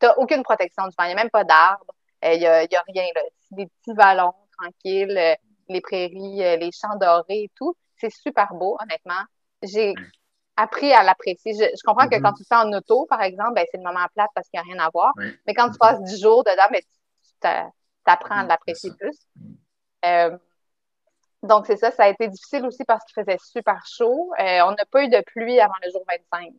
tu 0.00 0.06
n'as 0.06 0.14
aucune 0.16 0.42
protection 0.42 0.84
du 0.84 0.94
vent. 0.98 1.04
Il 1.04 1.08
n'y 1.08 1.12
a 1.12 1.16
même 1.16 1.30
pas 1.30 1.44
d'arbres. 1.44 1.86
Il 2.22 2.38
n'y 2.38 2.46
a, 2.46 2.58
a, 2.60 2.82
rien. 2.88 3.04
Là. 3.14 3.22
Des 3.52 3.66
petits 3.66 3.94
vallons 3.94 4.32
tranquilles, 4.58 5.36
les 5.68 5.80
prairies, 5.80 6.58
les 6.58 6.70
champs 6.72 6.96
dorés 6.96 7.44
et 7.44 7.50
tout. 7.56 7.74
C'est 7.96 8.10
super 8.10 8.52
beau, 8.54 8.76
honnêtement. 8.80 9.22
J'ai 9.62 9.94
appris 10.56 10.92
à 10.92 11.02
l'apprécier. 11.02 11.52
Je, 11.54 11.82
comprends 11.84 12.08
que 12.08 12.16
mm-hmm. 12.16 12.22
quand 12.22 12.32
tu 12.34 12.44
fais 12.44 12.56
en 12.56 12.72
auto, 12.72 13.06
par 13.06 13.22
exemple, 13.22 13.54
ben, 13.54 13.64
c'est 13.70 13.78
le 13.78 13.84
moment 13.84 14.06
plat 14.14 14.28
parce 14.34 14.48
qu'il 14.48 14.60
n'y 14.60 14.70
a 14.70 14.74
rien 14.74 14.84
à 14.84 14.90
voir. 14.92 15.12
Mais 15.46 15.54
quand 15.54 15.70
tu 15.70 15.78
passes 15.78 16.00
dix 16.02 16.20
jours 16.20 16.44
dedans, 16.44 16.68
ben, 16.70 16.80
tu 17.40 18.10
apprends 18.10 18.38
à 18.38 18.44
l'apprécier 18.44 18.90
plus. 18.98 19.18
Euh, 20.04 20.36
donc, 21.42 21.66
c'est 21.66 21.76
ça, 21.76 21.90
ça 21.90 22.04
a 22.04 22.08
été 22.08 22.28
difficile 22.28 22.64
aussi 22.66 22.84
parce 22.84 23.04
qu'il 23.04 23.22
faisait 23.22 23.38
super 23.38 23.84
chaud. 23.86 24.32
on 24.38 24.70
n'a 24.70 24.84
pas 24.90 25.04
eu 25.04 25.08
de 25.08 25.22
pluie 25.26 25.60
avant 25.60 25.74
le 25.84 25.90
jour 25.90 26.02
25 26.08 26.52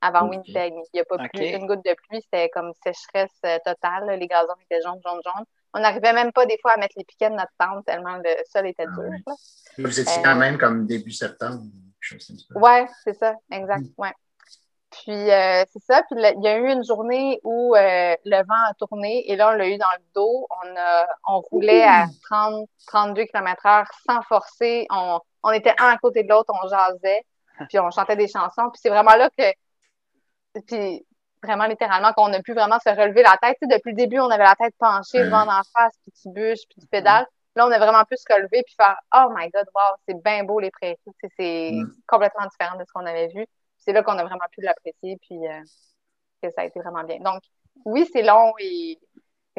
avant 0.00 0.28
Winnipeg. 0.28 0.74
Il 0.74 0.82
n'y 0.94 1.00
a 1.00 1.04
pas 1.04 1.16
plus 1.16 1.46
une 1.46 1.66
goutte 1.66 1.84
de 1.84 1.94
pluie, 1.94 2.20
c'était 2.22 2.48
comme 2.50 2.72
sécheresse 2.84 3.30
euh, 3.44 3.58
totale. 3.64 4.18
Les 4.18 4.26
gazons 4.26 4.54
étaient 4.62 4.82
jaunes, 4.82 5.00
jaunes, 5.04 5.20
jaunes. 5.24 5.44
On 5.74 5.80
n'arrivait 5.80 6.12
même 6.12 6.32
pas 6.32 6.46
des 6.46 6.58
fois 6.60 6.72
à 6.72 6.76
mettre 6.76 6.94
les 6.96 7.04
piquets 7.04 7.30
de 7.30 7.34
notre 7.34 7.52
tente 7.58 7.84
tellement 7.84 8.16
le 8.16 8.30
sol 8.50 8.66
était 8.66 8.86
ah 8.86 9.00
dur. 9.00 9.34
Vous 9.78 10.00
étiez 10.00 10.22
quand 10.22 10.36
euh, 10.36 10.38
même 10.38 10.58
comme 10.58 10.86
début 10.86 11.12
septembre. 11.12 11.62
Oui, 12.54 12.86
c'est 13.04 13.14
ça, 13.14 13.34
exact. 13.50 13.82
Mm. 13.82 13.92
Ouais. 13.98 14.12
Puis 14.90 15.30
euh, 15.30 15.64
c'est 15.70 15.82
ça. 15.82 16.02
Puis 16.04 16.18
il 16.18 16.42
y 16.42 16.48
a 16.48 16.58
eu 16.58 16.72
une 16.72 16.84
journée 16.84 17.40
où 17.44 17.74
le 17.74 18.36
vent 18.46 18.68
a 18.68 18.74
tourné 18.74 19.30
et 19.30 19.36
là, 19.36 19.50
on 19.50 19.56
l'a 19.56 19.68
eu 19.68 19.76
dans 19.76 19.86
le 19.96 20.04
dos. 20.14 20.46
On, 20.50 20.76
a, 20.76 21.06
on 21.28 21.40
roulait 21.40 21.84
à 21.84 22.06
30, 22.30 22.68
32 22.86 23.24
km/h 23.24 23.84
sans 24.06 24.22
forcer. 24.22 24.86
On, 24.90 25.20
on 25.42 25.50
était 25.50 25.74
un 25.78 25.88
à 25.88 25.98
côté 25.98 26.22
de 26.22 26.28
l'autre, 26.28 26.52
on 26.62 26.68
jasait, 26.68 27.24
puis 27.68 27.78
on 27.78 27.90
chantait 27.90 28.16
des 28.16 28.28
chansons. 28.28 28.70
Puis 28.72 28.80
c'est 28.82 28.88
vraiment 28.88 29.14
là 29.14 29.28
que 29.36 29.44
puis 30.66 31.06
vraiment 31.42 31.66
littéralement 31.66 32.12
qu'on 32.12 32.28
n'a 32.28 32.42
plus 32.42 32.54
vraiment 32.54 32.78
se 32.80 32.88
relever 32.88 33.22
la 33.22 33.36
tête. 33.40 33.56
depuis 33.62 33.90
le 33.90 33.96
début, 33.96 34.18
on 34.18 34.30
avait 34.30 34.44
la 34.44 34.56
tête 34.56 34.74
penchée, 34.78 35.22
le 35.22 35.28
vent 35.28 35.46
en 35.46 35.62
face, 35.72 35.94
puis 36.02 36.12
tu 36.20 36.30
bûches, 36.30 36.66
puis 36.68 36.80
tu 36.80 36.86
pédales. 36.86 37.26
Là, 37.58 37.66
on 37.66 37.72
a 37.72 37.78
vraiment 37.78 38.04
pu 38.04 38.16
se 38.16 38.32
relever 38.32 38.62
puis 38.62 38.76
faire 38.76 38.96
Oh 39.12 39.32
my 39.34 39.50
God, 39.50 39.66
wow, 39.74 39.96
c'est 40.06 40.22
bien 40.22 40.44
beau 40.44 40.60
les 40.60 40.70
prairies. 40.70 40.96
C'est 41.36 41.72
mm. 41.72 41.92
complètement 42.06 42.46
différent 42.46 42.78
de 42.78 42.84
ce 42.84 42.92
qu'on 42.92 43.04
avait 43.04 43.26
vu. 43.26 43.44
C'est 43.78 43.92
là 43.92 44.04
qu'on 44.04 44.16
a 44.16 44.22
vraiment 44.22 44.46
pu 44.52 44.60
l'apprécier 44.60 45.18
puis 45.20 45.44
euh, 45.44 45.60
que 46.40 46.50
ça 46.52 46.62
a 46.62 46.64
été 46.66 46.78
vraiment 46.78 47.02
bien. 47.02 47.18
Donc, 47.18 47.42
oui, 47.84 48.08
c'est 48.12 48.22
long 48.22 48.52
et, 48.60 48.96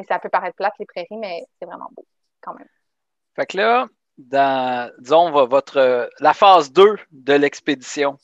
ça 0.08 0.18
peut 0.18 0.30
paraître 0.30 0.56
plate 0.56 0.72
les 0.78 0.86
prairies, 0.86 1.18
mais 1.18 1.44
c'est 1.58 1.66
vraiment 1.66 1.90
beau 1.94 2.06
quand 2.40 2.54
même. 2.54 2.68
Fait 3.36 3.44
que 3.44 3.58
là, 3.58 3.86
dans, 4.16 4.90
disons, 4.98 5.30
votre, 5.44 6.08
la 6.20 6.32
phase 6.32 6.72
2 6.72 6.96
de 7.10 7.34
l'expédition, 7.34 8.16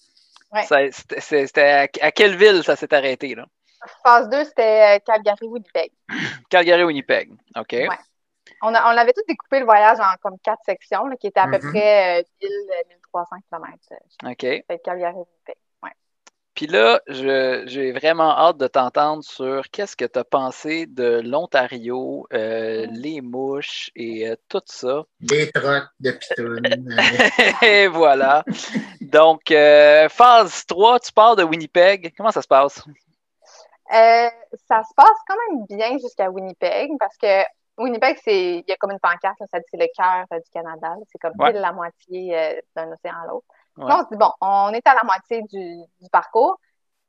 c'était 1.20 1.90
à, 2.00 2.12
quelle 2.12 2.36
ville 2.36 2.64
ça 2.64 2.76
s'est 2.76 2.94
arrêté? 2.94 3.34
Là? 3.34 3.44
Phase 4.02 4.30
2, 4.30 4.44
c'était 4.44 4.96
euh, 4.96 4.98
Calgary-Winnipeg. 5.04 5.92
Calgary-Winnipeg, 6.48 7.30
OK. 7.56 7.72
Ouais. 7.72 7.88
On, 8.62 8.68
on 8.68 8.72
avait 8.74 9.12
tout 9.12 9.22
découpé 9.28 9.60
le 9.60 9.64
voyage 9.64 9.98
en 10.00 10.16
comme 10.22 10.38
quatre 10.38 10.62
sections, 10.64 11.08
qui 11.20 11.28
étaient 11.28 11.40
à 11.40 11.46
peu 11.46 11.58
mm-hmm. 11.58 11.70
près 11.70 12.24
1300 12.42 13.36
km. 13.48 13.78
OK. 14.24 14.80
Calgary-Winnipeg. 14.82 15.56
Puis 16.56 16.66
là, 16.66 17.02
j'ai 17.06 17.92
vraiment 17.92 18.30
hâte 18.30 18.56
de 18.56 18.66
t'entendre 18.66 19.22
sur 19.22 19.68
qu'est-ce 19.70 19.94
que 19.94 20.06
tu 20.06 20.18
as 20.18 20.24
pensé 20.24 20.86
de 20.86 21.20
l'Ontario, 21.22 22.26
euh, 22.32 22.86
mm. 22.86 22.90
les 22.92 23.20
mouches 23.20 23.90
et 23.94 24.26
euh, 24.26 24.36
tout 24.48 24.62
ça. 24.64 25.04
Des 25.20 25.52
trocs 25.52 25.84
de 26.00 26.12
pitounes. 26.12 26.96
et 27.62 27.88
voilà. 27.88 28.42
Donc, 29.02 29.50
euh, 29.50 30.08
phase 30.08 30.64
3, 30.64 31.00
tu 31.00 31.12
pars 31.12 31.36
de 31.36 31.42
Winnipeg. 31.42 32.14
Comment 32.16 32.32
ça 32.32 32.40
se 32.40 32.48
passe? 32.48 32.82
ça 33.88 34.82
se 34.82 34.94
passe 34.96 35.18
quand 35.28 35.36
même 35.50 35.66
bien 35.68 35.98
jusqu'à 35.98 36.28
Winnipeg 36.28 36.90
parce 36.98 37.16
que 37.18 37.42
Winnipeg, 37.78 38.18
c'est 38.24 38.58
il 38.58 38.64
y 38.66 38.72
a 38.72 38.76
comme 38.76 38.90
une 38.90 39.00
pancarte, 39.00 39.38
ça 39.50 39.58
dit 39.58 39.64
c'est 39.70 39.76
le 39.76 39.88
cœur 39.96 40.26
du 40.30 40.50
Canada. 40.50 40.94
C'est 41.10 41.18
comme 41.18 41.32
la 41.38 41.72
moitié 41.72 42.60
d'un 42.74 42.90
océan 42.92 43.14
à 43.22 43.26
l'autre. 43.26 43.46
Là, 43.76 43.98
on 44.00 44.04
se 44.04 44.08
dit, 44.10 44.16
bon, 44.16 44.32
on 44.40 44.70
est 44.72 44.86
à 44.86 44.94
la 44.94 45.04
moitié 45.04 45.42
du, 45.42 46.08
parcours. 46.10 46.58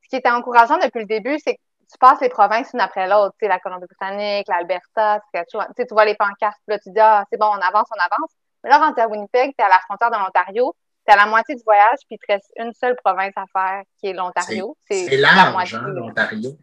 Ce 0.03 0.10
qui 0.10 0.15
était 0.17 0.30
encourageant 0.30 0.77
depuis 0.77 0.99
le 0.99 1.06
début, 1.06 1.38
c'est 1.39 1.56
que 1.56 1.62
tu 1.91 1.97
passes 1.99 2.19
les 2.21 2.30
provinces 2.30 2.71
une 2.73 2.82
après 2.82 3.08
l'autre, 3.08 3.34
tu 3.39 3.45
sais, 3.45 3.49
la 3.49 3.60
Colombie-Britannique, 3.60 4.47
l'Alberta, 4.47 5.21
tu 5.34 5.41
tu 5.45 5.93
vois 5.93 6.06
les 6.06 6.15
pancartes, 6.15 6.60
là, 6.67 6.77
tu 6.80 6.91
dis, 6.91 6.99
ah, 6.99 7.23
c'est 7.32 7.38
bon, 7.38 7.47
on 7.47 7.62
avance, 7.62 7.88
on 7.91 7.99
avance. 7.99 8.32
Mais 8.63 8.69
là, 8.69 8.93
es 8.95 9.01
à 9.01 9.08
Winnipeg, 9.08 9.53
tu 9.58 9.63
es 9.63 9.65
à 9.65 9.69
la 9.69 9.80
frontière 9.80 10.12
de 10.12 10.17
l'Ontario, 10.17 10.75
tu 11.06 11.12
es 11.12 11.13
à 11.13 11.17
la 11.17 11.27
moitié 11.27 11.56
du 11.56 11.63
voyage, 11.63 11.99
puis 12.08 12.17
il 12.17 12.19
te 12.19 12.34
reste 12.34 12.51
une 12.58 12.73
seule 12.73 12.95
province 13.03 13.34
à 13.38 13.45
faire, 13.53 13.84
qui 13.99 14.08
est 14.08 14.13
l'Ontario. 14.13 14.75
C'est 14.89 15.15
large, 15.17 15.75
hein, 15.75 15.82
l'Ontario. 15.88 16.58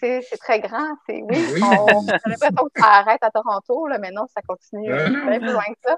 C'est 0.00 0.38
très 0.38 0.60
grand. 0.60 0.94
Oui, 1.08 1.22
oui. 1.28 1.60
on 1.62 2.08
a 2.08 2.12
l'impression 2.12 2.68
que 2.74 2.80
ça 2.80 2.88
arrête 2.88 3.22
à 3.22 3.30
Toronto, 3.30 3.86
là, 3.86 3.98
mais 3.98 4.10
non, 4.10 4.26
ça 4.34 4.42
continue 4.42 4.88
bien 4.88 5.38
plus 5.38 5.52
loin 5.52 5.64
que 5.64 5.90
ça. 5.90 5.96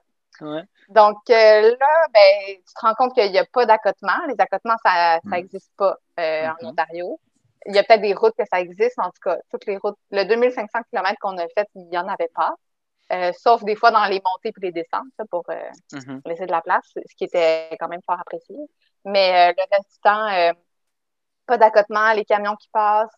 Donc 0.89 1.19
euh, 1.31 1.77
là, 1.79 2.07
ben, 2.13 2.57
tu 2.57 2.75
te 2.75 2.81
rends 2.81 2.95
compte 2.95 3.15
qu'il 3.15 3.31
n'y 3.31 3.39
a 3.39 3.45
pas 3.45 3.67
d'accotement. 3.67 4.19
Les 4.29 4.35
accotements, 4.39 4.77
ça 4.85 5.21
n'existe 5.25 5.73
pas 5.77 5.97
euh, 6.19 6.49
en. 6.63 6.69
Ontario. 6.69 7.21
Il 7.67 7.75
y 7.75 7.79
a 7.79 7.85
peut-être 7.85 8.01
des 8.01 8.15
routes 8.15 8.35
que 8.39 8.45
ça 8.51 8.61
existe, 8.61 8.99
en 8.99 9.11
tout 9.11 9.21
cas, 9.23 9.37
toutes 9.51 9.67
les 9.67 9.77
routes. 9.77 9.99
Le 10.11 10.25
2500 10.25 10.79
km 10.91 11.15
qu'on 11.21 11.37
a 11.37 11.47
fait, 11.49 11.69
il 11.75 11.89
n'y 11.89 11.99
en 11.99 12.09
avait 12.09 12.31
pas. 12.35 12.55
Euh, 13.13 13.33
sauf 13.37 13.65
des 13.65 13.75
fois 13.75 13.91
dans 13.91 14.05
les 14.05 14.23
montées 14.25 14.49
et 14.57 14.61
les 14.63 14.73
descentes 14.73 15.29
pour 15.31 15.45
mm-hmm. 15.93 16.21
laisser 16.27 16.47
de 16.47 16.53
la 16.53 16.63
place, 16.63 16.85
ce 16.95 17.15
qui 17.17 17.25
était 17.25 17.69
quand 17.79 17.89
même 17.89 18.01
fort 18.07 18.19
apprécié. 18.19 18.57
Mais 19.05 19.53
le 19.53 19.77
reste 19.77 19.93
du 19.93 19.99
temps, 20.03 20.55
pas 21.47 21.59
d'accotement, 21.59 22.13
les 22.13 22.25
camions 22.25 22.57
qui 22.57 22.69
passent. 22.73 23.11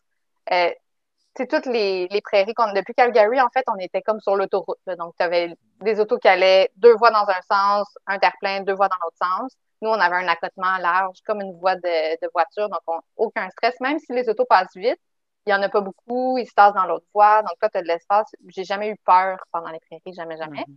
C'est 1.37 1.47
toutes 1.47 1.67
les, 1.67 2.09
les 2.09 2.21
prairies 2.21 2.55
qu'on 2.55 2.73
depuis 2.73 2.95
Calgary, 2.95 3.41
en 3.41 3.49
fait, 3.49 3.65
on 3.69 3.79
était 3.79 4.03
comme 4.03 4.21
sur 4.21 4.37
l'autoroute. 4.37 4.79
Donc, 4.99 5.15
tu 5.19 5.25
avais 5.25 5.57
des 5.81 5.99
autos 5.99 6.19
qui 6.19 6.29
allaient 6.29 6.71
deux 6.77 6.95
voies 6.97 7.11
dans 7.11 7.27
un 7.27 7.41
sens, 7.51 7.87
un 8.07 8.19
terre-plein, 8.19 8.63
deux 8.63 8.75
voies 8.75 8.89
dans 8.89 8.97
l'autre 9.03 9.17
sens. 9.17 9.57
Nous, 9.81 9.89
on 9.89 9.95
avait 9.95 10.17
un 10.17 10.29
accotement 10.29 10.77
large, 10.79 11.19
comme 11.27 11.41
une 11.41 11.59
voie 11.59 11.77
de, 11.77 12.31
voiture, 12.33 12.69
donc 12.69 13.03
aucun 13.17 13.49
stress. 13.51 13.81
Même 13.81 13.99
si 13.99 14.13
les 14.13 14.29
autos 14.29 14.45
passent 14.45 14.77
vite, 14.77 15.01
il 15.47 15.53
n'y 15.53 15.55
en 15.55 15.63
a 15.63 15.69
pas 15.69 15.81
beaucoup, 15.81 16.39
ils 16.39 16.47
se 16.47 16.55
tassent 16.55 16.75
dans 16.75 16.85
l'autre 16.85 17.07
voie. 17.13 17.43
Donc 17.43 17.57
là, 17.61 17.69
tu 17.69 17.79
as 17.79 17.83
de 17.83 17.89
l'espace. 17.89 18.31
J'ai 18.49 18.65
jamais 18.65 18.91
eu 18.91 18.97
peur 19.05 19.39
pendant 19.51 19.71
les 19.71 19.81
prairies, 19.81 20.15
jamais, 20.15 20.37
jamais. 20.37 20.61
Mm-hmm. 20.61 20.77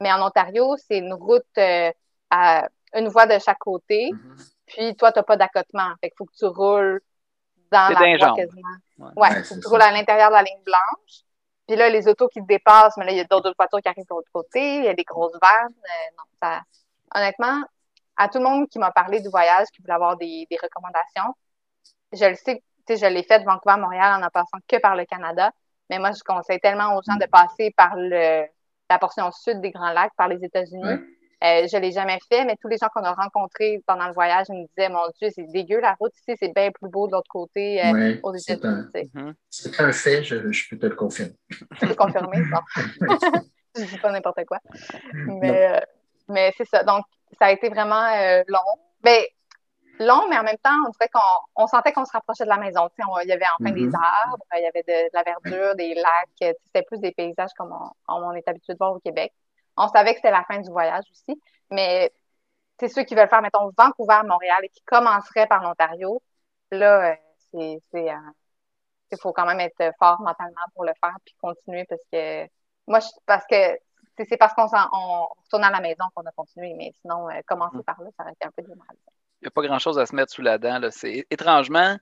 Mais 0.00 0.12
en 0.12 0.24
Ontario, 0.24 0.76
c'est 0.76 0.98
une 0.98 1.12
route 1.12 1.44
euh, 1.58 1.92
à 2.30 2.68
une 2.94 3.08
voie 3.08 3.26
de 3.26 3.38
chaque 3.38 3.58
côté. 3.58 4.12
Mm-hmm. 4.12 4.52
Puis 4.66 4.96
toi, 4.96 5.12
tu 5.12 5.18
n'as 5.18 5.24
pas 5.24 5.36
d'accotement. 5.36 5.90
Fait 6.00 6.08
qu'il 6.08 6.16
faut 6.16 6.24
que 6.24 6.36
tu 6.38 6.46
roules 6.46 7.02
dans 7.70 7.92
la 7.92 8.16
voie 8.16 8.34
quasiment. 8.34 8.76
Ouais, 8.98 9.28
que 9.42 9.60
tu 9.60 9.68
roules 9.68 9.82
à 9.82 9.92
l'intérieur 9.92 10.28
de 10.28 10.34
la 10.34 10.42
ligne 10.42 10.62
blanche. 10.64 11.22
Puis 11.66 11.76
là, 11.76 11.88
les 11.88 12.08
autos 12.08 12.28
qui 12.28 12.40
te 12.40 12.46
dépassent, 12.46 12.96
mais 12.96 13.04
là, 13.04 13.12
il 13.12 13.18
y 13.18 13.20
a 13.20 13.24
d'autres 13.24 13.52
voitures 13.56 13.80
qui 13.80 13.88
arrivent 13.88 14.04
de 14.04 14.14
l'autre 14.14 14.30
côté, 14.32 14.78
il 14.78 14.84
y 14.84 14.88
a 14.88 14.94
des 14.94 15.04
grosses 15.04 15.38
vannes. 15.40 15.74
Euh, 15.74 16.16
non, 16.16 16.24
ça... 16.42 16.62
Honnêtement, 17.14 17.62
à 18.16 18.28
tout 18.28 18.38
le 18.38 18.44
monde 18.44 18.68
qui 18.68 18.78
m'a 18.78 18.90
parlé 18.90 19.20
du 19.20 19.28
voyage, 19.28 19.68
qui 19.74 19.80
voulait 19.80 19.94
avoir 19.94 20.16
des, 20.16 20.46
des 20.50 20.58
recommandations, 20.62 21.34
je 22.12 22.24
le 22.24 22.34
sais, 22.34 22.62
tu 22.86 22.96
sais, 22.96 22.96
je 22.96 23.06
l'ai 23.06 23.22
fait 23.22 23.40
de 23.40 23.44
Vancouver 23.44 23.74
à 23.74 23.76
Montréal 23.76 24.20
en 24.20 24.26
en 24.26 24.30
passant 24.30 24.58
que 24.66 24.76
par 24.78 24.96
le 24.96 25.04
Canada, 25.04 25.52
mais 25.88 25.98
moi, 25.98 26.12
je 26.12 26.22
conseille 26.22 26.60
tellement 26.60 26.96
aux 26.96 27.02
gens 27.02 27.16
de 27.16 27.26
passer 27.26 27.72
par 27.76 27.96
le, 27.96 28.46
la 28.90 28.98
portion 28.98 29.30
sud 29.32 29.60
des 29.60 29.70
Grands 29.70 29.92
Lacs, 29.92 30.12
par 30.16 30.28
les 30.28 30.42
États-Unis. 30.44 31.00
Euh, 31.44 31.68
je 31.70 31.76
ne 31.76 31.82
l'ai 31.82 31.92
jamais 31.92 32.18
fait, 32.28 32.44
mais 32.44 32.56
tous 32.60 32.66
les 32.66 32.78
gens 32.78 32.88
qu'on 32.92 33.04
a 33.04 33.12
rencontrés 33.12 33.80
pendant 33.86 34.08
le 34.08 34.12
voyage 34.12 34.48
me 34.48 34.66
disaient 34.66 34.88
Mon 34.88 35.06
Dieu, 35.20 35.28
c'est 35.32 35.44
dégueu 35.44 35.80
la 35.80 35.94
route 36.00 36.12
ici, 36.16 36.36
c'est 36.38 36.52
bien 36.52 36.70
plus 36.72 36.90
beau 36.90 37.06
de 37.06 37.12
l'autre 37.12 37.30
côté 37.30 37.84
euh, 37.84 38.16
aux 38.24 38.34
États-Unis. 38.34 39.10
Mhm. 39.14 39.34
C'est 39.48 39.80
un, 39.80 39.92
fait, 39.92 40.24
je, 40.24 40.68
peux 40.68 40.78
te 40.78 40.86
le 40.86 40.96
confirmer. 40.96 41.34
Tu 41.48 41.64
peux 41.80 41.86
le 41.86 41.94
confirmer, 41.94 42.38
je 43.76 43.82
ne 43.82 43.86
dis 43.86 43.98
pas 43.98 44.10
n'importe 44.10 44.44
quoi. 44.46 44.58
Mais, 45.12 45.76
euh, 45.76 45.80
mais 46.28 46.52
c'est 46.56 46.66
ça. 46.66 46.82
Donc, 46.82 47.04
ça 47.38 47.46
a 47.46 47.52
été 47.52 47.68
vraiment 47.68 48.08
long. 48.48 48.82
Ben, 49.02 49.22
long, 50.00 50.26
mais 50.28 50.38
en 50.38 50.42
même 50.42 50.58
temps, 50.58 50.74
on 50.88 50.90
dirait 50.90 51.10
qu'on 51.54 51.66
sentait 51.68 51.92
qu'on 51.92 52.04
se 52.04 52.12
rapprochait 52.12 52.44
de 52.44 52.48
la 52.48 52.56
maison. 52.56 52.88
il 53.22 53.28
y 53.28 53.32
avait 53.32 53.44
enfin 53.60 53.70
des 53.70 53.86
mhm. 53.86 53.94
arbres, 53.94 54.44
il 54.56 54.62
y 54.62 54.66
avait 54.66 54.82
de, 54.82 55.08
la 55.12 55.22
verdure, 55.22 55.76
des 55.76 55.94
lacs. 55.94 56.56
C'était 56.64 56.82
plus 56.82 56.98
des 56.98 57.12
paysages 57.12 57.52
comme 57.56 57.72
on 58.08 58.32
est 58.32 58.48
habitué 58.48 58.72
de 58.72 58.78
voir 58.78 58.92
au 58.92 58.98
Québec. 58.98 59.32
On 59.78 59.88
savait 59.88 60.10
que 60.10 60.16
c'était 60.16 60.30
la 60.30 60.44
fin 60.44 60.60
du 60.60 60.70
voyage 60.70 61.04
aussi, 61.10 61.40
mais 61.70 62.12
c'est 62.78 62.88
ceux 62.88 63.04
qui 63.04 63.14
veulent 63.14 63.28
faire, 63.28 63.42
mettons, 63.42 63.70
Vancouver, 63.76 64.20
Montréal 64.24 64.58
et 64.62 64.68
qui 64.68 64.82
commenceraient 64.84 65.46
par 65.46 65.62
l'Ontario, 65.62 66.22
là, 66.70 67.12
euh, 67.12 67.14
c'est, 67.52 68.10
euh, 68.10 68.16
il 69.10 69.18
faut 69.20 69.32
quand 69.32 69.46
même 69.46 69.60
être 69.60 69.92
fort 69.98 70.20
mentalement 70.20 70.60
pour 70.74 70.84
le 70.84 70.92
faire 71.00 71.16
puis 71.24 71.34
continuer 71.40 71.84
parce 71.88 72.02
que 72.12 72.46
moi, 72.86 73.00
parce 73.26 73.46
que 73.46 73.78
c'est 74.28 74.36
parce 74.36 74.52
qu'on 74.54 74.66
retourne 74.66 75.64
à 75.64 75.70
la 75.70 75.80
maison 75.80 76.04
qu'on 76.14 76.26
a 76.26 76.32
continué, 76.32 76.74
mais 76.74 76.92
sinon, 77.00 77.28
euh, 77.30 77.40
commencer 77.46 77.78
mm. 77.78 77.84
par 77.84 78.00
là, 78.02 78.10
ça 78.16 78.24
aurait 78.24 78.32
été 78.32 78.46
un 78.46 78.50
peu 78.50 78.62
démoralisant. 78.62 79.12
Il 79.40 79.44
n'y 79.44 79.48
a 79.48 79.50
pas 79.50 79.62
grand-chose 79.62 79.98
à 79.98 80.06
se 80.06 80.14
mettre 80.14 80.32
sous 80.32 80.42
la 80.42 80.58
dent. 80.58 80.80
Là. 80.80 80.90
C'est, 80.90 81.26
étrangement, 81.30 81.96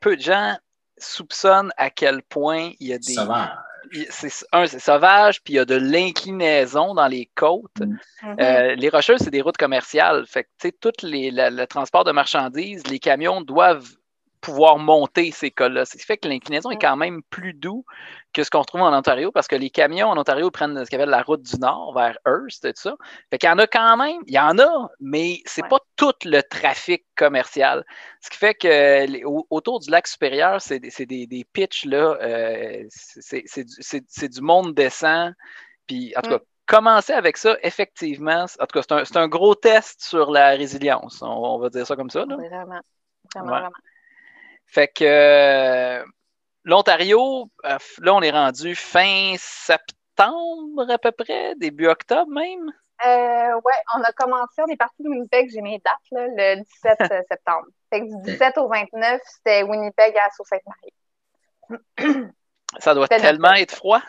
peu 0.00 0.16
de 0.16 0.20
gens 0.20 0.56
soupçonnent 0.98 1.72
à 1.76 1.90
quel 1.90 2.22
point 2.22 2.72
il 2.80 2.88
y 2.88 2.92
a 2.92 2.98
des, 2.98 3.14
un, 4.52 4.66
c'est 4.66 4.78
sauvage, 4.78 5.42
puis 5.42 5.54
il 5.54 5.56
y 5.56 5.60
a 5.60 5.64
de 5.64 5.74
l'inclinaison 5.74 6.94
dans 6.94 7.06
les 7.06 7.30
côtes. 7.34 7.80
Mm. 7.80 7.96
Mm-hmm. 8.22 8.40
Euh, 8.40 8.74
les 8.74 8.88
Rocheuses, 8.88 9.20
c'est 9.20 9.30
des 9.30 9.42
routes 9.42 9.56
commerciales. 9.56 10.24
Fait 10.26 10.44
que, 10.44 10.48
tu 10.60 10.68
sais, 10.68 10.76
tout 10.80 10.92
le 11.02 11.64
transport 11.66 12.04
de 12.04 12.12
marchandises, 12.12 12.86
les 12.86 12.98
camions 12.98 13.40
doivent 13.40 13.97
pouvoir 14.40 14.78
monter 14.78 15.30
ces 15.30 15.50
cols-là. 15.50 15.84
Ce 15.84 15.96
qui 15.96 16.04
fait 16.04 16.16
que 16.16 16.28
l'inclinaison 16.28 16.70
est 16.70 16.78
quand 16.78 16.96
même 16.96 17.22
plus 17.30 17.54
doux 17.54 17.84
que 18.32 18.42
ce 18.42 18.50
qu'on 18.50 18.60
retrouve 18.60 18.82
en 18.82 18.96
Ontario 18.96 19.32
parce 19.32 19.48
que 19.48 19.56
les 19.56 19.70
camions 19.70 20.08
en 20.08 20.18
Ontario 20.18 20.50
prennent 20.50 20.84
ce 20.84 20.90
qu'on 20.90 20.96
appelle 20.96 21.08
la 21.10 21.22
route 21.22 21.42
du 21.42 21.58
Nord 21.58 21.94
vers 21.94 22.18
Hearst 22.26 22.64
et 22.64 22.72
tout 22.72 22.82
ça. 22.82 22.96
Fait 23.30 23.38
qu'il 23.38 23.48
y 23.48 23.52
en 23.52 23.58
a 23.58 23.66
quand 23.66 23.96
même, 23.96 24.20
il 24.26 24.34
y 24.34 24.38
en 24.38 24.58
a, 24.58 24.90
mais 25.00 25.40
c'est 25.44 25.66
pas 25.68 25.80
tout 25.96 26.14
le 26.24 26.40
trafic 26.42 27.04
commercial. 27.16 27.84
Ce 28.20 28.30
qui 28.30 28.36
fait 28.36 28.54
que 28.54 29.24
autour 29.50 29.80
du 29.80 29.90
lac 29.90 30.06
supérieur, 30.06 30.60
c'est 30.60 30.78
des, 30.80 31.26
des, 31.26 31.44
pitches 31.52 31.84
là, 31.84 32.16
euh, 32.20 32.84
c'est 32.90 34.28
du 34.28 34.40
monde 34.40 34.74
descend. 34.74 35.34
Puis 35.86 36.12
en 36.16 36.22
tout 36.22 36.30
cas, 36.30 36.40
commencer 36.68 37.14
avec 37.14 37.36
ça, 37.36 37.56
effectivement, 37.62 38.44
en 38.44 38.66
tout 38.66 38.80
cas, 38.80 39.02
c'est 39.06 39.16
un, 39.16 39.22
un, 39.22 39.28
gros 39.28 39.54
test 39.54 40.02
sur 40.02 40.30
la 40.30 40.50
résilience. 40.50 41.22
On, 41.22 41.58
va 41.58 41.70
dire 41.70 41.86
ça 41.86 41.96
comme 41.96 42.10
ça. 42.10 42.24
Là. 42.26 42.36
Vraiment, 42.36 42.80
vraiment, 43.34 43.50
vraiment. 43.50 43.70
Fait 44.68 44.88
que 44.88 45.04
euh, 45.04 46.04
l'Ontario, 46.64 47.50
euh, 47.64 47.78
là, 48.00 48.14
on 48.14 48.22
est 48.22 48.30
rendu 48.30 48.74
fin 48.74 49.34
septembre 49.38 50.90
à 50.90 50.98
peu 50.98 51.10
près, 51.10 51.54
début 51.56 51.86
octobre 51.86 52.30
même? 52.30 52.70
Euh, 53.06 53.54
ouais, 53.64 53.74
on 53.96 54.02
a 54.02 54.12
commencé, 54.12 54.60
on 54.66 54.70
est 54.70 54.76
parti 54.76 55.02
de 55.02 55.08
Winnipeg, 55.08 55.50
j'ai 55.50 55.62
mes 55.62 55.78
dates, 55.78 55.94
là, 56.10 56.26
le 56.26 56.62
17 56.62 56.98
septembre. 57.30 57.66
Fait 57.90 58.00
que 58.00 58.24
du 58.24 58.32
17 58.32 58.58
au 58.58 58.68
29, 58.68 59.20
c'était 59.24 59.62
Winnipeg 59.62 60.16
à 60.18 60.28
Sault-Sainte-Marie. 60.36 62.24
Ça 62.78 62.94
doit 62.94 63.08
tellement 63.08 63.54
être 63.54 63.74
froid. 63.74 64.02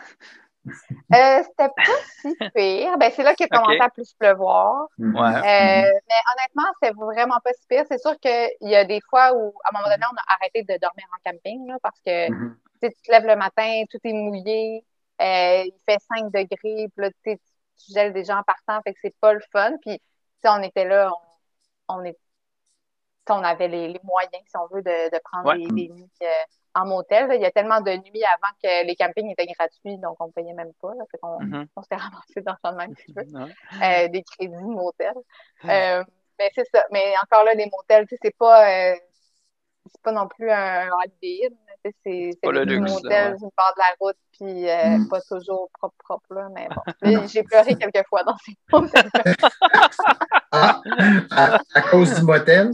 Euh, 1.14 1.44
c'était 1.44 1.70
pas 1.70 2.00
si 2.22 2.36
pire. 2.56 2.98
Ben, 2.98 3.12
c'est 3.16 3.24
là 3.24 3.34
qu'il 3.36 3.48
a 3.50 3.50
commencé 3.50 3.80
à 3.80 3.90
plus 3.90 4.14
pleuvoir. 4.14 4.88
Mhm. 4.98 5.16
Euh, 5.16 5.22
mais 5.24 6.22
honnêtement, 6.34 6.72
c'est 6.82 6.94
vraiment 6.94 7.40
pas 7.44 7.52
si 7.54 7.68
pire. 7.68 7.84
C'est 7.90 8.00
sûr 8.00 8.18
qu'il 8.20 8.50
y 8.62 8.76
a 8.76 8.86
des 8.86 9.02
fois 9.10 9.34
où, 9.34 9.54
à 9.64 9.70
un 9.70 9.80
moment 9.80 9.90
donné, 9.90 10.06
on 10.12 10.16
a 10.16 10.36
arrêté 10.36 10.64
de 10.64 10.78
dormir 10.80 11.06
en 11.14 11.32
camping 11.32 11.68
là, 11.68 11.78
parce 11.82 12.00
que 12.06 12.32
mhm. 12.32 12.58
tu 12.82 12.90
te 12.90 13.12
lèves 13.12 13.26
le 13.26 13.36
matin, 13.36 13.84
tout 13.90 14.00
est 14.04 14.14
mouillé, 14.14 14.84
euh, 15.22 15.64
il 15.66 15.74
fait 15.88 16.00
5 16.16 16.32
degrés, 16.32 16.88
puis 16.96 17.06
là, 17.06 17.10
tu 17.24 17.38
gèles 17.94 18.14
des 18.14 18.24
gens 18.24 18.38
en 18.38 18.44
partant, 18.44 18.82
fait 18.84 18.94
que 18.94 19.00
c'est 19.02 19.16
pas 19.20 19.34
le 19.34 19.42
fun. 19.52 19.74
Puis, 19.82 20.02
on 20.46 20.62
était 20.64 20.86
là, 20.86 21.12
on, 21.88 22.04
est, 22.04 22.18
on 23.32 23.44
avait 23.44 23.68
les, 23.68 24.00
moyens, 24.04 24.44
si 24.46 24.58
on 24.58 24.68
veut, 24.74 24.82
de, 24.82 25.20
prendre 25.24 25.54
des, 25.56 25.68
des 25.68 25.94
nuits 25.94 26.10
en 26.76 26.86
motel. 26.86 27.30
Il 27.34 27.42
y 27.42 27.46
a 27.46 27.52
tellement 27.52 27.82
de 27.82 27.92
nuits 27.92 28.24
avant 28.24 28.54
que 28.62 28.86
les 28.86 28.96
campings 28.96 29.30
étaient 29.32 29.48
gratuits, 29.48 29.98
donc 29.98 30.18
on 30.20 30.28
ne 30.28 30.32
payait 30.32 30.54
même 30.54 30.74
pas. 30.82 30.92
on, 31.22 31.40
mm-hmm. 31.40 31.68
on 31.76 31.82
s'est 31.82 31.96
ramassé 31.96 32.42
dans 32.42 32.72
le 32.72 32.78
même 32.78 32.96
petit 32.96 33.14
peu. 33.14 33.24
Euh, 33.84 34.08
des 34.10 34.24
crédits 34.24 34.56
motel. 34.56 35.14
Euh, 35.66 36.04
mais 36.38 36.52
c'est 36.56 36.66
ça. 36.74 36.84
Mais 36.92 37.14
encore 37.24 37.44
là, 37.44 37.54
les 37.54 37.70
motels, 37.72 38.06
c'est 38.22 38.36
pas, 38.36 38.92
euh, 38.92 38.96
c'est 39.86 40.02
pas 40.02 40.12
non 40.12 40.28
plus 40.28 40.50
un 40.50 40.88
hot 40.90 41.12
C'est 42.04 42.32
pas 42.42 42.52
le 42.52 42.64
luxe. 42.64 42.92
motel 42.92 43.38
une 43.42 43.52
part 43.52 43.74
de 43.76 43.80
la 43.80 43.96
route, 44.00 44.18
puis 44.34 44.70
euh, 44.70 44.98
mm. 44.98 45.10
pas 45.10 45.22
toujours 45.22 45.70
propre, 45.74 45.96
propre. 46.00 46.34
Là, 46.34 46.50
mais 46.54 46.68
bon. 46.70 47.28
J'ai 47.28 47.44
pleuré 47.44 47.76
quelques 47.76 48.08
fois 48.08 48.24
dans 48.24 48.38
ces 48.38 48.54
motels. 48.72 49.10
Ah, 50.52 50.82
à, 51.76 51.82
cause 51.92 52.16
du 52.16 52.24
motel? 52.24 52.72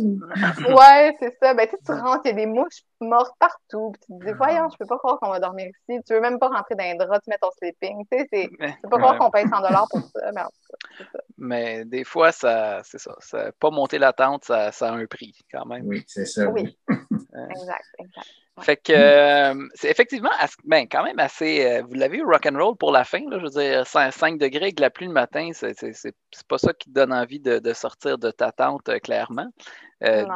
Ouais, 0.69 1.15
c'est 1.19 1.35
ça. 1.41 1.53
Ben, 1.53 1.67
tu 1.67 1.91
rentres, 1.91 2.21
il 2.25 2.29
y 2.29 2.31
a 2.31 2.33
des 2.33 2.45
mouches 2.45 2.83
mortes 3.01 3.35
partout. 3.39 3.91
Puis 3.93 4.01
tu 4.05 4.19
te 4.19 4.25
dis, 4.25 4.31
ah. 4.31 4.37
voyons, 4.37 4.69
je 4.69 4.77
peux 4.77 4.85
pas 4.85 4.97
croire 4.97 5.19
qu'on 5.19 5.29
va 5.29 5.39
dormir 5.39 5.67
ici. 5.67 5.99
Tu 6.07 6.13
veux 6.13 6.21
même 6.21 6.39
pas 6.39 6.47
rentrer 6.47 6.75
dans 6.75 6.83
un 6.83 6.95
drap, 6.95 7.19
tu 7.21 7.29
mets 7.29 7.37
ton 7.41 7.51
sleeping. 7.57 8.05
Tu 8.11 8.17
sais, 8.17 8.27
c'est, 8.31 8.49
peux 8.83 8.89
pas 8.89 8.97
croire 8.97 9.17
qu'on 9.17 9.29
paye 9.29 9.47
100 9.47 9.57
pour 9.89 10.01
ça. 10.01 10.31
Mais, 10.33 10.41
ça. 10.41 11.19
mais 11.37 11.85
des 11.85 12.03
fois, 12.03 12.31
ça, 12.31 12.81
c'est 12.83 12.99
ça, 12.99 13.15
ça. 13.19 13.51
Pas 13.59 13.69
monter 13.71 13.97
la 13.97 14.13
tente, 14.13 14.45
ça, 14.45 14.71
ça 14.71 14.89
a 14.89 14.93
un 14.93 15.05
prix 15.05 15.35
quand 15.51 15.65
même. 15.65 15.85
Oui, 15.85 16.03
c'est 16.07 16.25
ça. 16.25 16.47
Oui. 16.47 16.77
exact, 16.89 17.85
exact. 17.99 18.27
Fait 18.61 18.77
que 18.77 18.93
euh, 18.93 19.67
c'est 19.73 19.89
effectivement 19.89 20.29
ben, 20.63 20.87
quand 20.89 21.03
même 21.03 21.19
assez. 21.19 21.65
Euh, 21.65 21.83
vous 21.83 21.93
l'avez 21.93 22.17
eu 22.17 22.23
rock'n'roll 22.23 22.77
pour 22.77 22.91
la 22.91 23.03
fin, 23.03 23.19
là, 23.29 23.37
je 23.37 23.43
veux 23.43 23.49
dire, 23.49 23.85
5, 23.85 24.37
degrés 24.37 24.65
avec 24.65 24.79
la 24.79 24.89
pluie 24.89 25.07
le 25.07 25.13
matin, 25.13 25.49
c'est 25.53 26.15
pas 26.47 26.57
ça 26.57 26.73
qui 26.73 26.89
te 26.89 26.93
donne 26.93 27.11
envie 27.11 27.41
de, 27.41 27.73
sortir 27.73 28.17
de 28.17 28.31
ta 28.31 28.53
tente, 28.53 28.87
euh, 28.87 28.99
clairement. 28.99 29.47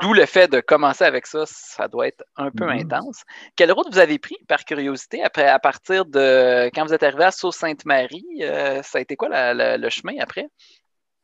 D'où 0.01 0.13
le 0.13 0.25
fait 0.25 0.49
de 0.51 0.59
commencer 0.59 1.05
avec 1.05 1.27
ça, 1.27 1.43
ça 1.45 1.87
doit 1.87 2.07
être 2.07 2.23
un 2.35 2.51
peu 2.51 2.65
mm-hmm. 2.65 2.81
intense. 2.81 3.23
Quelle 3.55 3.71
route 3.71 3.87
vous 3.89 3.99
avez 3.99 4.19
pris 4.19 4.37
par 4.47 4.65
curiosité 4.65 5.23
après 5.23 5.47
à 5.47 5.59
partir 5.59 6.05
de 6.05 6.69
quand 6.73 6.85
vous 6.85 6.93
êtes 6.93 7.03
arrivé 7.03 7.23
à 7.23 7.31
Sault-Sainte-Marie? 7.31 8.41
ça 8.83 8.97
a 8.97 9.01
été 9.01 9.15
quoi 9.15 9.29
le 9.31 9.89
chemin 9.89 10.13
après? 10.19 10.47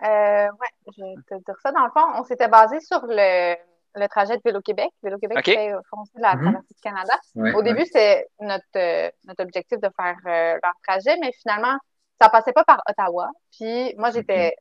oui, 0.02 0.94
je 0.96 1.04
vais 1.04 1.16
te 1.28 1.44
dire 1.44 1.56
ça. 1.62 1.72
Dans 1.72 1.86
le 1.86 1.92
fond, 1.92 2.06
on 2.16 2.24
s'était 2.24 2.48
basé 2.48 2.80
sur 2.80 3.02
le 3.08 3.56
le 3.96 4.08
trajet 4.08 4.36
de 4.38 4.42
Vélo-Québec. 4.44 4.90
Vélo-Québec 5.04 5.38
OK. 5.40 5.46
fait 5.46 5.72
font 5.90 6.02
aussi 6.02 6.12
la 6.18 6.36
Mhm. 6.36 6.42
traversée 6.44 6.74
du 6.74 6.82
Canada. 6.82 7.14
Ouais, 7.36 7.54
Au 7.54 7.58
ouais. 7.58 7.64
début, 7.64 7.86
c'est 7.92 8.28
notre, 8.40 8.64
euh, 8.76 9.10
notre 9.26 9.44
objectif 9.44 9.80
de 9.80 9.90
faire 9.96 10.18
euh, 10.26 10.60
leur 10.62 10.74
trajet, 10.88 11.18
mais 11.22 11.32
finalement, 11.42 11.78
ça 12.22 12.30
passait 12.30 12.54
pas 12.54 12.64
par 12.64 12.82
Ottawa. 12.90 13.30
Puis 13.58 13.94
moi, 13.98 14.12
j'étais, 14.12 14.56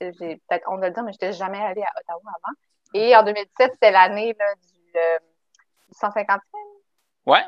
j'ai 0.00 0.10
peut-être 0.48 0.68
honte 0.70 0.80
de 0.80 0.86
le 0.86 0.92
dire, 0.92 1.02
mais 1.04 1.12
j'étais 1.12 1.32
jamais 1.32 1.60
allée 1.62 1.82
à 1.82 1.92
Ottawa 2.00 2.30
avant. 2.44 2.54
Et 2.94 3.14
en 3.16 3.22
2017, 3.22 3.72
c'était 3.72 3.90
l'année 3.90 4.34
là, 4.38 4.54
du, 4.54 4.98
euh, 4.98 5.18
du 5.88 5.94
150e, 5.98 6.40
Ouais. 7.26 7.42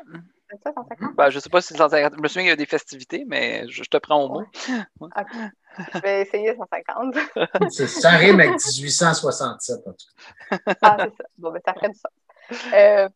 c'est 0.49 0.61
ça, 0.63 0.73
150? 0.73 1.15
Ben, 1.15 1.29
je 1.29 1.39
sais 1.39 1.49
pas 1.49 1.61
si 1.61 1.69
c'est 1.69 1.77
150. 1.77 2.13
Je 2.17 2.21
me 2.21 2.27
souviens 2.27 2.43
qu'il 2.43 2.49
y 2.49 2.53
a 2.53 2.55
des 2.57 2.65
festivités, 2.65 3.23
mais 3.27 3.67
je, 3.69 3.83
je 3.83 3.89
te 3.89 3.97
prends 3.97 4.21
au 4.23 4.29
mot. 4.29 4.43
Je 5.93 5.99
vais 5.99 6.21
essayer 6.21 6.55
150. 6.55 7.15
C'est- 7.71 7.87
Ça 7.87 8.09
rime 8.11 8.39
avec 8.39 8.51
1867, 8.51 9.79
en 9.87 9.91
tout 9.91 10.57
cas. 10.57 10.73
Ah, 10.81 10.97
c'est 10.99 11.15
ça. 11.15 11.23
Bon, 11.37 11.51
ben, 11.51 11.61
ça 11.65 11.73
ferait 11.73 11.89
du 11.89 11.95
sens. 11.99 12.73
Euh, 12.73 13.07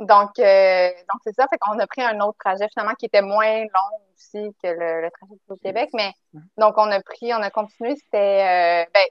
donc, 0.00 0.38
euh, 0.38 0.88
donc 1.12 1.20
c'est 1.24 1.34
ça. 1.34 1.46
Fait 1.48 1.56
qu'on 1.58 1.78
a 1.78 1.86
pris 1.86 2.02
un 2.02 2.20
autre 2.20 2.36
trajet 2.44 2.68
finalement 2.72 2.94
qui 2.94 3.06
était 3.06 3.22
moins 3.22 3.62
long 3.62 3.98
aussi 4.14 4.54
que 4.62 4.68
le, 4.68 5.02
le 5.02 5.10
trajet 5.10 5.34
au 5.48 5.56
Québec. 5.56 5.88
Mais 5.94 6.12
donc, 6.58 6.74
on 6.76 6.90
a 6.90 7.00
pris, 7.00 7.32
on 7.32 7.42
a 7.42 7.50
continué. 7.50 7.96
C'était, 7.96 8.84
euh, 8.86 8.90
ben, 8.92 9.06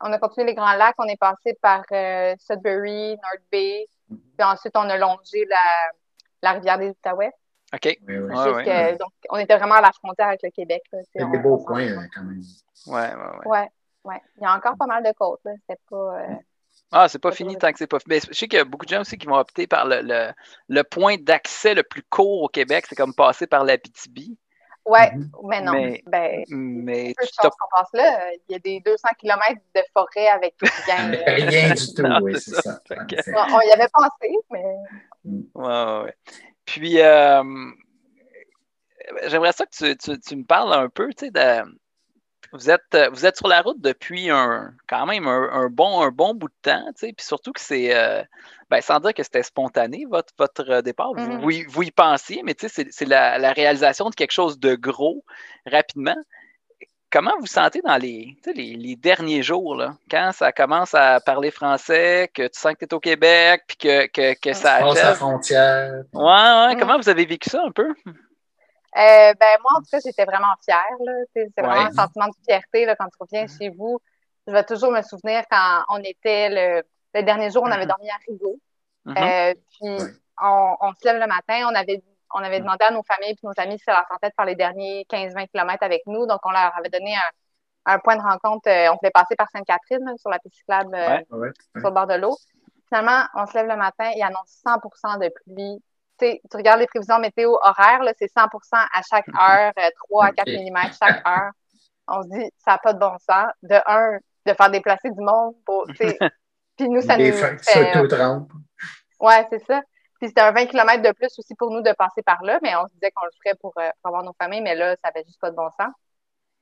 on 0.00 0.12
a 0.12 0.18
continué 0.18 0.46
les 0.48 0.54
Grands 0.54 0.74
Lacs. 0.74 0.94
On 0.98 1.06
est 1.08 1.16
passé 1.16 1.54
par 1.62 1.82
euh, 1.92 2.34
Sudbury, 2.38 3.10
North 3.16 3.42
Bay. 3.50 3.86
Puis 4.08 4.46
ensuite, 4.46 4.76
on 4.76 4.88
a 4.88 4.96
longé 4.98 5.44
la, 5.48 5.56
la 6.42 6.52
rivière 6.52 6.78
des 6.78 6.90
Outaouais. 6.90 7.32
OK. 7.74 7.98
Oui, 8.08 8.16
oui. 8.16 8.34
Ouais. 8.34 8.96
Donc, 8.96 9.12
on 9.30 9.36
était 9.36 9.56
vraiment 9.56 9.74
à 9.76 9.80
la 9.82 9.92
frontière 9.92 10.28
avec 10.28 10.42
le 10.42 10.50
Québec. 10.50 10.82
on- 10.92 11.28
des 11.30 11.38
beaux 11.38 11.58
coins, 11.58 11.82
euh, 11.86 12.06
quand 12.14 12.22
même. 12.22 12.40
Ouais, 12.86 13.10
ouais, 13.46 13.68
ouais. 14.04 14.20
Il 14.38 14.42
y 14.42 14.46
a 14.46 14.54
encore 14.56 14.76
pas 14.78 14.86
mal 14.86 15.02
de 15.04 15.12
côtes. 15.12 15.40
C'était 15.44 15.80
pas. 15.90 16.20
euh, 16.20 16.34
Ah, 16.90 17.08
c'est 17.08 17.18
pas 17.18 17.32
fini 17.32 17.56
tant 17.58 17.70
que 17.70 17.78
c'est 17.78 17.86
pas 17.86 17.98
fini. 17.98 18.14
Mais 18.14 18.20
je 18.20 18.32
sais 18.38 18.48
qu'il 18.48 18.58
y 18.58 18.62
a 18.62 18.64
beaucoup 18.64 18.86
de 18.86 18.90
gens 18.90 19.02
aussi 19.02 19.18
qui 19.18 19.26
vont 19.26 19.36
opter 19.36 19.66
par 19.66 19.84
le, 19.86 20.00
le, 20.02 20.32
le 20.68 20.82
point 20.84 21.16
d'accès 21.20 21.74
le 21.74 21.82
plus 21.82 22.02
court 22.04 22.42
au 22.44 22.48
Québec. 22.48 22.86
C'est 22.88 22.94
comme 22.96 23.12
passer 23.14 23.46
par 23.46 23.64
l'Abitibi. 23.64 24.38
Ouais, 24.86 25.10
Mhm. 25.14 25.30
mais 25.44 25.60
non. 25.60 25.72
Mais- 25.72 26.02
Ben, 26.06 26.44
Mais 26.48 27.12
peu 27.18 27.26
tu 27.26 27.32
qu'on 27.42 27.50
passe 27.76 27.90
là. 27.92 28.30
Il 28.48 28.52
y 28.52 28.54
a 28.54 28.58
des 28.60 28.80
200 28.80 29.08
km 29.18 29.60
de 29.74 29.82
forêt 29.92 30.28
avec 30.28 30.56
tout 30.56 30.64
le 30.64 30.86
gang. 30.88 31.12
là. 31.12 31.34
Rien 31.50 31.74
du 31.74 31.94
tout, 31.94 32.02
Non, 32.02 32.20
oui, 32.22 32.40
c'est 32.40 32.54
ça. 32.54 32.80
On, 33.52 33.60
y 33.60 33.70
avait 33.72 33.88
pensé, 33.92 34.34
mais 34.50 34.64
Ouais, 35.24 35.42
ouais, 35.54 36.02
ouais. 36.04 36.14
Puis, 36.68 37.00
euh, 37.00 37.42
j'aimerais 39.26 39.52
ça 39.52 39.64
que 39.66 39.70
tu, 39.74 39.96
tu- 39.96 40.20
tu 40.20 40.36
me 40.36 40.44
parles 40.44 40.72
un 40.74 40.88
peu, 40.88 41.08
tu 41.14 41.26
sais, 41.26 41.30
de... 41.30 41.78
Vous 42.52 42.70
êtes, 42.70 42.94
euh, 42.94 43.10
vous 43.10 43.26
êtes 43.26 43.36
sur 43.36 43.48
la 43.48 43.60
route 43.60 43.80
depuis 43.80 44.30
un, 44.30 44.72
quand 44.88 45.06
même 45.06 45.26
un, 45.26 45.50
un 45.52 45.68
bon, 45.68 46.00
un 46.02 46.10
bon 46.10 46.34
bout 46.34 46.48
de 46.48 46.54
temps, 46.62 46.84
tu 46.94 47.06
sais, 47.06 47.12
puis 47.12 47.26
surtout 47.26 47.52
que 47.52 47.60
c'est, 47.60 47.94
euh, 47.94 48.22
ben, 48.70 48.80
sans 48.80 49.00
dire 49.00 49.12
que 49.12 49.22
c'était 49.22 49.42
spontané, 49.42 50.04
votre, 50.08 50.32
votre 50.38 50.80
départ, 50.80 51.12
vous, 51.14 51.32
Mhm. 51.32 51.40
vous 51.40 51.50
y- 51.50 51.64
vous 51.64 51.82
y 51.82 51.90
pensiez, 51.90 52.42
mais 52.44 52.54
tu 52.54 52.68
sais, 52.68 52.74
c'est- 52.84 52.92
c'est 52.92 53.04
la, 53.04 53.38
la 53.38 53.52
réalisation 53.52 54.08
de 54.08 54.14
quelque 54.14 54.32
chose 54.32 54.58
de 54.58 54.74
gros 54.76 55.24
rapidement. 55.66 56.16
Comment 57.10 57.32
vous 57.40 57.46
sentez 57.46 57.80
dans 57.80 57.96
les, 57.96 58.36
les, 58.54 58.74
les 58.74 58.96
derniers 58.96 59.42
jours, 59.42 59.74
là, 59.74 59.94
quand 60.10 60.30
ça 60.32 60.52
commence 60.52 60.94
à 60.94 61.20
parler 61.20 61.50
français, 61.50 62.30
que 62.34 62.42
tu 62.48 62.58
sens 62.60 62.74
que 62.74 62.80
tu 62.84 62.84
es 62.84 62.94
au 62.94 63.00
Québec, 63.00 63.62
puis 63.66 63.76
que, 63.78 64.06
que, 64.08 64.34
que 64.38 64.52
ça 64.52 64.80
Passe 64.80 65.02
la 65.02 65.14
frontière. 65.14 66.02
Ouais, 66.12 66.22
ouais. 66.22 66.74
Mm. 66.74 66.78
Comment 66.78 66.98
vous 66.98 67.08
avez 67.08 67.24
vécu 67.24 67.48
ça 67.48 67.62
un 67.66 67.70
peu? 67.70 67.88
euh, 68.06 68.12
ben 68.94 69.56
moi, 69.62 69.72
en 69.76 69.80
tout 69.80 69.88
cas, 69.90 70.00
j'étais 70.04 70.24
vraiment 70.26 70.52
fière. 70.62 70.84
C'est 71.34 71.48
vraiment 71.56 71.74
Ouais. 71.82 71.88
un 71.88 71.92
sentiment 71.92 72.26
de 72.28 72.34
fierté 72.46 72.84
là, 72.84 72.94
quand 72.94 73.06
tu 73.06 73.16
reviens 73.20 73.42
Mhm. 73.44 73.58
chez 73.58 73.68
vous. 73.70 73.98
Je 74.46 74.52
vais 74.52 74.64
toujours 74.64 74.92
me 74.92 75.00
souvenir 75.02 75.44
quand 75.50 75.82
on 75.88 75.98
était 76.02 76.48
le, 76.50 76.82
le 77.14 77.22
dernier 77.22 77.50
jour, 77.50 77.62
on 77.62 77.70
avait 77.70 77.82
Mhm. 77.84 77.88
dormi 77.88 78.10
à 78.10 78.16
Rigaud. 78.26 78.58
Mhm. 79.06 79.14
Euh, 79.16 79.54
puis 79.72 79.88
Ouais. 79.90 80.12
on, 80.42 80.76
on 80.80 80.92
se 80.92 81.06
lève 81.06 81.18
le 81.20 81.26
matin, 81.26 81.68
on 81.70 81.74
avait, 81.74 82.02
on 82.34 82.38
avait 82.42 82.60
demandé 82.60 82.84
à 82.84 82.90
nos 82.90 83.02
familles 83.02 83.32
et 83.32 83.38
nos 83.42 83.52
amis 83.56 83.78
si 83.78 83.84
ça 83.84 83.92
leur 83.92 84.06
tentait 84.08 84.28
de 84.28 84.34
faire 84.36 84.46
les 84.46 84.54
derniers 84.56 85.06
15-20 85.10 85.46
km 85.48 85.82
avec 85.82 86.02
nous. 86.06 86.26
Donc, 86.26 86.40
on 86.44 86.50
leur 86.50 86.76
avait 86.76 86.88
donné 86.90 87.14
un, 87.16 87.94
un 87.94 87.98
point 87.98 88.16
de 88.16 88.22
rencontre. 88.22 88.68
euh, 88.68 88.90
on 88.92 88.96
voulait 88.96 89.10
passer 89.12 89.34
par 89.36 89.48
Sainte-Catherine 89.50 90.12
sur 90.18 90.30
la 90.30 90.38
piste 90.38 90.56
cyclable 90.56 90.94
euh, 90.94 91.08
Ouais. 91.08 91.26
Ouais, 91.30 91.38
ouais. 91.38 91.50
sur 91.78 91.88
le 91.88 91.94
bord 91.94 92.06
de 92.06 92.14
l'eau. 92.14 92.36
Finalement, 92.88 93.24
on 93.34 93.46
se 93.46 93.54
lève 93.54 93.66
le 93.66 93.76
matin, 93.76 94.10
il 94.16 94.22
annonce 94.22 94.62
100 94.64 95.18
de 95.18 95.28
pluie. 95.44 95.82
Tu 96.20 96.40
regardes 96.56 96.80
les 96.80 96.86
prévisions 96.86 97.18
météo 97.18 97.52
horaires, 97.62 98.00
c'est 98.18 98.28
100 98.28 98.46
à 98.72 99.02
chaque 99.08 99.28
heure, 99.40 99.72
euh, 99.78 99.90
3 100.08 100.24
à 100.26 100.32
4 100.32 100.48
Ok. 100.48 100.54
mm 100.54 100.92
chaque 101.00 101.26
heure. 101.26 101.50
On 102.08 102.22
se 102.22 102.28
dit, 102.28 102.50
ça 102.58 102.72
n'a 102.72 102.78
pas 102.78 102.92
de 102.94 102.98
bon 102.98 103.12
sens. 103.18 103.46
De 103.62 103.76
un, 103.86 104.18
de 104.46 104.54
faire 104.54 104.70
déplacer 104.70 105.10
du 105.10 105.20
monde 105.20 105.54
pour, 105.66 105.84
puis 106.76 106.88
nous, 106.88 107.02
ça 107.02 107.16
Des 107.16 107.30
nous 107.30 107.36
fa- 107.36 107.56
fait, 107.58 107.92
s'auto-trompent. 107.92 108.50
Ouais, 109.20 109.46
c'est 109.50 109.64
ça. 109.66 109.82
Puis 110.18 110.28
c'était 110.28 110.40
un 110.40 110.52
20 110.52 110.66
km 110.66 111.02
de 111.02 111.12
plus 111.12 111.38
aussi 111.38 111.54
pour 111.54 111.70
nous 111.70 111.82
de 111.82 111.92
passer 111.92 112.22
par 112.22 112.42
là, 112.42 112.58
mais 112.62 112.74
on 112.76 112.86
se 112.86 112.92
disait 112.94 113.10
qu'on 113.12 113.24
le 113.24 113.30
ferait 113.42 113.56
pour, 113.60 113.72
euh, 113.78 113.88
pour 114.02 114.08
avoir 114.08 114.24
nos 114.24 114.34
familles, 114.40 114.62
mais 114.62 114.74
là, 114.74 114.96
ça 115.02 115.10
avait 115.14 115.24
juste 115.24 115.40
pas 115.40 115.50
de 115.50 115.56
bon 115.56 115.70
sens. 115.78 115.92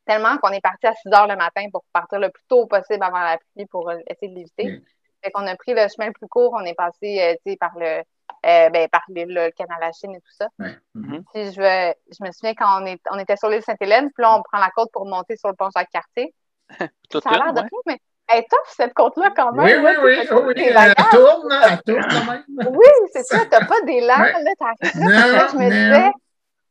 Tellement 0.04 0.36
qu'on 0.38 0.50
est 0.50 0.60
parti 0.60 0.86
à 0.86 0.94
6 0.94 1.08
heures 1.12 1.26
le 1.26 1.36
matin 1.36 1.66
pour 1.72 1.84
partir 1.92 2.18
le 2.20 2.30
plus 2.30 2.44
tôt 2.48 2.66
possible 2.66 3.02
avant 3.02 3.20
la 3.20 3.38
pluie 3.38 3.66
pour 3.66 3.88
euh, 3.88 3.98
essayer 4.06 4.28
de 4.28 4.36
l'éviter. 4.36 4.72
Mm. 4.72 4.82
Fait 5.24 5.30
qu'on 5.30 5.46
a 5.46 5.56
pris 5.56 5.74
le 5.74 5.88
chemin 5.88 6.08
le 6.08 6.12
plus 6.12 6.28
court, 6.28 6.52
on 6.54 6.64
est 6.64 6.74
passé 6.74 7.36
euh, 7.46 7.54
par 7.58 7.76
le 7.78 8.02
euh, 8.44 8.70
ben, 8.70 8.88
par 8.88 9.02
le, 9.08 9.24
le 9.24 9.50
canal 9.50 9.82
à 9.82 9.92
Chine 9.92 10.14
et 10.14 10.20
tout 10.20 10.32
ça. 10.32 10.48
Mhm. 10.94 11.24
Puis 11.32 11.52
je, 11.52 12.24
me 12.24 12.32
souviens 12.32 12.54
quand 12.54 12.80
on, 12.82 12.86
est, 12.86 13.00
on 13.10 13.18
était 13.18 13.36
sur 13.36 13.48
l'île 13.48 13.62
Sainte-Hélène, 13.62 14.10
puis 14.12 14.22
là, 14.22 14.36
on 14.36 14.42
prend 14.42 14.58
la 14.58 14.70
côte 14.70 14.90
pour 14.92 15.06
monter 15.06 15.36
sur 15.36 15.48
le 15.48 15.54
pont 15.54 15.68
Jacques-Cartier. 15.74 16.34
Ça 17.12 17.30
a 17.30 17.38
l'air 17.38 17.52
de 17.54 17.60
ouais. 17.60 17.68
rien, 17.70 17.80
mais 17.86 18.00
elle 18.28 18.38
est 18.40 18.46
tough, 18.50 18.58
cette 18.76 18.94
côte-là, 18.94 19.30
quand 19.36 19.52
même. 19.52 19.64
Oui, 19.64 19.72
là, 19.82 19.92
oui, 20.02 20.16
oui, 20.30 20.52
oui. 20.56 20.62
Elle 20.66 20.94
tourne, 21.10 21.52
hein, 21.52 21.60
elle 21.70 21.82
tourne 21.82 22.06
quand 22.10 22.24
même. 22.32 22.44
Oui, 22.48 22.86
c'est 23.12 23.22
ça. 23.24 23.38
T'as 23.50 23.64
pas 23.64 23.80
d'élan, 23.82 24.18
Ouais. 24.20 24.42
là, 24.42 24.50
t'arrives 24.58 25.08
là. 25.08 25.48
Je 25.52 25.56
me 25.56 25.62
non. 25.62 25.68
disais, 25.70 26.12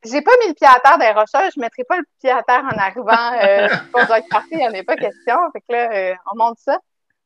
j'ai 0.04 0.22
pas 0.22 0.32
mis 0.42 0.50
le 0.50 0.54
pied 0.54 0.68
à 0.68 0.80
terre 0.80 0.98
des 0.98 1.12
rocheuses, 1.12 1.54
je 1.56 1.60
mettrai 1.62 1.84
pas 1.86 1.98
le 1.98 2.04
pied 2.20 2.30
à 2.32 2.44
terre 2.44 2.64
en 2.64 2.78
arrivant 2.78 3.34
euh, 3.42 3.68
pour 3.92 4.06
Jacques 4.08 4.28
Cartier, 4.30 4.58
il 4.58 4.58
n'y 4.60 4.68
en 4.68 4.80
a 4.80 4.84
pas 4.84 4.96
question. 4.98 5.36
Fait 5.54 5.62
que 5.62 5.74
là, 5.74 5.92
euh, 5.94 6.14
on 6.32 6.38
monte 6.38 6.60
ça. 6.60 6.78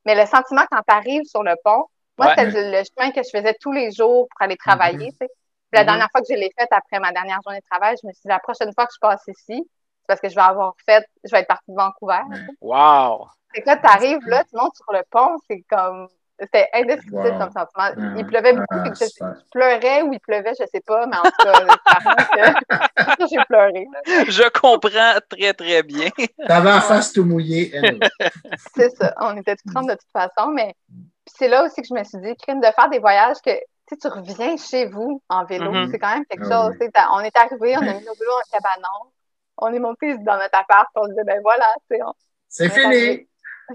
Mais 0.05 0.15
le 0.15 0.25
sentiment 0.25 0.63
quand 0.71 0.81
t'arrives 0.87 1.25
sur 1.25 1.43
le 1.43 1.55
pont, 1.63 1.85
moi, 2.17 2.27
Ouais. 2.27 2.33
c'était 2.37 2.71
le, 2.71 2.83
chemin 2.83 3.11
que 3.11 3.21
je 3.23 3.29
faisais 3.37 3.55
tous 3.59 3.71
les 3.71 3.91
jours 3.91 4.27
pour 4.29 4.41
aller 4.41 4.57
travailler, 4.57 5.11
tu 5.11 5.17
sais. 5.17 5.27
Puis 5.27 5.77
la 5.77 5.81
Mhm. 5.81 5.87
dernière 5.87 6.07
fois 6.11 6.21
que 6.21 6.27
je 6.29 6.35
l'ai 6.35 6.51
faite 6.57 6.69
après 6.71 6.99
ma 6.99 7.11
dernière 7.11 7.39
journée 7.43 7.59
de 7.59 7.65
travail, 7.69 7.95
je 8.01 8.07
me 8.07 8.11
suis 8.13 8.21
dit, 8.23 8.27
la 8.29 8.39
prochaine 8.39 8.73
fois 8.73 8.85
que 8.85 8.93
je 8.93 8.99
passe 8.99 9.23
ici, 9.27 9.63
c'est 9.67 10.07
parce 10.07 10.19
que 10.21 10.29
je 10.29 10.35
vais 10.35 10.41
avoir 10.41 10.73
fait, 10.85 11.05
je 11.23 11.31
vais 11.31 11.39
être 11.41 11.47
partie 11.47 11.69
de 11.71 11.75
Vancouver. 11.75 12.21
Wow! 12.61 13.27
Fait 13.53 13.61
que 13.61 13.67
là, 13.67 13.77
t'arrives 13.77 14.25
là, 14.27 14.43
tu 14.43 14.55
montes 14.55 14.75
sur 14.75 14.91
le 14.93 15.01
pont, 15.09 15.37
c'est 15.49 15.63
comme, 15.69 16.07
c'était 16.39 16.69
indescriptible 16.73 17.17
Wow. 17.33 17.37
comme 17.39 17.51
sentiment. 17.51 18.13
Il 18.17 18.25
pleuvait 18.25 18.53
beaucoup, 18.53 18.65
ah, 18.71 18.83
fait 18.95 19.05
que 19.07 19.11
je, 19.11 19.49
pleurais 19.51 20.01
ou 20.03 20.13
il 20.13 20.19
pleuvait, 20.19 20.53
je 20.59 20.65
sais 20.71 20.81
pas, 20.85 21.05
mais 21.07 21.17
en 21.17 21.23
tout 21.23 21.31
cas, 21.43 21.53
ça, 22.97 23.15
j'ai 23.29 23.43
pleuré. 23.47 23.87
là. 23.91 24.23
Je 24.27 24.49
comprends 24.59 25.19
très, 25.29 25.53
très 25.53 25.83
bien. 25.83 26.09
T'avais 26.47 26.69
la 26.69 26.81
face 26.81 27.11
tout 27.13 27.25
mouillée. 27.25 27.71
C'est 28.75 28.89
ça. 28.95 29.13
On 29.19 29.35
était 29.37 29.55
tout 29.55 29.73
trempe 29.73 29.87
de 29.89 29.93
toute 29.95 30.11
façon, 30.13 30.49
mais 30.51 30.73
puis 30.89 31.35
c'est 31.37 31.47
là 31.47 31.63
aussi 31.65 31.81
que 31.81 31.87
je 31.87 31.93
me 31.93 32.03
suis 32.03 32.17
dit, 32.19 32.35
crime 32.37 32.59
de 32.59 32.67
faire 32.75 32.89
des 32.89 32.99
voyages 32.99 33.37
que 33.45 33.51
tu 33.51 33.95
sais, 33.95 33.97
tu 33.97 34.07
reviens 34.07 34.55
chez 34.57 34.85
vous 34.87 35.21
en 35.29 35.45
vélo. 35.45 35.71
Mhm. 35.71 35.89
C'est 35.91 35.99
quand 35.99 36.13
même 36.13 36.25
quelque 36.25 36.45
Ah 36.51 36.67
chose. 36.67 36.75
oui. 36.79 36.87
On 37.11 37.19
est 37.21 37.35
arrivé, 37.37 37.75
on 37.77 37.81
a 37.81 37.93
mis 37.93 38.05
nos 38.05 38.13
vélos 38.13 38.31
en 38.33 38.51
cabanon, 38.51 39.11
on 39.57 39.73
est 39.73 39.79
monté 39.79 40.15
dans 40.19 40.37
notre 40.37 40.57
appart, 40.59 40.87
on 40.95 41.03
se 41.05 41.09
disait, 41.09 41.23
ben 41.25 41.39
voilà, 41.41 41.65
on 42.05 42.13
C'est 42.47 42.63
Ouais, 42.65 42.69
fini. 42.69 43.27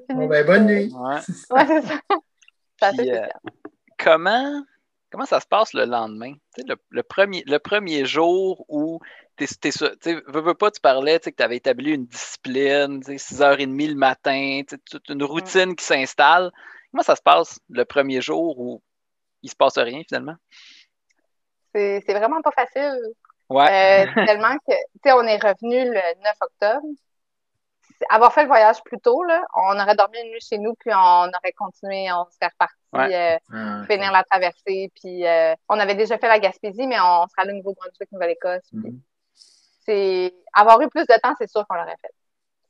Bon, 0.08 0.26
ben, 0.26 0.46
bonne 0.46 0.66
nuit. 0.66 0.92
Ouais. 0.92 1.20
Ouais, 1.50 1.66
c'est 1.66 1.82
ça. 1.82 2.00
Puis, 2.92 3.10
euh, 3.10 3.26
comment, 3.98 4.62
comment 5.10 5.24
ça 5.24 5.40
se 5.40 5.46
passe 5.46 5.72
le 5.72 5.84
lendemain? 5.84 6.34
Le, 6.58 6.74
le 6.90 7.02
premier, 7.02 7.42
le 7.46 7.58
premier 7.58 8.04
jour 8.04 8.64
où 8.68 9.00
tu 9.36 9.46
veux, 10.06 10.40
veux 10.40 10.54
pas, 10.54 10.70
tu 10.70 10.80
parlais 10.80 11.18
que 11.18 11.30
tu 11.30 11.42
avais 11.42 11.56
établi 11.56 11.92
une 11.92 12.06
discipline, 12.06 13.00
tu 13.02 13.18
sais, 13.18 13.34
6h30 13.34 13.88
le 13.88 13.94
matin, 13.94 14.62
toute 14.90 15.08
une 15.08 15.24
routine 15.24 15.74
qui 15.74 15.84
s'installe. 15.84 16.52
Comment 16.90 17.02
ça 17.02 17.16
se 17.16 17.22
passe 17.22 17.58
le 17.70 17.84
premier 17.84 18.20
jour 18.20 18.58
où 18.58 18.82
il 19.42 19.50
se 19.50 19.56
passe 19.56 19.78
rien 19.78 20.02
finalement? 20.06 20.36
C'est 21.74 22.02
c'est 22.06 22.14
vraiment 22.14 22.40
pas 22.40 22.52
facile. 22.52 23.00
Ouais. 23.48 24.06
Euh, 24.06 24.24
tellement 24.26 24.54
que, 24.66 24.72
tu 24.72 25.00
sais, 25.04 25.12
on 25.12 25.22
est 25.22 25.36
revenu 25.36 25.84
le 25.84 26.22
9 26.22 26.34
octobre. 26.40 26.86
Avoir 28.08 28.32
fait 28.32 28.42
le 28.42 28.48
voyage 28.48 28.82
plus 28.84 28.98
tôt, 28.98 29.22
là, 29.24 29.44
on 29.54 29.78
aurait 29.78 29.94
dormi 29.94 30.18
une 30.20 30.30
nuit 30.30 30.40
chez 30.40 30.58
nous, 30.58 30.74
puis 30.74 30.90
on 30.94 31.28
aurait 31.28 31.52
continué, 31.56 32.10
on 32.12 32.24
serait 32.30 32.50
reparti 32.52 32.74
Ouais. 32.92 33.34
euh, 33.34 33.38
Ah, 33.52 33.84
finir 33.88 34.12
la 34.12 34.22
traversée. 34.22 34.92
Puis 35.00 35.26
euh, 35.26 35.54
on 35.68 35.78
avait 35.80 35.96
déjà 35.96 36.16
fait 36.16 36.28
la 36.28 36.38
Gaspésie, 36.38 36.86
mais 36.86 37.00
on 37.00 37.26
serait 37.26 37.42
allé 37.42 37.52
au 37.52 37.56
Nouveau-Brunswick, 37.56 38.12
Nouvelle-Écosse. 38.12 38.72
Mhm. 38.72 39.00
c'est 39.86 40.34
avoir 40.54 40.80
eu 40.80 40.88
plus 40.88 41.02
de 41.06 41.20
temps, 41.20 41.34
c'est 41.38 41.50
sûr 41.50 41.66
qu'on 41.66 41.74
l'aurait 41.76 41.96
fait. 42.00 42.14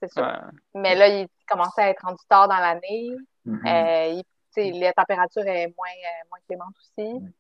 C'est 0.01 0.13
sûr. 0.13 0.23
Ouais. 0.23 0.39
Mais 0.75 0.95
là, 0.95 1.09
il 1.09 1.29
commençait 1.47 1.83
à 1.83 1.91
être 1.91 2.05
rendu 2.05 2.25
tard 2.29 2.49
dans 2.49 2.59
l'année. 2.59 3.11
Mhm. 3.45 3.67
Euh, 3.67 4.23
sais, 4.55 4.71
la 4.73 4.93
température 4.93 5.47
est 5.47 5.67
moins, 5.77 5.89
euh, 5.89 6.29
moins 6.31 6.39
clémente 6.47 6.75
aussi. 6.79 7.35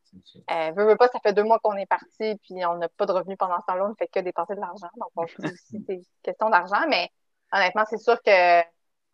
Euh, 0.50 0.72
veux, 0.76 0.86
veux 0.86 0.96
pas, 0.96 1.08
ça 1.08 1.20
fait 1.20 1.32
deux 1.32 1.42
mois 1.42 1.58
qu'on 1.60 1.74
est 1.76 1.86
parti, 1.86 2.36
puis 2.42 2.64
on 2.66 2.76
n'a 2.76 2.88
pas 2.88 3.06
de 3.06 3.12
revenus 3.12 3.38
pendant 3.38 3.60
ce 3.60 3.66
temps-là, 3.66 3.86
on 3.86 3.90
ne 3.90 3.94
fait 3.94 4.08
que 4.08 4.20
dépenser 4.20 4.54
de 4.54 4.60
l'argent. 4.60 4.90
Donc, 4.96 5.10
on 5.16 5.22
aussi, 5.22 5.34
c'est 5.88 6.02
question 6.22 6.50
d'argent, 6.50 6.84
mais 6.88 7.10
honnêtement, 7.54 7.84
c'est 7.88 7.98
sûr 7.98 8.20
que 8.22 8.60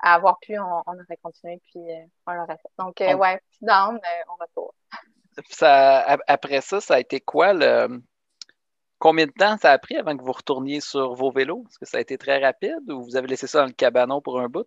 avoir 0.03 0.39
pu, 0.41 0.59
on, 0.59 0.83
aurait 0.87 1.19
continué, 1.23 1.61
puis 1.71 1.81
on 2.27 2.33
l'aurait 2.33 2.57
fait. 2.57 2.71
Donc, 2.79 2.95
ouais, 3.01 3.39
petit 3.39 3.65
down, 3.65 4.01
on 4.29 4.35
retourne. 4.43 4.75
Ça, 5.49 6.19
après 6.27 6.61
ça, 6.61 6.81
ça 6.81 6.95
a 6.95 6.99
été 6.99 7.21
quoi 7.21 7.53
le. 7.53 8.03
Combien 8.99 9.27
de 9.27 9.33
temps 9.33 9.57
ça 9.57 9.71
a 9.71 9.79
pris 9.79 9.97
avant 9.97 10.15
que 10.15 10.23
vous 10.23 10.33
retourniez 10.33 10.81
sur 10.81 11.15
vos 11.15 11.31
vélos? 11.31 11.65
Est-ce 11.69 11.79
que 11.79 11.87
ça 11.87 11.97
a 11.97 12.01
été 12.01 12.19
très 12.19 12.39
rapide 12.45 12.91
ou 12.91 13.03
vous 13.03 13.17
avez 13.17 13.29
laissé 13.29 13.47
ça 13.47 13.61
dans 13.61 13.67
le 13.67 13.73
cabanon 13.73 14.21
pour 14.21 14.39
un 14.39 14.49
bout? 14.49 14.67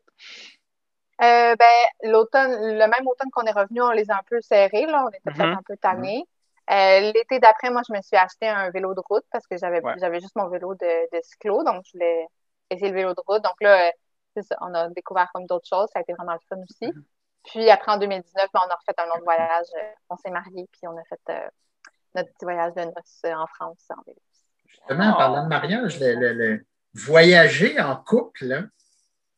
Euh, 1.21 1.55
ben, 1.55 2.11
l'automne, 2.11 2.51
le 2.51 2.87
même 2.87 3.07
automne 3.07 3.29
qu'on 3.31 3.43
est 3.43 3.51
revenu, 3.51 3.81
on 3.81 3.91
les 3.91 4.09
a 4.09 4.15
un 4.15 4.23
peu 4.27 4.41
serrés, 4.41 4.87
là. 4.87 5.05
On 5.05 5.09
était 5.09 5.19
peut-être 5.25 5.37
mm-hmm. 5.37 5.57
un 5.57 5.63
peu 5.63 5.77
tannés. 5.77 6.25
Euh, 6.71 7.11
l'été 7.11 7.39
d'après, 7.39 7.69
moi, 7.69 7.81
je 7.87 7.93
me 7.93 8.01
suis 8.01 8.17
acheté 8.17 8.47
un 8.47 8.71
vélo 8.71 8.95
de 8.95 9.01
route 9.07 9.25
parce 9.31 9.45
que 9.45 9.57
j'avais 9.57 9.81
j'avais 9.99 10.19
juste 10.19 10.35
mon 10.35 10.47
vélo 10.47 10.73
de, 10.75 11.15
de, 11.15 11.21
cyclo, 11.21 11.63
donc 11.63 11.83
je 11.85 11.91
voulais 11.93 12.27
le 12.81 12.93
vélo 12.93 13.13
de 13.13 13.21
route. 13.27 13.43
Donc 13.43 13.55
là, 13.61 13.87
euh, 13.87 14.41
on 14.61 14.73
a 14.73 14.89
découvert 14.89 15.29
comme 15.33 15.45
d'autres 15.45 15.67
choses, 15.67 15.87
ça 15.93 15.99
a 15.99 16.01
été 16.01 16.13
vraiment 16.13 16.33
le 16.33 16.39
fun 16.49 16.57
aussi. 16.61 16.91
Mm-hmm. 16.91 17.03
Puis 17.45 17.69
après, 17.69 17.91
en 17.91 17.97
2019, 17.97 18.47
ben, 18.53 18.59
on 18.65 18.69
a 18.69 18.75
refait 18.75 18.99
un 18.99 19.07
autre 19.15 19.23
voyage. 19.23 19.67
on 20.09 20.17
s'est 20.17 20.31
mariés, 20.31 20.67
puis 20.71 20.87
on 20.87 20.97
a 20.97 21.03
fait 21.03 21.51
notre 22.15 22.29
petit 22.33 22.45
voyage 22.45 22.73
de 22.73 22.81
noces 22.81 23.25
en 23.25 23.47
France 23.47 23.85
en 23.89 24.01
vélo. 24.05 24.19
Justement, 24.65 25.09
en 25.09 25.17
parlant 25.17 25.43
de 25.43 25.49
mariage, 25.49 25.99
le, 25.99 26.65
voyager 26.93 27.79
en 27.79 27.95
couple, 27.97 28.45
là, 28.45 28.61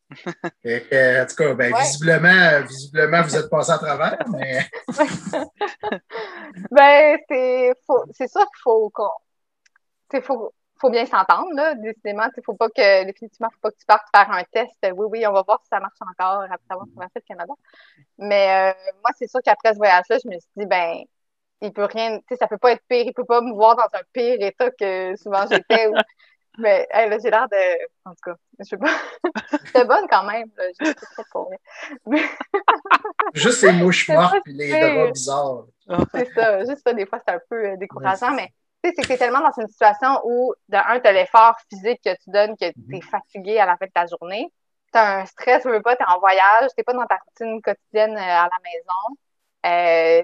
en 0.11 1.25
tout 1.25 1.35
cas, 1.35 1.53
ben, 1.55 1.75
visiblement, 1.75 2.61
visiblement, 2.61 3.21
vous 3.23 3.35
êtes 3.35 3.49
passé 3.49 3.71
à 3.71 3.77
travers, 3.79 4.19
mais. 4.29 4.69
ben, 6.71 7.17
c'est 7.27 8.27
sûr 8.27 8.45
qu'il 8.45 8.61
faut, 8.63 8.91
faut, 10.21 10.53
faut 10.85 10.91
bien 10.91 11.05
s'entendre, 11.05 11.53
là, 11.53 11.73
décidément. 11.75 12.27
Il 12.37 12.43
faut 12.43 12.53
pas 12.53 12.69
que, 12.69 13.05
définitivement, 13.05 13.49
faut 13.49 13.59
pas 13.61 13.71
que 13.71 13.77
tu 13.77 13.85
partes 13.85 14.07
faire 14.15 14.31
un 14.31 14.43
test. 14.43 14.75
Oui, 14.95 15.07
oui, 15.09 15.27
on 15.27 15.31
va 15.31 15.41
voir 15.41 15.59
si 15.63 15.69
ça 15.69 15.79
marche 15.79 15.97
encore 16.01 16.43
après 16.43 16.59
avoir 16.69 16.87
traversé 16.93 17.13
le 17.15 17.27
Canada. 17.27 17.53
Mais 18.19 18.71
euh, 18.71 18.91
moi, 19.03 19.11
c'est 19.17 19.27
sûr 19.27 19.39
qu'après 19.43 19.73
ce 19.73 19.77
voyage-là, 19.77 20.17
je 20.23 20.29
me 20.29 20.33
suis 20.33 20.49
dit, 20.55 20.65
ben, 20.67 20.97
il 21.61 21.73
peut 21.73 21.85
rien, 21.85 22.19
tu 22.19 22.25
sais, 22.29 22.35
ça 22.35 22.47
peut 22.47 22.59
pas 22.59 22.73
être 22.73 22.83
pire. 22.87 23.03
Il 23.05 23.13
peut 23.13 23.25
pas 23.25 23.41
me 23.41 23.53
voir 23.53 23.75
dans 23.75 23.89
un 23.93 24.03
pire 24.13 24.37
état 24.39 24.69
que 24.71 25.15
souvent 25.15 25.45
j'étais. 25.49 25.89
Mais 26.57 26.87
là, 26.93 27.17
j'ai 27.21 27.29
l'air 27.29 27.49
de. 27.49 27.85
En 28.05 28.11
tout 28.11 28.31
cas, 28.31 28.35
je 28.59 28.63
sais 28.63 28.77
pas. 28.77 28.95
J'étais 29.65 29.83
bonne 29.83 30.07
quand 30.09 30.23
même. 30.23 30.49
Là. 30.55 30.63
Juste 33.33 33.63
les 33.63 33.73
mouches 33.73 34.07
mortes 34.07 34.35
et 34.47 34.53
les 34.53 35.11
bizarres. 35.11 35.65
C'est 36.13 36.31
ça. 36.33 36.59
Juste 36.59 36.81
ça, 36.85 36.93
des 36.93 37.05
fois, 37.05 37.19
c'est 37.27 37.33
un 37.33 37.41
peu 37.49 37.71
euh, 37.71 37.75
décourageant. 37.75 38.33
Mais 38.33 38.53
sais, 38.87 38.93
c'est 38.95 39.01
que 39.03 39.07
t'es 39.07 39.17
tellement 39.17 39.41
dans 39.41 39.61
une 39.61 39.67
situation 39.67 40.21
où, 40.25 40.53
de 40.69 40.77
un, 40.77 40.99
t'as 40.99 41.11
l'effort 41.11 41.55
physique 41.69 42.01
que 42.03 42.13
tu 42.23 42.29
donnes, 42.29 42.55
que 42.57 42.65
t'es 42.65 42.73
mm-hmm. 42.77 43.01
fatigué 43.03 43.59
à 43.59 43.65
la 43.65 43.77
fin 43.77 43.85
de 43.85 43.91
ta 43.91 44.05
journée. 44.07 44.51
T'as 44.91 45.21
un 45.21 45.25
stress, 45.25 45.63
tu 45.63 45.69
veux 45.69 45.81
pas, 45.81 45.95
t'es 45.95 46.05
en 46.07 46.19
voyage, 46.19 46.69
t'es 46.75 46.83
pas 46.83 46.93
dans 46.93 47.05
ta 47.05 47.17
routine 47.25 47.61
quotidienne 47.61 48.15
euh, 48.15 48.19
à 48.19 48.47
la 48.49 48.59
maison. 48.63 49.17
Euh, 49.65 50.23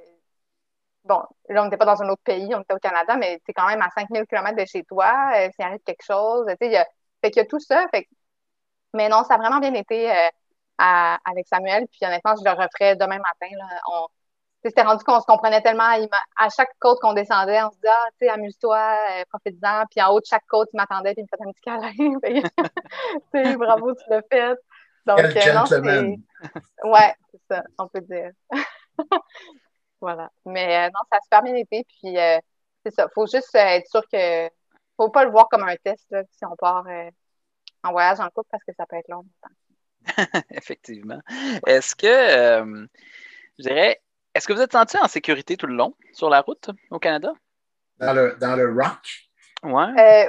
bon, 1.03 1.21
là, 1.49 1.61
on 1.61 1.65
n'était 1.65 1.77
pas 1.77 1.85
dans 1.85 2.01
un 2.01 2.09
autre 2.09 2.21
pays, 2.23 2.53
on 2.55 2.61
était 2.61 2.73
au 2.73 2.79
Canada, 2.79 3.15
mais 3.17 3.41
c'est 3.45 3.53
quand 3.53 3.67
même 3.67 3.81
à 3.81 3.89
5000 3.89 4.25
km 4.27 4.55
de 4.55 4.65
chez 4.65 4.83
toi, 4.83 5.31
euh, 5.35 5.49
s'il 5.55 5.65
arrive 5.65 5.79
quelque 5.85 6.03
chose, 6.03 6.45
tu 6.47 6.53
sais, 6.61 6.67
il 6.67 6.73
y 6.73 6.77
a, 6.77 6.85
fait 7.21 7.31
qu'il 7.31 7.41
y 7.41 7.45
a 7.45 7.47
tout 7.47 7.59
ça, 7.59 7.87
fait 7.93 8.07
mais 8.93 9.09
non, 9.09 9.23
ça 9.23 9.35
a 9.35 9.37
vraiment 9.37 9.59
bien 9.59 9.73
été 9.73 10.11
euh, 10.11 10.15
avec 10.77 11.47
Samuel, 11.47 11.87
puis 11.87 11.99
honnêtement, 12.05 12.35
je 12.35 12.43
le 12.43 12.51
referais 12.51 12.95
demain 12.95 13.17
matin, 13.17 13.55
là, 13.57 13.65
on, 13.87 14.07
c'était 14.63 14.83
rendu 14.83 15.03
qu'on 15.03 15.19
se 15.19 15.25
comprenait 15.25 15.61
tellement. 15.61 15.89
à 16.37 16.49
chaque 16.49 16.71
côte 16.79 16.99
qu'on 16.99 17.13
descendait, 17.13 17.61
on 17.63 17.71
se 17.71 17.75
disait, 17.75 17.89
ah, 17.89 18.07
tu 18.19 18.25
sais, 18.25 18.29
amuse-toi, 18.29 18.77
euh, 18.77 19.23
profite-en. 19.29 19.85
Puis 19.89 20.01
en 20.01 20.13
haut 20.13 20.19
de 20.19 20.25
chaque 20.25 20.45
côte, 20.47 20.69
il 20.73 20.77
m'attendait, 20.77 21.13
puis 21.13 21.23
il 21.23 21.25
me 21.25 21.27
faisait 21.27 21.49
un 21.49 21.51
petit 21.51 21.61
câlin. 21.61 22.43
tu 23.33 23.43
sais, 23.43 23.55
bravo, 23.57 23.93
tu 23.95 24.03
l'as 24.09 24.21
fait. 24.31 24.57
Donc, 25.05 25.19
euh, 25.19 25.53
non, 25.53 25.65
c'est. 25.65 25.81
Ouais, 26.83 27.15
c'est 27.31 27.41
ça, 27.49 27.63
on 27.77 27.87
peut 27.87 28.01
dire. 28.01 28.31
Voilà. 30.03 30.31
Mais 30.47 30.77
euh, 30.77 30.87
non, 30.87 31.01
ça 31.11 31.17
a 31.17 31.21
super 31.21 31.43
bien 31.43 31.53
été. 31.53 31.85
Puis 31.87 32.17
euh, 32.17 32.39
c'est 32.83 32.91
ça. 32.91 33.07
Faut 33.13 33.27
juste 33.27 33.53
être 33.53 33.87
sûr 33.87 34.01
que. 34.11 34.49
Faut 34.97 35.09
pas 35.09 35.25
le 35.25 35.31
voir 35.31 35.47
comme 35.47 35.63
un 35.63 35.75
test 35.75 36.07
là, 36.09 36.23
si 36.31 36.43
on 36.43 36.55
part 36.55 36.85
en 37.83 37.91
voyage 37.91 38.19
en 38.19 38.29
couple 38.29 38.49
parce 38.51 38.63
que 38.63 38.73
ça 38.75 38.87
peut 38.87 38.95
être 38.95 39.07
long. 39.09 39.25
Effectivement. 40.49 41.19
Est-ce 41.67 41.95
que 41.95 42.87
je 43.59 43.63
dirais 43.63 44.01
est-ce 44.33 44.47
que 44.47 44.53
vous 44.53 44.61
êtes 44.61 44.71
senti 44.71 44.97
en 44.97 45.07
sécurité 45.07 45.57
tout 45.57 45.67
le 45.67 45.75
long 45.75 45.95
sur 46.13 46.29
la 46.29 46.41
route 46.41 46.69
au 46.89 46.99
Canada? 46.99 47.33
Dans 47.99 48.13
le, 48.13 48.35
dans 48.39 48.55
le 48.55 48.73
rock? 48.73 49.29
Ouais. 49.63 49.71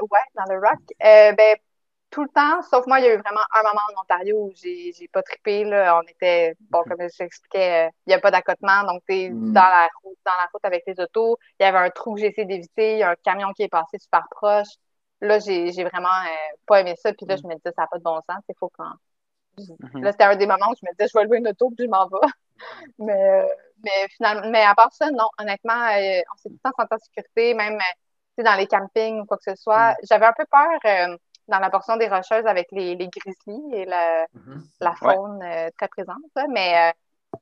ouais, 0.01 0.27
dans 0.35 0.53
le 0.53 0.59
rock. 0.59 0.81
ben, 1.01 1.57
tout 2.13 2.23
le 2.23 2.29
temps, 2.29 2.63
sauf 2.63 2.87
moi, 2.87 3.01
il 3.01 3.07
y 3.07 3.09
a 3.09 3.15
eu 3.15 3.17
vraiment 3.17 3.41
un 3.55 3.63
moment 3.63 3.81
en 3.97 4.03
Ontario 4.03 4.37
où 4.37 4.53
j'ai, 4.55 4.93
j'ai 4.93 5.09
pas 5.09 5.23
trippé. 5.23 5.65
Là. 5.65 5.99
On 5.99 6.03
était, 6.03 6.55
bon, 6.71 6.83
comme 6.85 6.99
je 7.01 7.17
t'expliquais, 7.17 7.87
euh, 7.87 7.91
il 8.07 8.11
n'y 8.11 8.15
a 8.15 8.21
pas 8.21 8.31
d'accotement, 8.31 8.85
donc 8.85 9.03
tu 9.09 9.15
es 9.15 9.31
mhm. 9.31 9.55
dans 9.55 9.63
la 9.63 9.89
route, 10.05 10.19
dans 10.25 10.33
la 10.33 10.47
route 10.53 10.65
avec 10.65 10.85
les 10.87 11.01
autos. 11.01 11.39
Il 11.59 11.65
y 11.65 11.67
avait 11.67 11.79
un 11.79 11.91
trou 11.91 12.15
que 12.15 12.21
j'ai 12.21 12.27
essayé 12.27 12.47
d'éviter, 12.47 12.93
il 12.93 12.99
y 12.99 13.03
a 13.03 13.11
un 13.11 13.17
camion 13.25 13.53
qui 13.55 13.63
est 13.63 13.69
passé 13.69 13.99
super 13.99 14.25
proche. 14.31 14.69
Là, 15.23 15.39
j'ai, 15.39 15.73
j'ai 15.73 15.85
vraiment 15.85 16.09
euh, 16.09 16.57
pas 16.67 16.81
aimé 16.81 16.95
ça. 16.99 17.13
Puis 17.15 17.25
là, 17.27 17.37
je 17.37 17.45
me 17.45 17.55
disais, 17.55 17.73
ça 17.75 17.83
n'a 17.83 17.87
pas 17.87 17.99
de 17.99 18.03
bon 18.03 18.21
sens. 18.29 18.43
Il 18.49 18.55
faut 18.59 18.71
quand. 18.77 18.93
Mhm. 19.57 20.03
Là, 20.03 20.13
c'était 20.13 20.25
un 20.25 20.37
des 20.37 20.47
moments 20.47 20.71
où 20.71 20.75
je 20.79 20.87
me 20.87 20.93
disais, 20.93 21.09
je 21.09 21.19
vais 21.19 21.25
lever 21.25 21.39
une 21.39 21.49
auto, 21.49 21.71
puis 21.71 21.87
je 21.87 21.91
m'en 21.91 22.07
vais. 22.09 22.29
Mais, 22.99 23.43
euh, 23.43 23.47
mais 23.85 24.09
finalement, 24.17 24.49
mais 24.51 24.63
à 24.63 24.75
part 24.75 24.93
ça, 24.93 25.11
non, 25.11 25.29
honnêtement, 25.39 25.73
on 25.75 26.37
s'est 26.37 26.49
tout 26.49 26.59
le 26.65 26.71
temps 26.71 26.73
senti 26.77 26.95
en 26.95 26.99
sécurité, 26.99 27.55
même 27.55 27.79
dans 28.39 28.57
les 28.57 28.67
campings 28.67 29.21
ou 29.21 29.25
quoi 29.25 29.37
que 29.37 29.51
ce 29.51 29.61
soit. 29.61 29.97
J'avais 30.03 30.27
un 30.27 30.33
peu 30.33 30.45
peur 30.51 31.19
dans 31.49 31.59
la 31.59 31.71
portion 31.71 31.97
des 31.97 32.09
Rocheuses 32.09 32.47
avec 32.47 32.69
les, 32.73 32.95
les 32.95 33.09
grizzlies 33.09 33.75
et 33.75 33.85
la, 33.85 34.27
mhm. 34.33 34.63
la 34.81 34.95
faune 34.95 35.43
euh, 35.43 35.69
très 35.77 35.89
présente. 35.89 36.17
mais 36.51 36.91
euh, 36.91 36.93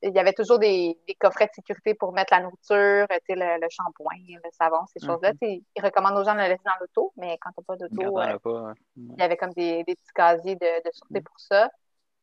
il 0.03 0.15
y 0.15 0.19
avait 0.19 0.33
toujours 0.33 0.59
des, 0.59 0.97
des, 1.07 1.15
coffrets 1.15 1.47
de 1.47 1.53
sécurité 1.53 1.95
pour 1.95 2.13
mettre 2.13 2.33
la 2.33 2.41
nourriture, 2.41 3.07
le, 3.11 3.61
le 3.61 3.69
shampoing, 3.69 4.17
le 4.29 4.51
savon, 4.53 4.87
ces 4.87 5.05
choses-là. 5.05 5.33
Mhm. 5.43 5.61
Ils 5.77 5.83
recommandent 5.83 6.17
aux 6.17 6.25
gens 6.25 6.35
de 6.35 6.41
le 6.41 6.47
laisser 6.47 6.63
dans 6.65 6.79
l'auto, 6.81 7.13
mais 7.17 7.39
quand 7.41 7.51
tu 7.51 7.61
n'as 7.61 7.65
pas 7.65 7.77
d'auto, 7.77 8.19
euh, 8.19 8.75
il 8.97 9.19
y 9.19 9.23
avait 9.23 9.37
comme 9.37 9.53
des, 9.53 9.85
des 9.85 9.95
petits 9.95 10.13
casiers 10.15 10.57
de, 10.57 10.85
de 10.85 10.91
sûreté 10.93 11.19
mhm. 11.19 11.25
pour 11.25 11.41
ça. 11.41 11.71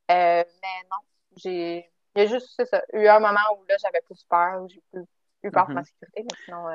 mais 0.10 0.46
non, 0.90 0.98
j'ai 1.36 1.92
il 2.18 2.24
y 2.24 2.26
a 2.26 2.30
juste 2.30 2.64
ça, 2.66 2.84
eu 2.94 3.08
un 3.08 3.20
moment 3.20 3.40
où 3.56 3.64
là 3.70 3.76
j'avais 3.82 4.02
plus 4.02 4.24
peur, 4.30 4.64
où 4.64 4.68
j'ai 4.68 4.82
plus, 4.92 5.52
peur 5.52 5.66
pour 5.66 5.76
ma 5.76 5.84
sécurité, 5.84 6.24
mais 6.24 6.38
sinon 6.46 6.68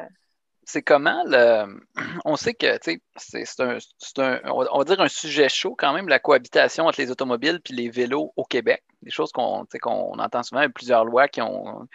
c'est 0.64 0.82
comment 0.82 1.22
le. 1.26 1.80
On 2.24 2.36
sait 2.36 2.54
que 2.54 2.78
c'est 2.82 3.60
un, 3.60 3.78
un, 4.18 4.40
on 4.46 4.78
va 4.78 4.84
dire 4.84 5.00
un 5.00 5.08
sujet 5.08 5.48
chaud 5.48 5.74
quand 5.76 5.92
même, 5.92 6.08
la 6.08 6.18
cohabitation 6.18 6.86
entre 6.86 7.00
les 7.00 7.10
automobiles 7.10 7.60
et 7.68 7.72
les 7.72 7.90
vélos 7.90 8.32
au 8.36 8.44
Québec. 8.44 8.82
Des 9.02 9.10
choses 9.10 9.32
qu'on 9.32 9.66
qu'on 9.80 10.18
entend 10.18 10.42
souvent, 10.42 10.68
plusieurs 10.70 11.04
lois 11.04 11.26
qui 11.26 11.42
ont, 11.42 11.88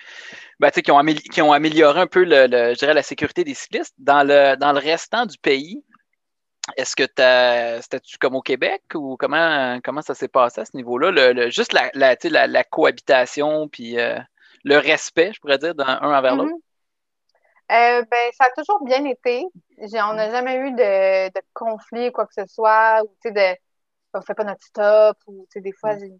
ben, 0.59 0.69
qui 0.71 0.91
ont, 0.91 1.03
qui 1.05 1.41
ont 1.41 1.53
amélioré 1.53 2.01
un 2.01 2.07
peu 2.07 2.25
le, 2.25 2.73
je 2.73 2.77
dirais, 2.77 2.93
la 2.93 3.03
sécurité 3.03 3.43
des 3.43 3.53
cyclistes. 3.53 3.95
Dans 3.97 4.27
le, 4.27 4.57
dans 4.57 4.73
le 4.73 4.79
restant 4.79 5.25
du 5.25 5.37
pays, 5.37 5.83
est-ce 6.75 6.95
que 6.95 7.03
c'était-tu 7.81 8.17
comme 8.17 8.35
au 8.35 8.41
Québec 8.41 8.83
ou 8.93 9.15
comment, 9.17 9.79
comment 9.83 10.01
ça 10.01 10.15
s'est 10.15 10.27
passé 10.27 10.61
à 10.61 10.65
ce 10.65 10.75
niveau-là? 10.75 11.11
Le, 11.11 11.49
juste 11.49 11.73
la, 11.73 11.89
la, 11.93 12.47
la, 12.47 12.63
cohabitation 12.63 13.67
puis 13.69 13.99
euh, 13.99 14.19
le 14.63 14.77
respect, 14.77 15.31
je 15.33 15.39
pourrais 15.39 15.57
dire, 15.57 15.75
d'un 15.75 15.85
un 16.01 16.17
envers 16.17 16.35
l'autre? 16.35 16.51
Mm-hmm. 16.51 16.61
Euh, 17.69 18.01
ben, 18.09 18.31
ça 18.33 18.45
a 18.45 18.51
toujours 18.51 18.83
bien 18.83 19.03
été. 19.05 19.45
on 19.79 20.13
n'a 20.13 20.31
jamais 20.31 20.55
eu 20.55 20.71
de, 20.71 21.27
de 21.27 21.41
conflit, 21.53 22.11
quoi 22.11 22.25
que 22.25 22.33
ce 22.33 22.45
soit, 22.47 23.01
ou 23.03 23.07
tu 23.21 23.29
sais, 23.29 23.31
de 23.31 23.57
on 24.13 24.21
fait 24.21 24.33
pas 24.33 24.43
notre 24.43 24.63
stop, 24.63 25.17
ou 25.27 25.45
tu 25.51 25.53
sais, 25.53 25.61
des 25.61 25.73
fois, 25.73 25.97
j'ai. 25.97 26.11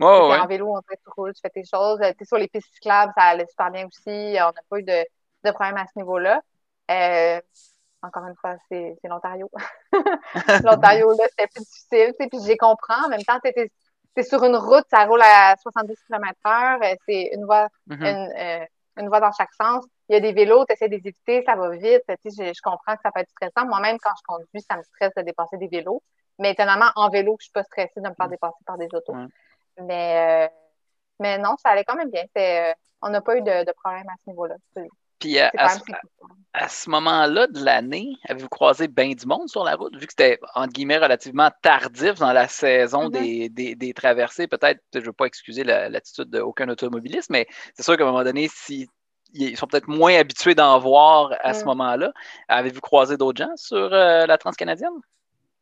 En 0.00 0.46
vélo, 0.46 0.74
on 0.76 0.82
fait, 0.82 0.96
tu 0.96 1.10
roules, 1.16 1.32
tu 1.34 1.40
fais 1.40 1.50
tes 1.50 1.64
choses. 1.64 2.00
Tu 2.18 2.24
sur 2.24 2.36
les 2.36 2.48
pistes 2.48 2.72
cyclables, 2.74 3.12
ça 3.16 3.24
allait 3.26 3.46
super 3.46 3.70
bien 3.70 3.86
aussi. 3.86 4.36
On 4.40 4.52
n'a 4.52 4.62
pas 4.68 4.78
eu 4.78 4.82
de, 4.82 5.04
de 5.44 5.50
problème 5.52 5.76
à 5.76 5.86
ce 5.86 5.92
niveau-là. 5.96 6.42
Euh, 6.90 7.40
encore 8.04 8.26
une 8.26 8.36
fois, 8.36 8.56
c'est 8.68 8.96
l'Ontario. 9.04 9.50
L'Ontario, 10.64 11.10
là, 11.10 11.24
c'était 11.30 11.48
plus 11.48 11.64
difficile. 11.64 12.14
Puis 12.18 12.40
j'ai 12.46 12.56
compris. 12.56 12.94
En 13.04 13.08
même 13.08 13.22
temps, 13.22 13.38
tu 13.42 13.50
es, 13.50 14.22
sur 14.22 14.44
une 14.44 14.56
route, 14.56 14.84
ça 14.90 15.04
roule 15.06 15.22
à 15.22 15.56
70 15.62 15.94
km/h. 16.06 16.96
C'est 17.06 17.30
une 17.32 17.44
voie, 17.44 17.68
mm-hmm. 17.88 18.06
une, 18.06 18.32
euh, 18.38 18.66
une 18.98 19.08
voie 19.08 19.20
dans 19.20 19.32
chaque 19.32 19.52
sens 19.54 19.84
il 20.08 20.14
y 20.14 20.16
a 20.16 20.20
des 20.20 20.32
vélos, 20.32 20.64
tu 20.66 20.72
essaies 20.72 20.88
de 20.88 20.96
les 20.96 21.08
éviter, 21.08 21.42
ça 21.46 21.56
va 21.56 21.70
vite. 21.70 22.02
Sais, 22.08 22.30
je, 22.30 22.60
comprends 22.62 22.94
que 22.94 23.02
ça 23.02 23.10
peut 23.10 23.20
être 23.20 23.30
stressant. 23.30 23.66
Moi-même, 23.66 23.98
quand 23.98 24.12
je 24.16 24.22
conduis, 24.26 24.60
ça 24.68 24.76
me 24.76 24.82
stresse 24.82 25.12
de 25.16 25.22
dépasser 25.22 25.56
des 25.56 25.68
vélos. 25.68 26.02
Mais 26.38 26.52
étonnamment, 26.52 26.90
en 26.96 27.08
vélo, 27.08 27.36
je 27.38 27.44
suis 27.44 27.52
pas 27.52 27.62
stressée 27.62 28.00
de 28.00 28.08
me 28.08 28.14
faire 28.14 28.28
dépasser 28.28 28.62
par 28.66 28.76
des 28.76 28.88
autos. 28.92 29.14
Mais, 29.80 30.46
euh, 30.46 30.54
mais 31.20 31.38
non, 31.38 31.56
ça 31.62 31.70
allait 31.70 31.84
quand 31.84 31.94
même 31.94 32.10
bien. 32.10 32.24
Euh, 32.36 32.74
on 33.00 33.08
n'a 33.08 33.20
pas 33.20 33.36
eu 33.36 33.42
de, 33.42 33.72
problème 33.72 34.08
à 34.08 34.14
ce 34.24 34.30
niveau-là. 34.30 34.56
Puis 35.18 35.38
à, 35.38 35.50
à, 36.52 36.68
ce, 36.68 36.90
moment-là 36.90 37.46
de 37.46 37.64
l'année, 37.64 38.16
avez-vous 38.28 38.48
croisé 38.48 38.88
bien 38.88 39.12
du 39.12 39.26
monde 39.26 39.48
sur 39.48 39.64
la 39.64 39.76
route, 39.76 39.94
vu 39.96 40.06
que 40.06 40.12
c'était, 40.12 40.38
entre 40.54 40.72
guillemets, 40.72 40.98
relativement 40.98 41.50
tardif 41.62 42.14
dans 42.14 42.32
la 42.32 42.48
saison 42.48 43.08
mm-hmm. 43.08 43.48
des, 43.52 43.74
des, 43.74 43.94
traversées? 43.94 44.46
Peut-être, 44.46 44.80
je 44.92 45.00
ne 45.00 45.04
veux 45.04 45.12
pas 45.12 45.26
excuser 45.26 45.64
l'attitude 45.64 46.30
d'aucun 46.30 46.68
automobiliste, 46.68 47.30
mais 47.30 47.46
c'est 47.74 47.82
sûr 47.82 47.96
qu'à 47.96 48.04
un 48.04 48.06
moment 48.06 48.24
donné, 48.24 48.48
si 48.52 48.88
ils 49.34 49.56
sont 49.56 49.66
peut-être 49.66 49.88
moins 49.88 50.14
habitués 50.14 50.54
d'en 50.54 50.78
voir 50.78 51.34
à 51.42 51.54
ce 51.54 51.64
mm. 51.64 51.66
moment-là. 51.66 52.12
Avez-vous 52.48 52.80
croisé 52.80 53.16
d'autres 53.16 53.42
gens 53.42 53.56
sur 53.56 53.92
euh, 53.92 54.26
la 54.26 54.38
transcanadienne? 54.38 54.92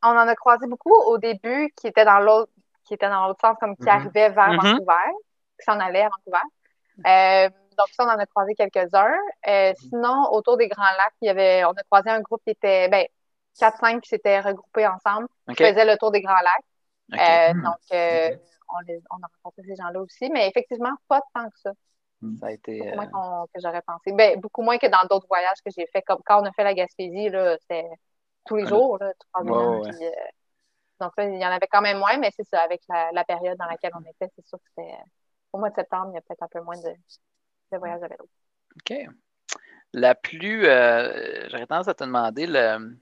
On 0.03 0.09
en 0.09 0.27
a 0.27 0.35
croisé 0.35 0.67
beaucoup 0.67 0.93
au 1.07 1.17
début 1.17 1.73
qui 1.75 1.87
étaient 1.87 2.05
dans 2.05 2.19
l'autre 2.19 2.51
qui 2.85 2.93
était 2.93 3.09
dans 3.09 3.27
l'autre 3.27 3.39
sens, 3.41 3.55
comme 3.59 3.75
qui 3.77 3.83
Mhm. 3.83 3.89
arrivait 3.89 4.29
vers 4.29 4.49
Mhm. 4.49 4.57
Vancouver, 4.57 5.11
qui 5.57 5.65
s'en 5.65 5.79
allait 5.79 6.01
à 6.01 6.09
Vancouver. 6.09 6.43
Euh, 7.07 7.49
donc 7.77 7.87
ça, 7.91 8.05
on 8.05 8.09
en 8.09 8.17
a 8.19 8.25
croisé 8.25 8.53
quelques-uns. 8.55 9.13
Euh, 9.47 9.73
sinon, 9.77 10.29
autour 10.31 10.57
des 10.57 10.67
Grands 10.67 10.81
Lacs, 10.83 11.13
il 11.21 11.27
y 11.27 11.29
avait, 11.29 11.63
on 11.65 11.71
a 11.71 11.83
croisé 11.83 12.09
un 12.09 12.21
groupe 12.21 12.41
qui 12.43 12.51
était, 12.51 12.87
ben, 12.89 13.05
4-5 13.59 14.01
qui 14.01 14.09
s'étaient 14.09 14.39
regroupés 14.39 14.87
ensemble, 14.87 15.27
qui 15.49 15.55
faisaient 15.63 15.85
le 15.85 15.97
tour 15.97 16.11
des 16.11 16.21
Grands 16.21 16.33
Lacs. 16.33 17.19
Euh, 17.19 17.53
Hmm. 17.53 17.63
donc, 17.63 17.77
euh, 17.93 18.35
on, 18.69 18.79
les, 18.87 18.99
on 19.11 19.17
a 19.17 19.27
rencontré 19.43 19.61
ces 19.67 19.75
gens-là 19.75 19.99
aussi, 20.01 20.29
mais 20.29 20.47
effectivement, 20.47 20.93
pas 21.07 21.21
tant 21.33 21.45
que 21.49 21.59
ça. 21.59 21.71
Ça 22.39 22.45
a 22.47 22.51
été. 22.51 22.79
Beaucoup 22.79 22.89
euh, 22.91 22.95
moins 22.95 23.07
qu'on- 23.07 23.45
que 23.53 23.59
j'aurais 23.61 23.81
pensé. 23.81 24.11
Ben, 24.13 24.39
beaucoup 24.39 24.61
moins 24.63 24.77
que 24.77 24.87
dans 24.87 25.05
d'autres 25.09 25.27
voyages 25.27 25.57
que 25.63 25.69
j'ai 25.75 25.85
fait. 25.87 26.01
Comme 26.03 26.21
quand 26.25 26.41
on 26.41 26.45
a 26.45 26.51
fait 26.53 26.63
la 26.63 26.73
Gaspésie, 26.73 27.29
là, 27.29 27.57
c'était 27.59 27.87
tous 28.45 28.55
les 28.55 28.63
Ouais. 28.63 28.69
jours, 28.69 28.97
là, 28.99 29.11
trois 29.31 29.43
ans. 29.43 29.81
ouais. 29.81 29.89
puis, 29.91 30.05
euh, 30.07 30.11
donc 31.01 31.11
là, 31.17 31.25
il 31.25 31.35
y 31.37 31.45
en 31.45 31.49
avait 31.51 31.67
quand 31.67 31.81
même 31.81 31.99
moins, 31.99 32.17
mais 32.17 32.29
c'est 32.35 32.47
ça, 32.47 32.61
avec 32.61 32.81
la, 32.87 33.11
la 33.11 33.25
période 33.25 33.57
dans 33.57 33.65
laquelle 33.65 33.91
on 33.93 34.01
était, 34.09 34.29
c'est 34.35 34.45
sûr 34.47 34.57
que 34.57 34.63
c'était 34.75 34.97
au 35.51 35.57
mois 35.59 35.69
de 35.69 35.75
septembre, 35.75 36.07
il 36.11 36.15
y 36.15 36.17
a 36.17 36.21
peut-être 36.21 36.43
un 36.43 36.47
peu 36.47 36.61
moins 36.61 36.77
de, 36.77 36.95
de 37.73 37.79
voyages 37.79 38.03
à 38.03 38.07
vélo. 38.07 38.27
OK. 38.77 39.07
La 39.93 40.15
plus. 40.15 40.65
euh, 40.65 41.47
J'aurais 41.49 41.67
tendance 41.67 41.87
à 41.87 41.93
te 41.93 42.03
demander 42.03 42.47
le. 42.47 42.95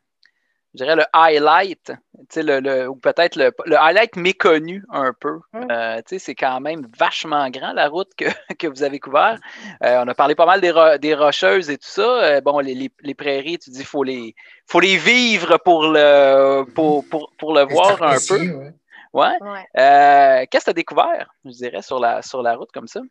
Je 0.74 0.86
dirais 0.86 0.95
le 0.95 1.03
highlight, 1.11 1.91
le, 2.38 2.61
le- 2.61 2.88
ou 2.88 2.95
peut-être 2.95 3.36
le, 3.36 3.51
le 3.65 3.76
highlight 3.76 4.15
méconnu 4.15 4.86
un 4.89 5.11
peu. 5.11 5.41
Mm. 5.51 5.67
Euh, 5.69 6.01
c'est 6.17 6.34
quand 6.34 6.61
même 6.61 6.88
vachement 6.97 7.49
grand 7.49 7.74
la 7.74 7.89
route 7.89 8.07
que, 8.17 8.24
que 8.57 8.67
vous 8.67 8.82
avez 8.84 8.97
couvert. 9.01 9.38
Euh, 9.84 10.01
on 10.01 10.07
a 10.07 10.15
parlé 10.15 10.34
pas 10.34 10.45
mal 10.45 10.61
des, 10.61 10.72
ro- 10.72 10.97
des 10.97 11.13
rocheuses 11.13 11.69
et 11.69 11.78
tout 11.78 11.89
ça. 11.89 12.24
Euh, 12.24 12.39
bon, 12.41 12.59
les, 12.59 12.74
les- 12.74 12.91
les 13.01 13.13
prairies, 13.13 13.59
tu 13.59 13.69
dis, 13.69 13.84
faut 13.84 14.03
les, 14.05 14.34
faut 14.65 14.80
les 14.80 14.95
vivre 14.95 15.57
pour 15.57 15.84
le, 15.88 16.63
pour, 16.74 17.03
pour, 17.09 17.34
pour 17.38 17.53
le 17.53 17.63
voir 17.63 18.01
un 18.03 18.15
peu. 18.30 18.39
ouais. 18.39 18.74
Ouais. 19.13 19.38
Ouais. 19.41 20.47
Qu'est-ce 20.49 20.63
que 20.63 20.65
tu 20.65 20.69
as 20.69 20.74
découvert, 20.74 21.34
je 21.43 21.51
dirais, 21.51 21.82
sur 21.82 21.99
la, 21.99 22.22
sur 22.22 22.41
la 22.41 22.55
route 22.55 22.72
comme 22.72 22.88
ça? 22.88 23.01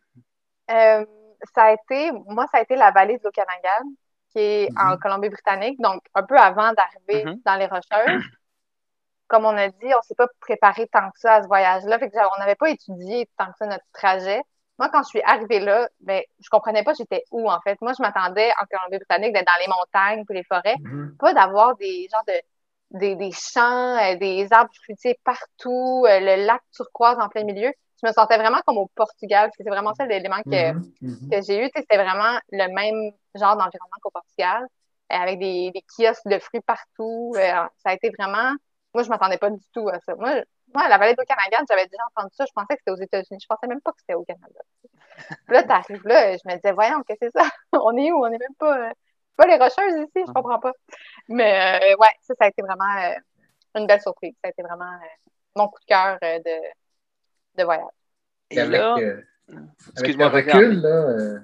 Ça 1.55 1.63
a 1.65 1.71
été, 1.73 2.11
moi, 2.27 2.45
ça 2.51 2.59
a 2.59 2.61
été 2.61 2.75
la 2.75 2.91
vallée 2.91 3.17
de 3.17 3.23
l'Okanagan, 3.23 3.85
qui 4.31 4.39
est 4.39 4.69
en 4.77 4.91
Mhm. 4.91 4.99
Colombie-Britannique, 4.99 5.79
donc 5.81 6.01
un 6.15 6.23
peu 6.23 6.37
avant 6.37 6.71
d'arriver 6.73 7.25
Mhm. 7.25 7.41
dans 7.45 7.55
les 7.55 7.65
Rocheuses. 7.67 8.23
Comme 9.27 9.45
on 9.45 9.57
a 9.57 9.69
dit, 9.69 9.93
on 9.97 10.01
s'est 10.01 10.15
pas 10.15 10.27
préparé 10.41 10.87
tant 10.87 11.09
que 11.11 11.19
ça 11.19 11.35
à 11.35 11.43
ce 11.43 11.47
voyage-là, 11.47 11.99
fait 11.99 12.09
que 12.09 12.17
on 12.17 12.39
n'avait 12.39 12.55
pas 12.55 12.69
étudié 12.69 13.29
tant 13.37 13.45
que 13.47 13.57
ça 13.59 13.65
notre 13.65 13.85
trajet. 13.93 14.41
Moi, 14.77 14.89
quand 14.89 15.03
je 15.03 15.09
suis 15.09 15.21
arrivée 15.21 15.59
là, 15.59 15.87
ben, 16.01 16.21
je 16.39 16.49
comprenais 16.49 16.83
pas 16.83 16.93
j'étais 16.93 17.23
où, 17.31 17.49
en 17.49 17.59
fait. 17.61 17.79
Moi, 17.81 17.93
je 17.97 18.01
m'attendais 18.01 18.51
en 18.61 18.65
Colombie-Britannique 18.65 19.33
d'être 19.33 19.45
dans 19.45 19.61
les 19.61 19.67
montagnes 19.67 20.25
puis 20.25 20.35
les 20.35 20.43
forêts, 20.43 20.75
Mhm. 20.79 21.15
pas 21.19 21.33
d'avoir 21.33 21.75
des 21.77 22.07
genres 22.11 22.23
de 22.27 22.33
des, 22.91 23.15
des 23.15 23.31
champs, 23.31 23.97
euh, 23.97 24.15
des 24.15 24.47
arbres 24.51 24.71
fruitiers 24.83 25.19
partout, 25.23 26.05
euh, 26.07 26.19
le 26.19 26.45
lac 26.45 26.61
turquoise 26.75 27.17
en 27.19 27.29
plein 27.29 27.43
milieu. 27.43 27.71
Je 28.01 28.07
me 28.07 28.13
sentais 28.13 28.37
vraiment 28.37 28.59
comme 28.65 28.77
au 28.77 28.87
Portugal. 28.95 29.51
C'est 29.57 29.67
vraiment 29.67 29.93
ça 29.93 30.05
l'élément 30.05 30.41
que, 30.43 30.73
Mhm. 30.73 30.91
Mhm. 31.01 31.29
que 31.31 31.41
j'ai 31.43 31.65
eu. 31.65 31.69
Tu 31.71 31.81
C'était 31.81 31.97
vraiment 31.97 32.39
le 32.51 32.67
même 32.73 33.11
genre 33.35 33.55
d'environnement 33.55 33.97
qu'au 34.01 34.09
Portugal, 34.11 34.63
euh, 34.63 35.15
avec 35.15 35.39
des, 35.39 35.71
des 35.71 35.83
kiosques 35.95 36.25
de 36.27 36.39
fruits 36.39 36.61
partout. 36.61 37.33
Ça 37.35 37.69
a 37.85 37.93
été 37.93 38.09
vraiment. 38.17 38.53
Moi, 38.93 39.03
je 39.03 39.09
m'attendais 39.09 39.37
pas 39.37 39.49
du 39.49 39.61
tout 39.73 39.87
à 39.89 39.99
ça. 40.01 40.15
Moi, 40.15 40.41
moi, 40.73 40.87
la 40.87 40.97
vallée 40.97 41.15
d'Okanagan, 41.15 41.63
j'avais 41.69 41.85
déjà 41.87 42.03
entendu 42.15 42.33
ça. 42.33 42.45
Je 42.45 42.51
pensais 42.53 42.75
que 42.75 42.79
c'était 42.79 42.91
aux 42.91 43.03
États-Unis. 43.03 43.39
Je 43.41 43.47
pensais 43.47 43.67
même 43.67 43.81
pas 43.81 43.91
que 43.91 43.99
c'était 43.99 44.15
au 44.15 44.23
Canada. 44.23 44.59
Puis 45.27 45.53
là, 45.55 45.63
t'arrives 45.63 46.05
là, 46.07 46.33
je 46.37 46.41
me 46.45 46.55
disais, 46.55 46.71
voyons, 46.71 47.03
qu'est-ce 47.03 47.19
que 47.19 47.31
c'est 47.33 47.39
ça? 47.41 47.49
On 47.73 47.95
est 47.97 48.11
où? 48.11 48.17
On 48.23 48.27
est 48.27 48.37
même 48.39 48.55
pas. 48.57 48.91
Pas 49.41 49.47
les 49.47 49.57
rocheuses 49.57 49.97
ici, 49.97 50.25
je 50.27 50.31
comprends 50.31 50.59
pas. 50.59 50.73
Mais 51.27 51.79
euh, 51.81 51.95
ouais, 51.97 52.09
ça, 52.21 52.33
ça 52.37 52.45
a 52.45 52.47
été 52.47 52.61
vraiment 52.61 52.95
euh, 52.97 53.15
une 53.75 53.87
belle 53.87 54.01
surprise. 54.01 54.33
Ça 54.43 54.47
a 54.47 54.51
été 54.51 54.61
vraiment 54.61 54.91
euh, 54.91 55.29
mon 55.55 55.67
coup 55.67 55.79
de 55.79 55.85
cœur 55.85 56.17
euh, 56.23 56.39
de, 56.39 57.59
de 57.59 57.63
voyage. 57.63 57.85
Et 58.51 58.59
avec, 58.59 58.79
là, 58.79 58.95
euh, 58.97 59.21
avec 59.97 60.15
le 60.15 60.25
recul, 60.25 60.81
là, 60.81 60.89
euh, 60.89 61.39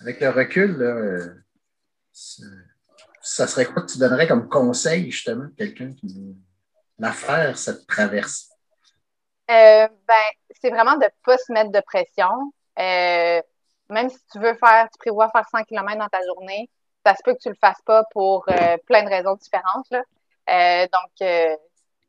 avec 0.00 0.20
le 0.20 0.28
recul, 0.30 0.76
là, 0.78 1.18
ça 2.12 3.46
serait 3.46 3.66
quoi 3.66 3.82
que 3.82 3.92
tu 3.92 3.98
donnerais 3.98 4.28
comme 4.28 4.48
conseil, 4.48 5.10
justement, 5.10 5.44
à 5.44 5.56
quelqu'un 5.56 5.92
qui 5.92 6.36
la 6.98 7.12
faire, 7.12 7.58
cette 7.58 7.86
traversée? 7.86 8.48
Euh, 9.50 9.88
ben, 10.06 10.28
c'est 10.60 10.70
vraiment 10.70 10.96
de 10.96 11.06
pas 11.24 11.36
se 11.38 11.52
mettre 11.52 11.72
de 11.72 11.80
pression. 11.80 12.52
Euh, 12.78 13.42
même 13.90 14.08
si 14.08 14.18
tu 14.30 14.38
veux 14.38 14.54
faire, 14.54 14.88
tu 14.92 14.98
prévois 14.98 15.28
faire 15.30 15.46
100 15.50 15.64
km 15.64 15.98
dans 15.98 16.08
ta 16.08 16.24
journée, 16.24 16.70
ça 17.04 17.14
se 17.14 17.22
peut 17.24 17.34
que 17.34 17.40
tu 17.40 17.48
le 17.48 17.56
fasses 17.60 17.82
pas 17.84 18.04
pour 18.12 18.44
euh, 18.48 18.76
plein 18.86 19.02
de 19.02 19.08
raisons 19.08 19.34
différentes. 19.34 19.86
Là. 19.90 20.02
Euh, 20.50 20.86
donc, 20.92 21.10
euh, 21.22 21.56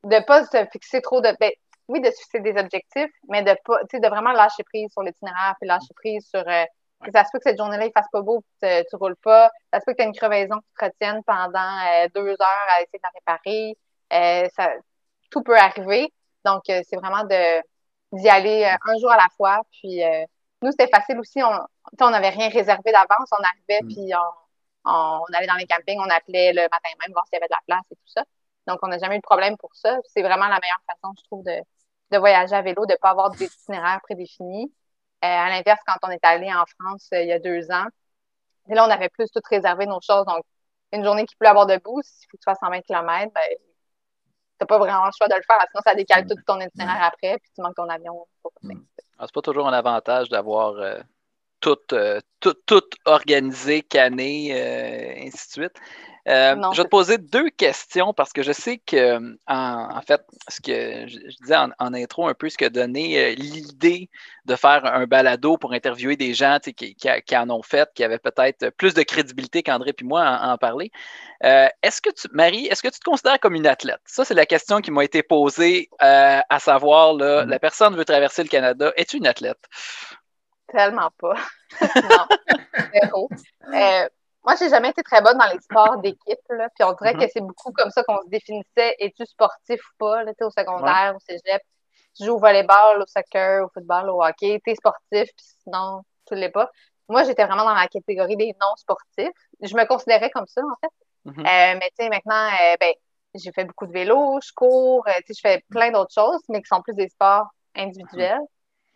de 0.04 0.24
pas 0.24 0.44
se 0.44 0.66
fixer 0.72 1.00
trop 1.00 1.20
de, 1.20 1.34
ben, 1.40 1.50
oui, 1.88 2.00
de 2.00 2.10
se 2.10 2.18
fixer 2.22 2.40
des 2.40 2.56
objectifs, 2.58 3.10
mais 3.28 3.42
de 3.42 3.54
pas, 3.64 3.78
tu 3.80 3.86
sais, 3.92 4.00
de 4.00 4.08
vraiment 4.08 4.32
lâcher 4.32 4.62
prise 4.64 4.90
sur 4.92 5.02
l'itinéraire, 5.02 5.54
puis 5.60 5.68
lâcher 5.68 5.94
prise 5.94 6.26
sur, 6.28 6.44
ça 6.44 7.24
se 7.24 7.30
peut 7.32 7.38
que 7.38 7.44
cette 7.44 7.58
journée-là, 7.58 7.86
il 7.86 7.92
fasse 7.92 8.08
pas 8.10 8.22
beau, 8.22 8.40
puis 8.40 8.68
tu, 8.68 8.84
tu 8.88 8.96
roules 8.96 9.16
pas. 9.16 9.50
Ça 9.72 9.80
se 9.80 9.84
peut 9.84 9.92
que 9.92 9.98
tu 9.98 10.02
aies 10.02 10.06
une 10.06 10.14
crevaison 10.14 10.56
qui 10.56 10.74
te 10.78 10.84
retienne 10.84 11.22
pendant 11.26 12.06
deux 12.14 12.30
heures 12.30 12.66
à 12.76 12.82
essayer 12.82 12.98
de 12.98 13.02
la 13.02 13.10
réparer. 13.14 14.48
Ça, 14.56 14.72
tout 15.30 15.42
peut 15.42 15.58
arriver. 15.58 16.12
Donc, 16.44 16.62
c'est 16.66 16.96
vraiment 16.96 17.24
de 17.24 17.62
d'y 18.14 18.28
aller 18.28 18.64
un 18.64 18.98
jour 18.98 19.10
à 19.10 19.16
la 19.16 19.28
fois. 19.36 19.60
Puis, 19.72 20.02
euh, 20.02 20.24
nous, 20.62 20.70
c'était 20.70 20.88
facile 20.88 21.18
aussi. 21.18 21.40
Tu 21.40 22.04
on 22.04 22.10
n'avait 22.10 22.30
rien 22.30 22.48
réservé 22.48 22.92
d'avance. 22.92 23.28
On 23.32 23.42
arrivait, 23.42 23.82
Mm. 23.82 23.88
puis 23.88 24.12
on, 24.14 24.43
on, 24.84 25.20
on 25.28 25.34
allait 25.34 25.46
dans 25.46 25.54
les 25.54 25.66
campings, 25.66 25.98
on 25.98 26.10
appelait 26.10 26.52
le 26.52 26.62
matin 26.62 26.88
même, 27.00 27.12
voir 27.12 27.26
s'il 27.26 27.34
y 27.34 27.38
avait 27.38 27.48
de 27.48 27.52
la 27.54 27.62
place 27.66 27.84
et 27.90 27.96
tout 27.96 28.06
ça. 28.06 28.24
Donc, 28.66 28.78
on 28.82 28.88
n'a 28.88 28.98
jamais 28.98 29.16
eu 29.16 29.18
de 29.18 29.22
problème 29.22 29.56
pour 29.58 29.74
ça. 29.74 29.98
C'est 30.06 30.22
vraiment 30.22 30.48
la 30.48 30.58
meilleure 30.60 30.82
façon, 30.86 31.14
je 31.18 31.24
trouve, 31.24 31.44
de, 31.44 31.60
de 32.12 32.18
voyager 32.18 32.54
à 32.54 32.62
vélo, 32.62 32.86
de 32.86 32.92
ne 32.92 32.98
pas 32.98 33.10
avoir 33.10 33.30
d'itinéraire 33.30 34.00
prédéfini. 34.02 34.72
Euh, 35.24 35.26
à 35.26 35.48
l'inverse, 35.48 35.80
quand 35.86 35.96
on 36.02 36.10
est 36.10 36.24
allé 36.24 36.52
en 36.52 36.64
France 36.78 37.08
euh, 37.12 37.22
il 37.22 37.28
y 37.28 37.32
a 37.32 37.38
deux 37.38 37.70
ans, 37.70 37.86
et 38.70 38.74
là, 38.74 38.86
on 38.86 38.90
avait 38.90 39.10
plus 39.10 39.30
tout 39.30 39.40
réservé 39.50 39.86
nos 39.86 40.00
choses. 40.00 40.24
Donc, 40.26 40.44
une 40.92 41.04
journée 41.04 41.26
qui 41.26 41.36
peut 41.36 41.46
avoir 41.46 41.66
debout, 41.66 42.00
s'il 42.02 42.26
faut 42.30 42.36
que 42.36 42.42
tu 42.42 42.44
fasses 42.44 42.58
120 42.60 42.80
km, 42.82 43.32
ben, 43.34 43.42
t'as 44.58 44.66
pas 44.66 44.78
vraiment 44.78 45.04
le 45.06 45.12
choix 45.16 45.28
de 45.28 45.34
le 45.34 45.42
faire. 45.46 45.58
Sinon, 45.70 45.82
ça 45.84 45.94
décale 45.94 46.26
tout 46.26 46.36
ton 46.46 46.60
itinéraire 46.60 47.02
après, 47.02 47.38
puis 47.38 47.50
tu 47.54 47.60
manques 47.60 47.76
ton 47.76 47.88
avion. 47.88 48.26
Ah, 49.18 49.26
c'est 49.26 49.34
pas 49.34 49.42
toujours 49.42 49.68
un 49.68 49.72
avantage 49.72 50.28
d'avoir 50.28 50.74
euh, 50.74 50.98
tout, 51.64 51.78
euh, 51.94 52.20
tout, 52.40 52.54
tout 52.66 52.82
organisé, 53.06 53.80
canné, 53.82 54.50
euh, 54.52 55.14
ainsi 55.26 55.46
de 55.48 55.52
suite. 55.62 55.76
Euh, 56.28 56.54
Non, 56.54 56.72
je 56.72 56.78
vais 56.78 56.84
te 56.84 56.88
poser 56.90 57.18
deux 57.18 57.50
questions 57.50 58.12
parce 58.14 58.32
que 58.32 58.42
je 58.42 58.52
sais 58.52 58.78
que, 58.78 59.16
en, 59.46 59.96
en 59.98 60.02
fait, 60.02 60.22
ce 60.48 60.60
que 60.60 61.06
je, 61.06 61.18
je 61.30 61.36
disais 61.42 61.56
en, 61.56 61.70
en 61.78 61.94
intro 61.94 62.26
un 62.28 62.34
peu, 62.34 62.48
ce 62.50 62.56
qui 62.58 62.64
a 62.64 62.70
donné 62.70 63.18
euh, 63.18 63.34
l'idée 63.34 64.08
de 64.46 64.56
faire 64.56 64.84
un 64.86 65.06
balado 65.06 65.56
pour 65.58 65.72
interviewer 65.72 66.16
des 66.16 66.34
gens 66.34 66.58
tu 66.62 66.70
sais, 66.70 66.72
qui, 66.74 66.94
qui, 66.94 67.08
qui 67.26 67.36
en 67.36 67.48
ont 67.50 67.62
fait, 67.62 67.88
qui 67.94 68.04
avaient 68.04 68.18
peut-être 68.18 68.70
plus 68.70 68.94
de 68.94 69.02
crédibilité 69.02 69.62
qu'André 69.62 69.92
puis 69.94 70.06
moi 70.06 70.22
à, 70.22 70.36
à 70.50 70.54
en 70.54 70.58
parler. 70.58 70.90
Euh, 71.44 71.68
est-ce 71.82 72.00
que 72.02 72.10
tu, 72.10 72.28
Marie, 72.32 72.66
est-ce 72.66 72.82
que 72.82 72.88
tu 72.88 73.00
te 73.00 73.04
considères 73.04 73.40
comme 73.40 73.54
une 73.54 73.66
athlète? 73.66 74.00
Ça, 74.06 74.24
c'est 74.24 74.34
la 74.34 74.46
question 74.46 74.80
qui 74.80 74.90
m'a 74.90 75.04
été 75.04 75.22
posée, 75.22 75.88
euh, 76.02 76.40
à 76.48 76.58
savoir, 76.58 77.14
là, 77.14 77.44
Mm. 77.44 77.48
la 77.50 77.58
personne 77.58 77.96
veut 77.96 78.04
traverser 78.06 78.42
le 78.42 78.48
Canada. 78.48 78.92
Es-tu 78.96 79.16
une 79.18 79.26
athlète? 79.26 79.58
Tellement 80.68 81.10
pas. 81.18 81.34
non, 82.02 82.26
zéro. 82.92 83.28
Euh, 83.72 84.08
moi, 84.44 84.54
j'ai 84.58 84.68
jamais 84.68 84.90
été 84.90 85.02
très 85.02 85.20
bonne 85.22 85.38
dans 85.38 85.50
les 85.52 85.60
sports 85.60 85.98
d'équipe. 85.98 86.38
Puis 86.48 86.84
on 86.84 86.92
dirait 86.92 87.14
Mhm. 87.14 87.20
que 87.20 87.26
c'est 87.32 87.40
beaucoup 87.40 87.72
comme 87.72 87.90
ça 87.90 88.02
qu'on 88.04 88.20
se 88.22 88.28
définissait. 88.28 88.94
Es-tu 88.98 89.24
sportif 89.26 89.80
ou 89.80 89.92
pas, 89.98 90.22
là, 90.24 90.32
au 90.40 90.50
secondaire, 90.50 91.14
au 91.16 91.20
cégep? 91.20 91.62
Tu 92.16 92.24
joues 92.24 92.34
au 92.34 92.38
volleyball, 92.38 93.02
au 93.02 93.06
soccer, 93.06 93.64
au 93.64 93.68
football, 93.74 94.08
au 94.10 94.22
hockey. 94.22 94.60
T'es 94.64 94.74
sportif, 94.74 95.28
puis 95.36 95.46
sinon, 95.62 96.02
tu 96.26 96.34
l'es 96.34 96.50
pas. 96.50 96.70
Moi, 97.08 97.24
j'étais 97.24 97.44
vraiment 97.44 97.64
dans 97.64 97.74
la 97.74 97.88
catégorie 97.88 98.36
des 98.36 98.54
non-sportifs. 98.60 99.32
Je 99.60 99.74
me 99.76 99.84
considérais 99.86 100.30
comme 100.30 100.46
ça, 100.46 100.62
en 100.62 100.76
fait. 100.80 100.90
Mhm. 101.24 101.40
Euh, 101.40 101.78
mais 101.80 101.90
tu 101.98 102.04
sais, 102.04 102.08
maintenant, 102.08 102.46
euh, 102.48 102.76
ben, 102.80 102.92
j'ai 103.34 103.50
fait 103.52 103.64
beaucoup 103.64 103.86
de 103.86 103.92
vélo, 103.92 104.38
je 104.42 104.52
cours, 104.54 105.04
euh, 105.08 105.12
je 105.28 105.40
fais 105.40 105.64
plein 105.70 105.90
d'autres 105.90 106.12
choses, 106.14 106.40
mais 106.48 106.60
qui 106.62 106.68
sont 106.68 106.82
plus 106.82 106.94
des 106.94 107.08
sports 107.08 107.46
individuels. 107.74 108.40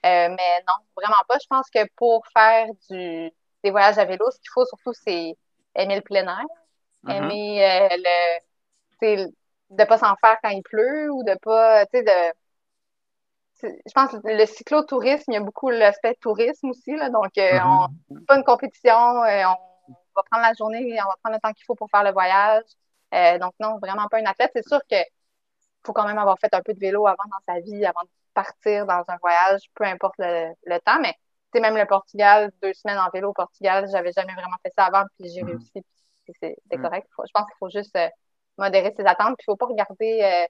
Euh, 0.08 0.28
mais 0.30 0.64
non, 0.66 0.74
vraiment 0.96 1.16
pas. 1.28 1.38
Je 1.40 1.46
pense 1.48 1.68
que 1.70 1.80
pour 1.96 2.24
faire 2.28 2.66
du, 2.90 3.30
des 3.64 3.70
voyages 3.70 3.98
à 3.98 4.04
vélo, 4.04 4.30
ce 4.30 4.38
qu'il 4.38 4.50
faut 4.52 4.64
surtout, 4.66 4.92
c'est 4.94 5.36
aimer 5.74 5.96
le 5.96 6.02
plein 6.02 6.26
air, 6.26 6.46
Mhm. 7.04 7.12
aimer 7.14 7.64
euh, 7.64 7.88
le, 9.02 9.26
de 9.70 9.84
pas 9.84 9.98
s'en 9.98 10.16
faire 10.16 10.36
quand 10.42 10.50
il 10.50 10.62
pleut 10.62 11.10
ou 11.12 11.22
de 11.24 11.34
pas, 11.42 11.86
tu 11.86 11.98
sais, 11.98 12.02
de. 12.04 12.34
Je 13.62 13.92
pense 13.92 14.12
que 14.12 14.18
le 14.24 14.46
cyclotourisme, 14.46 15.32
il 15.32 15.34
y 15.34 15.36
a 15.36 15.40
beaucoup 15.40 15.70
l'aspect 15.70 16.14
tourisme 16.20 16.70
aussi, 16.70 16.94
là. 16.96 17.10
Donc, 17.10 17.32
on, 17.36 17.88
c'est 18.08 18.26
pas 18.26 18.36
une 18.36 18.44
compétition. 18.44 18.94
on 18.94 19.22
va 20.16 20.22
prendre 20.30 20.42
la 20.46 20.54
journée, 20.54 20.98
on 21.02 21.08
va 21.08 21.16
prendre 21.22 21.34
le 21.36 21.40
temps 21.40 21.52
qu'il 21.52 21.64
faut 21.64 21.74
pour 21.74 21.90
faire 21.90 22.04
le 22.04 22.12
voyage. 22.12 22.64
Euh, 23.14 23.38
donc, 23.38 23.54
non, 23.60 23.78
vraiment 23.78 24.06
pas 24.08 24.20
une 24.20 24.26
athlète. 24.28 24.52
C'est 24.54 24.66
sûr 24.68 24.80
que 24.90 24.96
faut 25.84 25.92
quand 25.92 26.06
même 26.06 26.18
avoir 26.18 26.38
fait 26.38 26.52
un 26.54 26.62
peu 26.62 26.74
de 26.74 26.78
vélo 26.80 27.06
avant 27.06 27.24
dans 27.30 27.54
sa 27.54 27.60
vie, 27.60 27.84
avant 27.86 28.02
de 28.02 28.08
partir 28.42 28.86
dans 28.86 29.04
un 29.08 29.16
voyage, 29.20 29.62
peu 29.74 29.84
importe 29.84 30.14
le, 30.18 30.52
le 30.72 30.78
temps. 30.80 31.00
Mais, 31.00 31.12
tu 31.14 31.18
sais, 31.54 31.60
même 31.60 31.76
le 31.76 31.86
Portugal, 31.86 32.50
deux 32.62 32.72
semaines 32.74 32.98
en 32.98 33.10
vélo 33.10 33.30
au 33.30 33.32
Portugal, 33.32 33.86
j'avais 33.90 34.12
jamais 34.12 34.34
vraiment 34.34 34.56
fait 34.62 34.72
ça 34.76 34.84
avant, 34.86 35.04
puis 35.18 35.28
j'ai 35.32 35.42
Mhm. 35.42 35.48
réussi, 35.50 35.80
puis 36.24 36.32
c'est- 36.40 36.56
Mhm. 36.72 36.82
correct. 36.82 37.06
Faut- 37.16 37.24
je 37.26 37.32
pense 37.34 37.46
qu'il 37.46 37.58
faut 37.58 37.70
juste 37.70 37.96
euh, 37.96 38.08
modérer 38.58 38.92
ses 38.96 39.04
attentes, 39.06 39.34
puis 39.38 39.44
il 39.46 39.50
faut 39.50 39.56
pas 39.56 39.66
regarder 39.66 40.12
euh, 40.22 40.46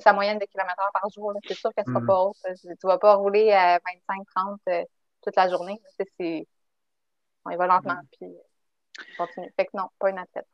sa 0.00 0.12
moyenne 0.12 0.38
de 0.38 0.46
kilomètres 0.46 0.90
par 0.92 1.08
jour. 1.14 1.32
C'est 1.46 1.54
sûr 1.54 1.70
qu'elle 1.74 1.84
ne 1.86 1.92
sera 1.92 2.00
Mm. 2.00 2.06
pas 2.06 2.20
haute. 2.24 2.36
Tu 2.60 2.66
ne 2.68 2.88
vas 2.90 2.98
pas 2.98 3.14
rouler 3.14 3.52
à 3.52 3.78
25-30 3.84 4.60
euh, 4.68 4.82
toute 5.22 5.36
la 5.36 5.48
journée. 5.50 5.78
C'est- 5.96 6.08
c'est- 6.18 6.46
On 7.44 7.50
y 7.50 7.56
va 7.56 7.66
lentement, 7.66 7.94
Mm. 8.02 8.06
puis 8.18 8.28
euh, 8.34 9.02
on 9.18 9.24
continue. 9.26 9.52
Fait 9.56 9.66
que 9.66 9.70
non, 9.74 9.88
pas 9.98 10.10
une 10.10 10.18
athlète. 10.18 10.46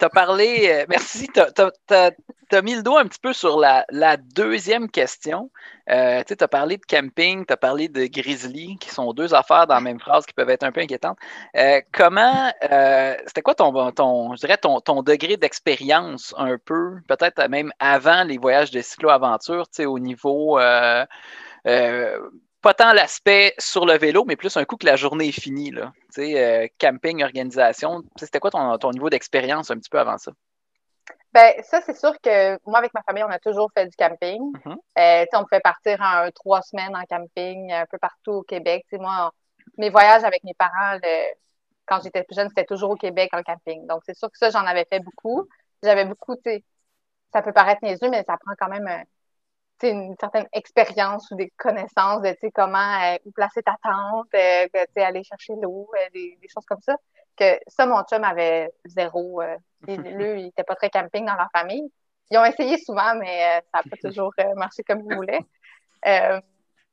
Tu 0.00 0.06
as 0.06 0.08
parlé, 0.08 0.70
euh, 0.70 0.86
merci, 0.88 1.28
tu 1.28 1.40
as, 1.42 2.62
mis 2.62 2.74
le 2.74 2.82
doigt 2.82 3.02
un 3.02 3.06
petit 3.06 3.18
peu 3.20 3.34
sur 3.34 3.60
la, 3.60 3.84
la 3.90 4.16
deuxième 4.16 4.90
question. 4.90 5.50
Euh, 5.90 6.22
tu 6.26 6.34
as 6.40 6.48
parlé 6.48 6.78
de 6.78 6.86
camping, 6.88 7.44
tu 7.44 7.52
as 7.52 7.58
parlé 7.58 7.90
de 7.90 8.06
grizzly, 8.06 8.78
qui 8.78 8.88
sont 8.88 9.12
deux 9.12 9.34
affaires 9.34 9.66
dans 9.66 9.74
la 9.74 9.82
même 9.82 10.00
phrase 10.00 10.24
qui 10.24 10.32
peuvent 10.32 10.48
être 10.48 10.62
un 10.62 10.72
peu 10.72 10.80
inquiétantes. 10.80 11.18
Euh, 11.54 11.82
comment, 11.92 12.50
c'était 13.26 13.42
quoi 13.42 13.54
ton, 13.54 13.92
ton, 13.92 14.34
je 14.36 14.40
dirais 14.40 14.56
ton, 14.56 14.80
ton 14.80 15.02
degré 15.02 15.36
d'expérience 15.36 16.34
un 16.38 16.56
peu, 16.56 16.96
peut-être 17.06 17.46
même 17.50 17.70
avant 17.78 18.24
les 18.24 18.38
voyages 18.38 18.70
de 18.70 18.80
cyclo-aventure, 18.80 19.66
au 19.80 19.98
niveau, 19.98 20.58
pas 22.60 22.74
tant 22.74 22.92
l'aspect 22.92 23.54
sur 23.58 23.86
le 23.86 23.96
vélo, 23.96 24.24
mais 24.26 24.36
plus 24.36 24.56
un 24.56 24.64
coup 24.64 24.76
que 24.76 24.86
la 24.86 24.96
journée 24.96 25.28
est 25.28 25.40
finie, 25.40 25.70
là. 25.70 25.92
Euh, 26.18 26.66
camping, 26.78 27.22
organisation. 27.22 28.02
C'était 28.16 28.40
quoi 28.40 28.50
ton, 28.50 28.76
ton 28.78 28.90
niveau 28.90 29.08
d'expérience 29.10 29.70
un 29.70 29.76
petit 29.76 29.90
peu 29.90 29.98
avant 29.98 30.18
ça? 30.18 30.32
Ben, 31.32 31.54
ça, 31.62 31.80
c'est 31.80 31.96
sûr 31.96 32.12
que 32.20 32.58
moi, 32.68 32.78
avec 32.80 32.92
ma 32.92 33.02
famille, 33.02 33.22
on 33.22 33.30
a 33.30 33.38
toujours 33.38 33.70
fait 33.72 33.86
du 33.86 33.96
camping. 33.96 34.40
Euh, 34.66 35.22
tu 35.22 35.28
sais, 35.30 35.36
on 35.36 35.44
pouvait 35.44 35.60
partir 35.60 36.00
en 36.00 36.28
trois 36.34 36.60
semaines 36.62 36.94
en 36.96 37.04
camping 37.04 37.72
un 37.72 37.86
peu 37.86 37.98
partout 37.98 38.32
au 38.32 38.42
Québec. 38.42 38.84
Tu 38.88 38.96
sais, 38.96 39.02
moi, 39.02 39.30
mes 39.78 39.90
voyages 39.90 40.24
avec 40.24 40.42
mes 40.44 40.54
parents, 40.54 40.98
le- 41.02 41.34
quand 41.86 42.00
j'étais 42.02 42.24
plus 42.24 42.34
jeune, 42.34 42.48
c'était 42.48 42.64
toujours 42.64 42.90
au 42.90 42.96
Québec 42.96 43.30
en 43.32 43.42
camping. 43.42 43.86
Donc, 43.86 44.02
c'est 44.04 44.16
sûr 44.16 44.30
que 44.30 44.38
ça, 44.38 44.50
j'en 44.50 44.66
avais 44.66 44.84
fait 44.84 45.00
beaucoup. 45.00 45.48
J'avais 45.82 46.04
beaucoup, 46.04 46.34
tu 46.36 46.42
sais, 46.44 46.64
ça 47.32 47.42
peut 47.42 47.52
paraître 47.52 47.82
niaiseux, 47.82 48.10
mais 48.10 48.24
ça 48.24 48.36
prend 48.36 48.54
quand 48.58 48.68
même 48.68 49.04
une 49.82 50.14
certaine 50.20 50.46
expérience 50.52 51.30
ou 51.30 51.36
des 51.36 51.50
connaissances 51.56 52.22
de 52.22 52.34
comment 52.54 52.78
euh, 53.02 53.16
où 53.24 53.30
placer 53.32 53.62
ta 53.62 53.76
tente, 53.82 54.28
euh, 54.34 54.66
aller 54.96 55.24
chercher 55.24 55.54
l'eau, 55.60 55.88
euh, 55.94 56.08
des, 56.12 56.36
des 56.40 56.48
choses 56.48 56.64
comme 56.66 56.80
ça. 56.82 56.96
Que 57.36 57.58
ça, 57.68 57.86
mon 57.86 58.02
chum 58.04 58.22
avait 58.24 58.70
zéro. 58.84 59.40
euh, 59.42 59.56
lui, 59.88 60.42
il 60.42 60.46
était 60.48 60.64
pas 60.64 60.74
très 60.76 60.90
camping 60.90 61.24
dans 61.24 61.36
leur 61.36 61.48
famille. 61.54 61.90
Ils 62.30 62.38
ont 62.38 62.44
essayé 62.44 62.76
souvent, 62.78 63.14
mais 63.16 63.62
ça 63.72 63.80
n'a 63.80 63.82
pas 63.90 63.96
toujours 64.02 64.32
marché 64.56 64.82
comme 64.84 65.00
ils 65.00 65.14
voulaient. 65.14 65.40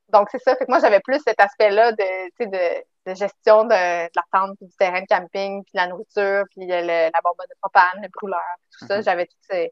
Donc, 0.10 0.30
c'est 0.32 0.40
ça. 0.40 0.56
Fait 0.56 0.66
que 0.66 0.72
moi, 0.72 0.80
j'avais 0.80 1.02
plus 1.02 1.20
cet 1.26 1.40
aspect-là 1.40 1.92
de, 1.92 2.46
de, 2.46 2.84
de 3.08 3.14
gestion 3.14 3.64
de, 3.66 4.06
de 4.08 4.10
la 4.16 4.24
tente, 4.32 4.58
puis 4.58 4.68
du 4.68 4.76
terrain 4.78 5.02
de 5.02 5.06
camping, 5.08 5.64
puis 5.64 5.72
la 5.74 5.88
nourriture, 5.88 6.46
puis 6.52 6.66
le- 6.66 7.10
la 7.12 7.20
bombe 7.24 7.36
de 7.50 7.56
propane, 7.62 8.02
le 8.02 8.08
brûleur, 8.10 8.40
tout 8.72 8.86
ça. 8.88 8.98
Mhm. 8.98 9.04
J'avais 9.04 9.26
tout 9.26 9.38
ce, 9.50 9.68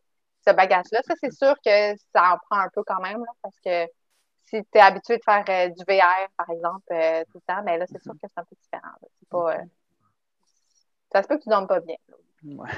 ce 0.48 0.54
bagage-là. 0.54 1.02
Ça, 1.08 1.14
c'est 1.22 1.34
sûr 1.34 1.56
que 1.66 1.96
ça 2.14 2.34
en 2.34 2.38
prend 2.50 2.60
un 2.62 2.70
peu 2.74 2.84
quand 2.84 3.02
même, 3.02 3.20
là, 3.20 3.32
parce 3.42 3.58
que 3.64 3.86
si 4.46 4.64
tu 4.64 4.78
es 4.78 4.80
habitué 4.80 5.18
de 5.18 5.24
faire 5.24 5.44
euh, 5.50 5.70
du 5.70 5.84
VR, 5.88 6.28
par 6.38 6.50
exemple, 6.50 6.86
euh, 6.92 7.24
tout 7.32 7.40
le 7.48 7.54
temps, 7.54 7.64
mais 7.64 7.78
là, 7.78 7.86
c'est 7.88 8.02
sûr 8.02 8.14
que 8.14 8.20
c'est 8.22 8.40
un 8.40 8.44
peu 8.44 8.56
différent. 8.62 8.94
pas, 9.30 9.56
euh, 9.56 9.64
ça 11.12 11.24
se 11.24 11.28
peut 11.28 11.38
que 11.38 11.44
tu 11.44 11.50
dormes 11.50 11.68
pas 11.68 11.80
bien. 11.80 11.96
Ouais. 12.44 12.70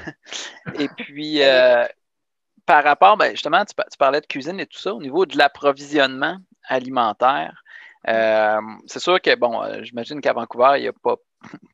Et 0.78 0.88
puis, 0.88 1.40
par 2.66 2.84
rapport, 2.84 3.16
ben, 3.16 3.32
justement, 3.32 3.64
tu, 3.64 3.74
tu, 3.74 3.98
parlais 3.98 4.20
de 4.20 4.26
cuisine 4.26 4.60
et 4.60 4.66
tout 4.66 4.78
ça, 4.78 4.94
au 4.94 5.00
niveau 5.00 5.26
de 5.26 5.36
l'approvisionnement 5.36 6.38
alimentaire, 6.64 7.62
euh, 8.08 8.60
c'est 8.86 9.00
sûr 9.00 9.20
que, 9.20 9.34
bon, 9.34 9.62
j'imagine 9.82 10.20
qu'à 10.20 10.32
Vancouver, 10.32 10.74
il 10.76 10.82
n'y 10.82 10.88
a 10.88 10.92
pas, 10.92 11.16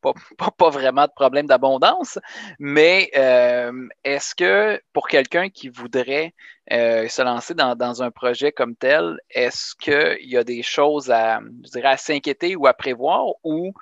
pas, 0.02 0.12
pas, 0.38 0.50
pas, 0.50 0.70
vraiment 0.70 1.06
de 1.06 1.12
problème 1.14 1.46
d'abondance, 1.46 2.18
mais 2.58 3.10
euh, 3.16 3.88
est-ce 4.04 4.34
que 4.34 4.80
pour 4.92 5.08
quelqu'un 5.08 5.48
qui 5.48 5.68
voudrait 5.68 6.34
euh, 6.72 7.08
se 7.08 7.22
lancer 7.22 7.54
dans, 7.54 7.74
dans, 7.74 8.02
un 8.02 8.10
projet 8.10 8.52
comme 8.52 8.76
tel, 8.76 9.18
est-ce 9.30 9.74
qu'il 9.76 10.28
y 10.28 10.36
a 10.36 10.44
des 10.44 10.62
choses 10.62 11.10
à, 11.10 11.40
à 11.82 11.96
s'inquiéter 11.96 12.56
ou 12.56 12.66
à 12.66 12.74
prévoir 12.74 13.26
ou 13.42 13.72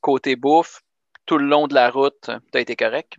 côté 0.00 0.36
bouffe, 0.36 0.82
tout 1.26 1.38
le 1.38 1.46
long 1.46 1.66
de 1.66 1.74
la 1.74 1.90
route, 1.90 2.30
tu 2.52 2.58
as 2.58 2.60
été 2.60 2.76
correct? 2.76 3.14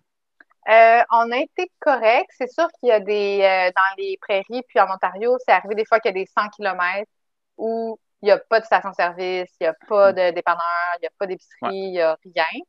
Euh, 0.69 1.01
on 1.11 1.31
a 1.31 1.37
été 1.37 1.71
correct. 1.79 2.29
C'est 2.37 2.51
sûr 2.51 2.67
qu'il 2.79 2.89
y 2.89 2.91
a 2.91 2.99
des 2.99 3.71
dans 3.75 3.95
les 3.97 4.17
prairies, 4.21 4.61
puis 4.67 4.79
en 4.79 4.93
Ontario, 4.93 5.37
c'est 5.45 5.53
arrivé 5.53 5.75
des 5.75 5.85
fois 5.85 5.99
qu'il 5.99 6.09
y 6.09 6.19
a 6.19 6.23
des 6.23 6.29
100 6.37 6.49
km 6.49 7.09
où 7.57 7.97
il 8.21 8.25
n'y 8.25 8.31
a 8.31 8.37
pas 8.37 8.59
de 8.59 8.65
station-service, 8.65 9.49
il 9.59 9.63
n'y 9.63 9.67
a 9.67 9.75
pas 9.87 10.13
de 10.13 10.31
dépanneur, 10.31 10.61
il 10.97 11.01
n'y 11.01 11.07
a 11.07 11.11
pas 11.17 11.25
d'épicerie, 11.27 11.69
il 11.71 11.91
n'y 11.91 11.99
a 11.99 12.17
rien. 12.23 12.61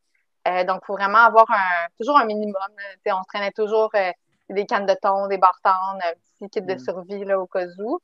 Euh, 0.49 0.65
donc, 0.65 0.81
il 0.83 0.87
faut 0.87 0.95
vraiment 0.95 1.19
avoir 1.19 1.51
un, 1.51 1.87
toujours 1.99 2.19
un 2.19 2.25
minimum. 2.25 2.55
Là. 3.05 3.17
On 3.19 3.23
se 3.23 3.29
traînait 3.29 3.53
toujours 3.53 3.91
euh, 3.95 4.11
des 4.51 4.67
cannes 4.67 4.87
de 4.87 4.95
thon, 5.01 5.29
des 5.29 5.39
bartons, 5.39 5.71
un 5.71 6.13
petit 6.41 6.51
kit 6.51 6.63
de 6.63 6.79
survie 6.79 7.25
là, 7.25 7.39
au 7.39 7.47
cas 7.47 7.67
où. 7.79 8.01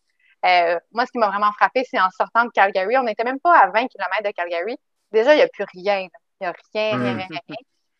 Euh, 0.46 0.78
moi, 0.92 1.04
ce 1.06 1.10
qui 1.10 1.18
m'a 1.18 1.28
vraiment 1.28 1.52
frappé, 1.52 1.82
c'est 1.84 2.00
en 2.00 2.10
sortant 2.10 2.44
de 2.44 2.50
Calgary, 2.50 2.96
on 2.96 3.02
n'était 3.02 3.24
même 3.24 3.40
pas 3.40 3.58
à 3.58 3.70
20 3.70 3.88
km 3.88 4.22
de 4.24 4.30
Calgary. 4.30 4.76
Déjà, 5.10 5.34
il 5.34 5.38
n'y 5.38 5.42
a 5.42 5.48
plus 5.48 5.64
rien. 5.74 6.00
Il 6.00 6.08
n'y 6.42 6.46
a 6.46 6.54
rien, 6.74 6.96
rien, 6.96 7.16
rien, 7.16 7.40
rien 7.48 7.56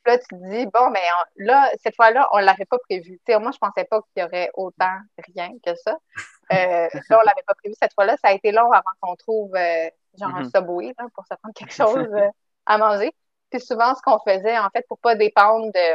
là, 0.09 0.19
tu 0.19 0.27
te 0.29 0.35
dis, 0.35 0.67
bon, 0.67 0.91
mais 0.91 1.01
on, 1.19 1.45
là, 1.45 1.71
cette 1.83 1.95
fois-là, 1.95 2.29
on 2.33 2.39
ne 2.39 2.45
l'avait 2.45 2.65
pas 2.65 2.79
prévu. 2.79 3.21
T'sais, 3.21 3.39
moi, 3.39 3.51
je 3.53 3.59
ne 3.63 3.69
pensais 3.69 3.85
pas 3.85 4.01
qu'il 4.01 4.23
y 4.23 4.27
aurait 4.27 4.51
autant 4.55 4.97
rien 5.35 5.51
que 5.65 5.75
ça. 5.77 5.97
Euh, 6.53 6.89
là, 7.11 7.19
on 7.19 7.21
ne 7.21 7.27
l'avait 7.27 7.47
pas 7.47 7.55
prévu 7.55 7.75
cette 7.81 7.93
fois-là. 7.95 8.17
Ça 8.23 8.29
a 8.29 8.33
été 8.33 8.53
long 8.53 8.71
avant 8.73 8.95
qu'on 9.01 9.17
trouve 9.17 9.55
euh, 9.55 9.89
genre 10.19 10.31
mm 10.31 10.43
-hmm. 10.43 10.47
un 10.47 10.51
subway 10.51 10.95
là, 10.99 11.05
pour 11.15 11.25
se 11.27 11.35
prendre 11.35 11.55
quelque 11.55 11.75
chose 11.75 12.09
euh, 12.23 12.31
à 12.67 12.79
manger. 12.79 13.13
Puis 13.51 13.61
souvent, 13.61 13.95
ce 13.95 14.03
qu'on 14.03 14.19
faisait, 14.21 14.59
en 14.59 14.71
fait, 14.71 14.85
pour 14.89 14.99
ne 14.99 15.03
pas 15.09 15.15
dépendre 15.15 15.67
de, 15.67 15.89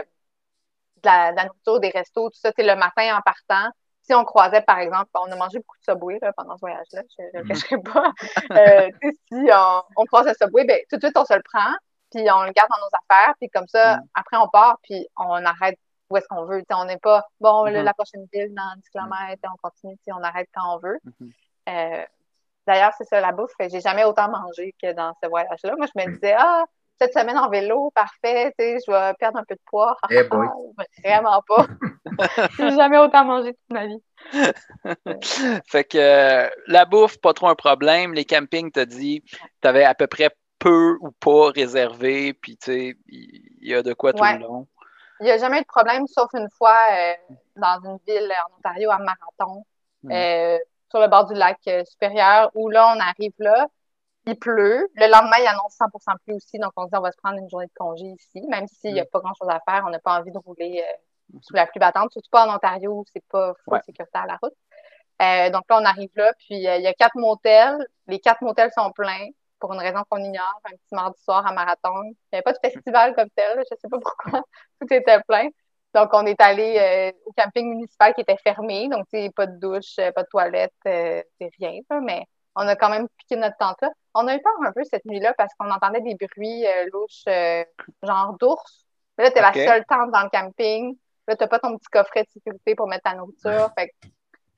de, 1.03 1.07
la, 1.09 1.31
de, 1.31 1.37
la, 1.37 1.45
nourriture, 1.45 1.79
des 1.79 1.89
restos, 1.89 2.29
tout 2.29 2.39
ça, 2.39 2.51
le 2.57 2.75
matin 2.75 3.17
en 3.17 3.21
partant, 3.21 3.69
si 4.03 4.13
on 4.13 4.25
croisait, 4.25 4.61
par 4.61 4.79
exemple, 4.79 5.09
on 5.15 5.31
a 5.31 5.35
mangé 5.35 5.59
beaucoup 5.59 5.77
de 5.79 5.85
Subway 5.89 6.19
là, 6.21 6.33
pendant 6.33 6.55
ce 6.57 6.61
voyage-là, 6.61 7.01
je 7.17 7.23
ne 7.23 7.41
le 7.41 7.47
cacherai 7.47 7.77
pas. 7.91 8.11
euh, 8.59 8.89
si 9.29 9.41
on, 9.61 9.81
on 9.95 10.05
croise 10.05 10.27
un 10.27 10.33
Subway, 10.33 10.65
ben, 10.65 10.79
tout 10.89 10.97
de 10.97 11.03
suite, 11.05 11.17
on 11.17 11.25
se 11.25 11.33
le 11.33 11.45
prend 11.51 11.73
puis 12.13 12.29
on 12.31 12.43
le 12.43 12.51
garde 12.51 12.69
dans 12.69 12.85
nos 12.85 12.91
affaires, 13.01 13.33
puis 13.39 13.49
comme 13.49 13.67
ça, 13.67 13.97
mm. 13.97 14.01
après 14.13 14.37
on 14.37 14.47
part, 14.47 14.77
puis 14.83 15.07
on 15.17 15.45
arrête 15.45 15.79
où 16.09 16.17
est-ce 16.17 16.27
qu'on 16.27 16.45
veut. 16.45 16.61
T'sais, 16.63 16.75
on 16.75 16.85
n'est 16.85 16.97
pas, 16.97 17.23
bon, 17.39 17.65
mm 17.65 17.69
-hmm. 17.69 17.83
la 17.83 17.93
prochaine 17.93 18.25
ville 18.33 18.53
dans 18.53 18.75
10 18.75 18.89
km, 18.89 19.41
mm. 19.43 19.53
on 19.53 19.57
continue, 19.67 19.97
on 20.07 20.23
arrête 20.23 20.49
quand 20.53 20.75
on 20.75 20.79
veut. 20.79 20.99
-hmm. 21.05 21.31
euh, 21.69 22.05
D'ailleurs, 22.65 22.93
c'est 22.97 23.03
ça 23.05 23.19
la 23.19 23.33
bouffe, 23.33 23.51
j'ai 23.59 23.81
jamais 23.81 24.05
autant 24.05 24.29
mangé 24.29 24.73
que 24.81 24.93
dans 24.93 25.13
ce 25.21 25.27
voyage-là. 25.27 25.75
Moi, 25.77 25.87
je 25.93 26.01
me 26.01 26.13
disais, 26.13 26.35
ah, 26.37 26.63
cette 26.99 27.13
semaine 27.13 27.37
en 27.37 27.49
vélo, 27.49 27.91
parfait, 27.93 28.53
je 28.57 28.91
vais 28.91 29.13
perdre 29.15 29.39
un 29.39 29.43
peu 29.43 29.55
de 29.55 29.61
poids. 29.65 29.97
Hey 30.09 30.23
boy. 30.23 30.47
Vraiment 31.03 31.41
pas. 31.47 31.65
j'ai 32.57 32.75
jamais 32.75 32.97
autant 32.97 33.25
mangé 33.25 33.53
toute 33.53 33.73
ma 33.73 33.87
vie. 33.87 34.01
fait 35.67 35.83
que 35.83 35.97
euh, 35.97 36.49
la 36.67 36.85
bouffe, 36.85 37.19
pas 37.19 37.33
trop 37.33 37.47
un 37.47 37.55
problème. 37.55 38.13
Les 38.13 38.25
campings, 38.25 38.71
t'as 38.71 38.85
dit, 38.85 39.23
t'avais 39.59 39.83
à 39.83 39.95
peu 39.95 40.07
près 40.07 40.29
peu 40.63 40.97
ou 41.01 41.11
pas 41.11 41.51
réservé, 41.51 42.33
puis 42.33 42.55
tu 42.55 42.71
sais, 42.71 42.97
il 43.07 43.67
y 43.67 43.75
a 43.75 43.83
de 43.83 43.93
quoi 43.93 44.13
tout 44.13 44.23
le 44.23 44.39
long. 44.39 44.67
Il 45.19 45.25
n'y 45.25 45.31
a 45.31 45.37
jamais 45.37 45.57
eu 45.59 45.61
de 45.61 45.67
problème, 45.67 46.07
sauf 46.07 46.29
une 46.33 46.49
fois 46.57 46.77
euh, 46.91 47.13
dans 47.57 47.81
une 47.83 47.97
ville 48.07 48.31
en 48.45 48.57
Ontario, 48.57 48.89
à 48.89 48.97
Marathon, 48.97 49.65
mm. 50.03 50.11
euh, 50.11 50.57
sur 50.89 51.01
le 51.01 51.07
bord 51.07 51.25
du 51.25 51.33
lac 51.33 51.59
euh, 51.67 51.83
supérieur, 51.85 52.49
où 52.55 52.69
là, 52.69 52.93
on 52.95 52.99
arrive 52.99 53.33
là, 53.39 53.67
il 54.25 54.39
pleut. 54.39 54.89
Le 54.95 55.11
lendemain, 55.11 55.37
il 55.39 55.47
annonce 55.47 55.77
100% 55.77 56.17
pluie 56.23 56.35
aussi, 56.35 56.59
donc 56.59 56.71
on 56.77 56.85
se 56.85 56.89
dit 56.89 56.97
on 56.97 57.01
va 57.01 57.11
se 57.11 57.17
prendre 57.17 57.37
une 57.39 57.49
journée 57.49 57.67
de 57.67 57.73
congé 57.75 58.05
ici, 58.05 58.41
même 58.47 58.67
s'il 58.67 58.93
n'y 58.93 59.01
a 59.01 59.03
mm. 59.03 59.07
pas 59.11 59.19
grand-chose 59.19 59.49
à 59.49 59.61
faire, 59.69 59.83
on 59.85 59.89
n'a 59.89 59.99
pas 59.99 60.17
envie 60.19 60.31
de 60.31 60.39
rouler 60.39 60.83
sous 61.41 61.55
la 61.55 61.67
pluie 61.67 61.79
battante, 61.79 62.11
surtout 62.11 62.29
pas 62.31 62.47
en 62.47 62.55
Ontario 62.55 62.91
où 62.91 63.05
c'est 63.11 63.25
pas 63.29 63.53
full 63.63 63.73
ouais. 63.73 63.81
sécuritaire 63.85 64.25
la 64.27 64.37
route. 64.41 65.51
donc 65.51 65.63
là, 65.69 65.79
on 65.81 65.85
arrive 65.85 66.11
là, 66.15 66.33
puis 66.37 66.55
il 66.55 66.61
y 66.61 66.87
a 66.87 66.93
quatre 66.93 67.15
motels. 67.15 67.77
Les 68.07 68.19
quatre 68.19 68.41
motels 68.41 68.71
sont 68.75 68.91
pleins 68.91 69.29
pour 69.63 69.71
une 69.71 69.79
raison 69.79 70.03
qu'on 70.09 70.17
ignore, 70.17 70.59
un 70.65 70.71
petit 70.71 70.93
mardi 70.93 71.23
soir 71.23 71.47
à 71.47 71.53
Marathon. 71.53 72.03
Il 72.03 72.09
n'y 72.09 72.15
avait 72.33 72.41
pas 72.41 72.51
de 72.51 72.59
festival 72.61 73.15
comme 73.15 73.29
tel, 73.33 73.53
je 73.55 73.73
ne 73.73 73.79
sais 73.79 73.87
pas 73.89 73.97
pourquoi. 73.97 74.41
Tout 74.81 74.93
était 74.93 75.21
plein. 75.21 75.47
Donc, 75.93 76.09
on 76.11 76.25
est 76.25 76.41
allé 76.41 76.75
euh, 76.77 77.17
au 77.25 77.31
camping 77.31 77.69
municipal 77.69 78.13
qui 78.13 78.19
était 78.19 78.35
fermé. 78.43 78.89
Donc, 78.89 79.05
tu 79.09 79.17
sais, 79.17 79.29
pas 79.33 79.47
de 79.47 79.57
douche, 79.57 79.95
pas 79.95 80.23
de 80.23 80.27
toilette, 80.29 80.73
euh, 80.85 81.23
c'est 81.39 81.49
rien. 81.59 81.79
Là, 81.89 82.01
mais 82.01 82.25
on 82.57 82.67
a 82.67 82.75
quand 82.75 82.89
même 82.89 83.07
piqué 83.19 83.37
notre 83.37 83.55
tente 83.55 83.77
là. 83.81 83.89
On 84.13 84.27
a 84.27 84.35
eu 84.35 84.41
peur 84.41 84.51
un 84.65 84.73
peu 84.73 84.83
cette 84.83 85.05
nuit-là 85.05 85.33
parce 85.37 85.53
qu'on 85.57 85.71
entendait 85.71 86.01
des 86.01 86.15
bruits 86.15 86.67
euh, 86.67 86.89
louches, 86.91 87.23
genre 88.03 88.35
d'ours. 88.37 88.85
Là, 89.17 89.31
tu 89.31 89.37
es 89.37 89.47
okay. 89.47 89.65
la 89.65 89.71
seule 89.71 89.85
tente 89.85 90.11
dans 90.11 90.23
le 90.23 90.29
camping. 90.29 90.97
Là, 91.25 91.37
tu 91.37 91.43
n'as 91.43 91.47
pas 91.47 91.59
ton 91.59 91.77
petit 91.77 91.89
coffret 91.89 92.23
de 92.23 92.29
sécurité 92.31 92.75
pour 92.75 92.87
mettre 92.89 93.03
ta 93.03 93.15
nourriture. 93.15 93.71
Fait 93.77 93.93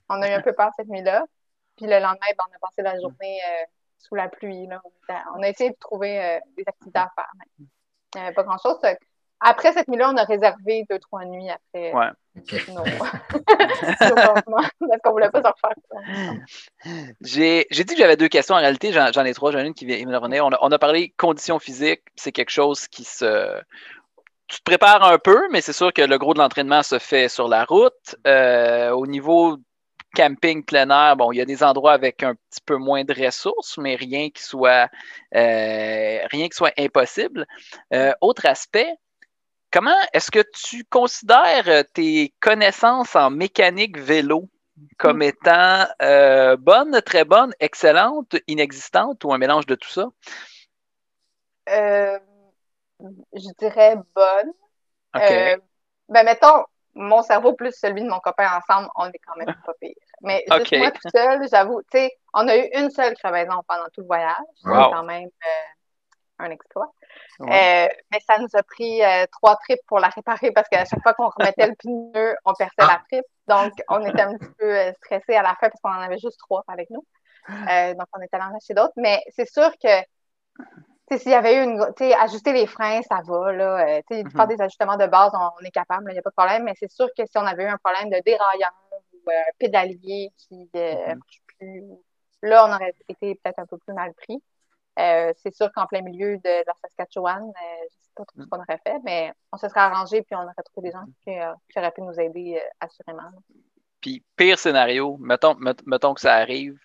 on 0.09 0.19
a 0.23 0.29
eu 0.31 0.33
un 0.33 0.41
peu 0.41 0.53
peur 0.53 0.71
cette 0.75 0.87
nuit-là. 0.87 1.25
Puis 1.77 1.85
le 1.85 1.99
lendemain, 1.99 2.31
ben, 2.35 2.45
on 2.49 2.55
a 2.55 2.59
passé 2.59 2.81
la 2.81 2.99
journée 2.99 3.39
sous 3.97 4.15
la 4.15 4.29
pluie. 4.29 4.67
Là. 4.67 4.81
On 5.35 5.43
a 5.43 5.49
essayé 5.49 5.71
de 5.71 5.77
trouver 5.79 6.19
euh, 6.19 6.39
des 6.57 6.63
activités 6.65 6.99
à 6.99 7.11
faire. 7.15 7.31
Mais 7.37 7.65
il 8.15 8.21
n'y 8.21 8.27
avait 8.27 8.33
pas 8.33 8.43
grand-chose. 8.43 8.77
Après 9.41 9.73
cette 9.73 9.87
nuit-là, 9.87 10.11
on 10.11 10.17
a 10.17 10.23
réservé 10.23 10.85
deux, 10.89 10.99
trois 10.99 11.25
nuits 11.25 11.49
après. 11.49 11.93
Ouais. 11.93 12.07
Non. 12.73 12.83
parce 12.99 14.11
qu'on 15.03 15.09
ne 15.09 15.11
voulait 15.11 15.29
pas 15.29 15.41
se 15.41 15.47
refaire. 15.47 16.45
J'ai 17.21 17.65
dit 17.69 17.93
que 17.93 17.97
j'avais 17.97 18.17
deux 18.17 18.27
questions. 18.27 18.55
En 18.55 18.59
réalité, 18.59 18.91
j'en 18.91 19.25
ai 19.25 19.33
trois. 19.33 19.51
J'en 19.51 19.59
ai 19.59 19.67
une 19.67 19.73
qui 19.73 19.85
vient 19.85 20.03
me 20.05 20.17
revenir. 20.17 20.45
On 20.45 20.51
a, 20.51 20.57
on 20.61 20.71
a 20.71 20.79
parlé 20.79 21.13
conditions 21.17 21.59
physiques. 21.59 22.03
C'est 22.15 22.31
quelque 22.31 22.51
chose 22.51 22.87
qui 22.87 23.03
se. 23.03 23.61
Tu 24.47 24.59
te 24.59 24.63
prépares 24.63 25.03
un 25.03 25.17
peu, 25.17 25.47
mais 25.51 25.61
c'est 25.61 25.73
sûr 25.73 25.91
que 25.91 26.03
le 26.03 26.17
gros 26.17 26.33
de 26.33 26.39
l'entraînement 26.39 26.83
se 26.83 26.99
fait 26.99 27.29
sur 27.29 27.47
la 27.47 27.65
route. 27.65 28.15
Euh, 28.27 28.91
au 28.91 29.07
niveau 29.07 29.57
camping 30.15 30.63
plein 30.63 30.89
air, 30.89 31.15
bon, 31.15 31.31
il 31.31 31.37
y 31.37 31.41
a 31.41 31.45
des 31.45 31.63
endroits 31.63 31.93
avec 31.93 32.23
un 32.23 32.35
petit 32.35 32.61
peu 32.65 32.77
moins 32.77 33.03
de 33.03 33.13
ressources, 33.13 33.77
mais 33.77 33.95
rien 33.95 34.29
qui 34.29 34.43
soit, 34.43 34.89
rien 35.31 36.47
qui 36.49 36.55
soit 36.55 36.73
impossible. 36.77 37.45
autre 38.21 38.45
aspect, 38.45 38.91
comment 39.71 39.95
est-ce 40.13 40.31
que 40.31 40.43
tu 40.53 40.83
considères 40.85 41.83
tes 41.93 42.33
connaissances 42.39 43.15
en 43.15 43.29
mécanique 43.29 43.97
vélo 43.99 44.49
comme 44.97 45.19
mm. 45.19 45.21
étant 45.21 45.85
bonnes, 46.57 47.01
très 47.01 47.25
bonnes, 47.25 47.53
excellentes, 47.59 48.35
inexistantes 48.47 49.23
ou 49.23 49.33
un 49.33 49.37
mélange 49.37 49.65
de 49.67 49.75
tout 49.75 49.89
ça? 49.89 50.07
je 52.99 53.49
dirais 53.59 53.97
bonne. 54.15 54.53
Euh, 55.15 55.57
ben, 56.09 56.23
mettons, 56.23 56.65
mon 56.93 57.21
cerveau 57.23 57.53
plus 57.53 57.73
celui 57.73 58.03
de 58.03 58.09
mon 58.09 58.19
copain 58.19 58.49
ensemble, 58.57 58.89
on 58.95 59.07
est 59.07 59.19
quand 59.25 59.35
même 59.37 59.55
pas 59.65 59.73
pire. 59.79 59.93
Mais 60.25 60.43
juste 60.51 60.77
moi 60.77 60.91
tout 60.91 61.09
seul, 61.13 61.47
j'avoue, 61.49 61.81
tu 61.91 61.97
sais, 61.97 62.11
on 62.33 62.47
a 62.47 62.57
eu 62.57 62.69
une 62.73 62.89
seule 62.89 63.15
crevaison 63.15 63.61
pendant 63.67 63.85
tout 63.93 64.01
le 64.01 64.07
voyage. 64.07 64.35
C'est 64.63 64.69
quand 64.69 65.03
même 65.03 65.27
euh, 65.27 66.45
un 66.45 66.51
exploit. 66.51 66.91
Euh, 67.41 67.45
mais 67.47 68.19
ça 68.27 68.37
nous 68.39 68.49
a 68.53 68.63
pris 68.63 69.01
trois 69.31 69.55
tripes 69.57 69.79
pour 69.87 69.99
la 69.99 70.09
réparer 70.09 70.51
parce 70.51 70.67
qu'à 70.67 70.85
chaque 70.85 71.01
fois 71.01 71.13
qu'on 71.13 71.29
remettait 71.29 71.67
le 71.67 71.75
pneu, 71.75 72.35
on 72.43 72.53
perçait 72.53 72.73
la 72.79 73.01
tripe. 73.09 73.25
Donc, 73.47 73.73
on 73.89 74.05
était 74.05 74.21
un 74.21 74.37
petit 74.37 74.51
peu 74.57 74.93
stressés 74.93 75.35
à 75.35 75.43
la 75.43 75.55
fin 75.55 75.69
parce 75.69 75.79
qu'on 75.81 75.91
en 75.91 76.01
avait 76.01 76.17
juste 76.17 76.39
trois 76.39 76.63
avec 76.67 76.89
nous. 76.89 77.05
donc, 77.49 78.07
on 78.17 78.21
était 78.21 78.35
allé 78.35 78.45
en 78.51 78.57
acheter 78.57 78.73
d'autres. 78.73 78.93
Mais 78.97 79.21
c'est 79.35 79.49
sûr 79.49 79.71
que 79.81 80.03
s'il 81.11 81.31
y 81.31 81.35
avait 81.35 81.57
eu 81.57 81.63
une. 81.63 81.81
ajuster 82.19 82.53
les 82.53 82.65
freins, 82.65 83.01
ça 83.03 83.21
va. 83.23 83.51
Là, 83.51 83.79
euh, 83.79 84.01
faire 84.07 84.23
mm-hmm. 84.23 84.47
des 84.47 84.61
ajustements 84.61 84.97
de 84.97 85.05
base, 85.05 85.31
on, 85.33 85.63
est 85.63 85.71
capable, 85.71 86.05
il 86.09 86.13
n'y 86.13 86.19
a 86.19 86.21
pas 86.21 86.31
de 86.31 86.35
problème. 86.35 86.63
Mais 86.63 86.73
c'est 86.79 86.91
sûr 86.91 87.07
que 87.17 87.25
si 87.25 87.37
on 87.37 87.45
avait 87.45 87.63
eu 87.63 87.67
un 87.67 87.77
problème 87.77 88.09
de 88.09 88.21
dérailleur 88.25 88.71
ou 88.83 88.84
un 89.27 89.31
euh, 89.31 89.51
pédalier 89.59 90.31
qui 90.37 90.69
ne 90.73 90.79
euh, 90.79 91.15
marche 91.15 91.41
plus, 91.57 91.83
là, 92.41 92.67
on 92.67 92.73
aurait 92.73 92.93
été 93.07 93.35
peut-être 93.35 93.59
un 93.59 93.65
peu 93.65 93.77
plus 93.77 93.93
mal 93.93 94.13
pris. 94.13 94.41
c'est 94.97 95.53
sûr 95.53 95.71
qu'en 95.73 95.87
plein 95.87 96.01
milieu 96.01 96.37
de, 96.37 96.65
la 96.65 96.73
Saskatchewan, 96.81 97.41
je 97.41 97.85
ne 97.85 97.89
sais 97.89 98.11
pas 98.15 98.25
trop 98.25 98.37
ce 98.37 98.43
mm. 98.43 98.49
qu'on 98.49 98.59
aurait 98.59 98.81
fait, 98.85 98.99
mais 99.03 99.33
on 99.51 99.57
se 99.57 99.67
serait 99.67 99.81
arrangé 99.81 100.21
puis 100.21 100.35
on 100.35 100.43
aurait 100.43 100.53
trouvé 100.65 100.89
des 100.89 100.93
gens 100.93 101.05
qui, 101.23 101.79
auraient 101.79 101.91
pu 101.91 102.01
nous 102.01 102.19
aider 102.19 102.61
assurément. 102.79 103.29
Puis, 104.01 104.23
pire 104.35 104.59
scénario, 104.59 105.17
mettons, 105.19 105.55
mettons 105.85 106.13
que 106.13 106.21
ça 106.21 106.35
arrive, 106.35 106.77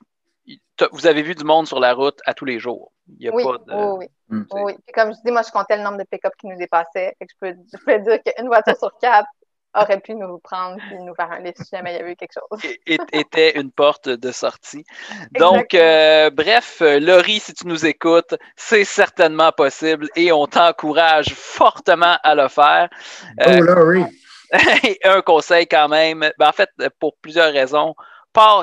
vous 0.93 1.07
avez 1.07 1.23
vu 1.23 1.35
du 1.35 1.45
monde 1.45 1.67
sur 1.67 1.81
la 1.81 1.95
route 1.95 2.19
à 2.25 2.35
tous 2.35 2.45
les 2.45 2.59
jours. 2.59 2.93
Il 3.09 3.25
y 3.25 3.29
a 3.29 3.35
oui, 3.35 3.45
pas 3.45 3.59
de... 3.59 3.99
oui, 3.99 4.07
oui. 4.31 4.47
oui. 4.53 4.77
comme 4.95 5.13
je 5.13 5.19
dis, 5.25 5.31
moi, 5.31 5.43
je 5.43 5.51
comptais 5.51 5.77
le 5.77 5.83
nombre 5.83 5.99
de 5.99 6.05
pick-up 6.05 6.33
qui 6.39 6.47
nous 6.47 6.57
dépassaient. 6.57 7.17
je, 7.21 7.35
peux, 7.41 7.55
je 7.73 7.85
peux 7.85 7.99
dire 7.99 8.23
qu'une 8.23 8.47
voiture 8.47 8.77
sur 8.77 8.97
quatre 8.99 9.29
aurait 9.75 10.01
pu 10.01 10.15
nous 10.15 10.39
prendre 10.39 10.79
et 10.93 10.99
nous 10.99 11.15
faire 11.15 11.31
un 11.31 11.41
lift 11.41 11.59
si 11.59 11.71
jamais 11.71 11.93
il 11.93 11.97
y 11.97 12.01
avait 12.01 12.13
eu 12.13 12.17
quelque 12.17 12.35
chose. 12.35 12.61
était 12.87 13.59
une 13.59 13.71
porte 13.71 14.09
de 14.09 14.33
sortie. 14.33 14.85
Donc, 15.33 15.75
euh, 15.75 16.31
bref, 16.31 16.81
Laurie, 16.81 17.41
si 17.41 17.55
tu 17.55 17.67
nous 17.67 17.87
écoutes, 17.87 18.35
c'est 18.57 18.85
certainement 18.85 19.53
possible 19.53 20.09
et 20.17 20.33
on 20.33 20.47
t'encourage 20.47 21.35
fortement 21.35 22.17
à 22.23 22.35
le 22.35 22.49
faire. 22.49 22.89
Oh, 23.39 23.51
euh, 23.51 23.61
Laurie! 23.61 24.05
un 25.05 25.23
conseil 25.23 25.67
quand 25.69 25.89
même, 25.89 26.29
ben, 26.39 26.49
en 26.49 26.53
fait, 26.53 26.71
pour 26.99 27.17
plusieurs 27.23 27.53
raisons 27.53 27.95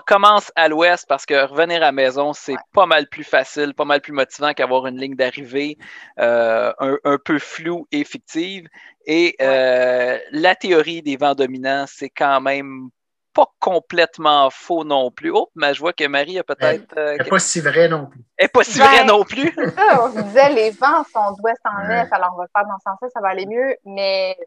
commence 0.05 0.51
à 0.55 0.67
l'ouest 0.67 1.05
parce 1.07 1.25
que 1.25 1.45
revenir 1.45 1.77
à 1.77 1.79
la 1.87 1.91
maison, 1.91 2.33
c'est 2.33 2.55
pas 2.73 2.85
mal 2.85 3.07
plus 3.07 3.23
facile, 3.23 3.73
pas 3.73 3.85
mal 3.85 4.01
plus 4.01 4.13
motivant 4.13 4.53
qu'avoir 4.53 4.87
une 4.87 4.99
ligne 4.99 5.15
d'arrivée 5.15 5.77
euh, 6.19 6.71
un, 6.79 7.17
peu 7.17 7.39
floue 7.39 7.87
et 7.91 8.03
fictive. 8.03 8.67
Et 9.07 9.35
euh, 9.41 10.19
la 10.31 10.55
théorie 10.55 11.01
des 11.01 11.17
vents 11.17 11.33
dominants, 11.33 11.85
c'est 11.87 12.09
quand 12.09 12.41
même 12.41 12.89
pas 13.33 13.47
complètement 13.59 14.49
faux 14.49 14.83
non 14.83 15.11
plus. 15.11 15.31
Oh, 15.33 15.49
mais 15.55 15.73
je 15.73 15.79
vois 15.79 15.93
que 15.93 16.05
Marie 16.07 16.37
a 16.37 16.43
peut-être. 16.43 16.93
Elle 16.95 17.17
n'est 17.17 17.21
euh, 17.21 17.29
pas 17.29 17.39
si 17.39 17.61
vrai 17.61 17.87
non 17.87 18.07
plus. 18.07 18.21
Elle 18.37 18.45
n'est 18.45 18.49
pas 18.49 18.63
si 18.63 18.79
vrai 18.79 19.05
non 19.05 19.23
plus. 19.23 19.53
ça, 19.75 20.03
on 20.03 20.09
disait 20.09 20.49
les 20.49 20.71
vents 20.71 21.03
sont 21.05 21.31
d'ouest 21.39 21.61
en 21.63 21.89
est, 21.89 22.11
alors 22.11 22.31
on 22.33 22.37
va 22.37 22.43
le 22.43 22.49
faire 22.53 22.67
dans 22.67 22.77
ce 22.79 22.83
sens-là, 22.83 23.07
ça 23.13 23.21
va 23.21 23.29
aller 23.29 23.45
mieux. 23.45 23.75
Mais 23.85 24.37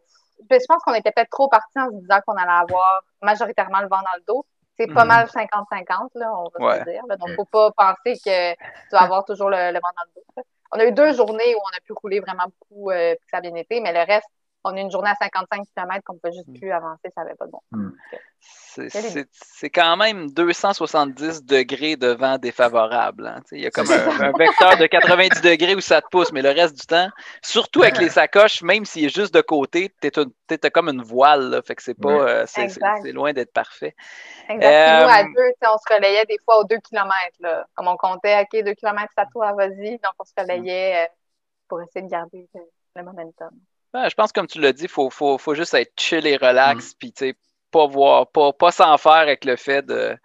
je 0.51 0.67
pense 0.69 0.83
qu'on 0.83 0.95
était 0.95 1.13
peut-être 1.13 1.31
trop 1.31 1.49
parti 1.49 1.79
en 1.79 1.87
se 1.87 1.95
disant 1.95 2.21
qu'on 2.27 2.35
allait 2.35 2.63
avoir 2.63 3.03
majoritairement 3.23 3.81
le 3.81 3.89
vent 3.89 3.99
dans 4.03 4.17
le 4.19 4.25
dos 4.27 4.45
c'est 4.81 4.87
pas 4.87 5.05
mhm. 5.05 5.09
mal 5.09 5.27
50-50, 5.27 6.09
là, 6.15 6.33
on 6.35 6.49
va 6.59 6.79
se 6.79 6.85
dire. 6.85 7.03
Donc, 7.09 7.19
il 7.27 7.31
ne 7.33 7.37
faut 7.37 7.45
pas 7.45 7.71
penser 7.73 8.19
que 8.25 8.53
tu 8.53 8.93
vas 8.93 9.03
avoir 9.03 9.25
toujours 9.25 9.51
le, 9.51 9.57
vent 9.57 9.91
dans 9.97 10.05
le 10.07 10.15
dos. 10.15 10.43
On 10.73 10.79
a 10.79 10.85
eu 10.87 10.93
deux 10.93 11.13
journées 11.13 11.55
où 11.55 11.59
on 11.59 11.77
a 11.77 11.81
pu 11.85 11.93
rouler 11.93 12.21
vraiment 12.21 12.45
beaucoup, 12.47 12.91
euh, 12.91 13.15
puis 13.15 13.29
ça 13.31 13.39
a 13.39 13.41
bien 13.41 13.55
été, 13.57 13.81
mais 13.81 13.93
le 13.93 14.01
reste, 14.11 14.29
on 14.65 14.77
a 14.77 14.81
une 14.81 14.91
journée 14.91 15.11
à 15.11 15.15
55 15.15 15.63
km 15.75 16.03
qu'on 16.05 16.15
ne 16.15 16.19
peut 16.19 16.31
juste 16.33 16.49
mm. 16.49 16.59
plus 16.59 16.71
avancer, 16.71 17.09
ça 17.15 17.23
n'avait 17.23 17.35
pas 17.35 17.47
de 17.47 17.51
bon 17.51 17.61
mm. 17.73 17.93
C'est 18.41 19.71
quand 19.71 19.97
même 19.97 20.31
270 20.31 21.45
degrés 21.45 21.97
de 21.97 22.09
vent 22.09 22.39
défavorable. 22.39 23.27
Hein. 23.27 23.41
Il 23.53 23.61
y 23.61 23.67
a 23.67 23.71
comme 23.71 23.91
un, 23.91 24.33
vecteur 24.39 24.79
de 24.79 24.87
90 24.87 25.43
degrés 25.43 25.75
où 25.75 25.81
ça 25.81 26.01
te 26.01 26.07
pousse, 26.09 26.33
mais 26.33 26.41
le 26.41 26.51
reste 26.51 26.79
du 26.79 26.87
temps, 26.87 27.09
surtout 27.43 27.83
avec 27.83 27.99
les 27.99 28.09
sacoches, 28.09 28.63
même 28.63 28.85
s'il 28.85 29.05
est 29.05 29.15
juste 29.15 29.35
de 29.35 29.41
côté, 29.41 29.93
tu 30.01 30.09
es, 30.09 30.71
comme 30.71 30.89
une 30.89 31.03
voile. 31.03 31.61
fait 31.67 31.75
que 31.75 31.83
c'est 31.83 31.99
pas 31.99 32.09
euh, 32.09 32.47
c'est 32.47 33.13
loin 33.13 33.33
d'être 33.33 33.53
parfait. 33.53 33.95
Exactement. 34.49 35.07
Nous, 35.07 35.13
à 35.13 35.21
euh, 35.21 35.25
deux, 35.37 35.69
on 35.69 35.79
se 35.79 35.95
relayait 35.95 36.25
des 36.27 36.39
fois 36.45 36.61
aux 36.61 36.65
2 36.65 36.77
km. 36.79 37.67
Comme 37.75 37.89
on 37.89 37.97
comptait, 37.97 38.41
OK, 38.41 38.65
2 38.65 38.73
km, 38.75 39.13
ça 39.17 39.27
toi, 39.33 39.53
vas-y. 39.53 39.99
Donc, 39.99 40.15
on 40.19 40.25
se 40.25 40.33
relayait 40.39 41.05
euh, 41.05 41.09
pour 41.69 41.83
essayer 41.83 42.03
de 42.03 42.11
garder 42.11 42.49
le 42.95 43.03
momentum 43.03 43.51
je 43.95 44.15
pense, 44.15 44.33
comme 44.33 44.47
tu 44.47 44.61
l'as 44.61 44.73
dit, 44.73 44.85
il 44.85 44.89
faut, 44.89 45.11
faut, 45.11 45.39
faut, 45.39 45.55
juste 45.55 45.75
être 45.75 45.93
chill 45.99 46.27
et 46.27 46.37
relax, 46.37 46.93
mm. 46.93 46.97
puis 46.99 47.35
pas 47.71 47.87
voir, 47.87 48.29
pas, 48.29 48.53
pas 48.53 48.73
s'en 48.73 48.97
faire 48.99 49.13
avec 49.13 49.45
le 49.45 49.57
fait 49.57 49.85
de 49.85 50.17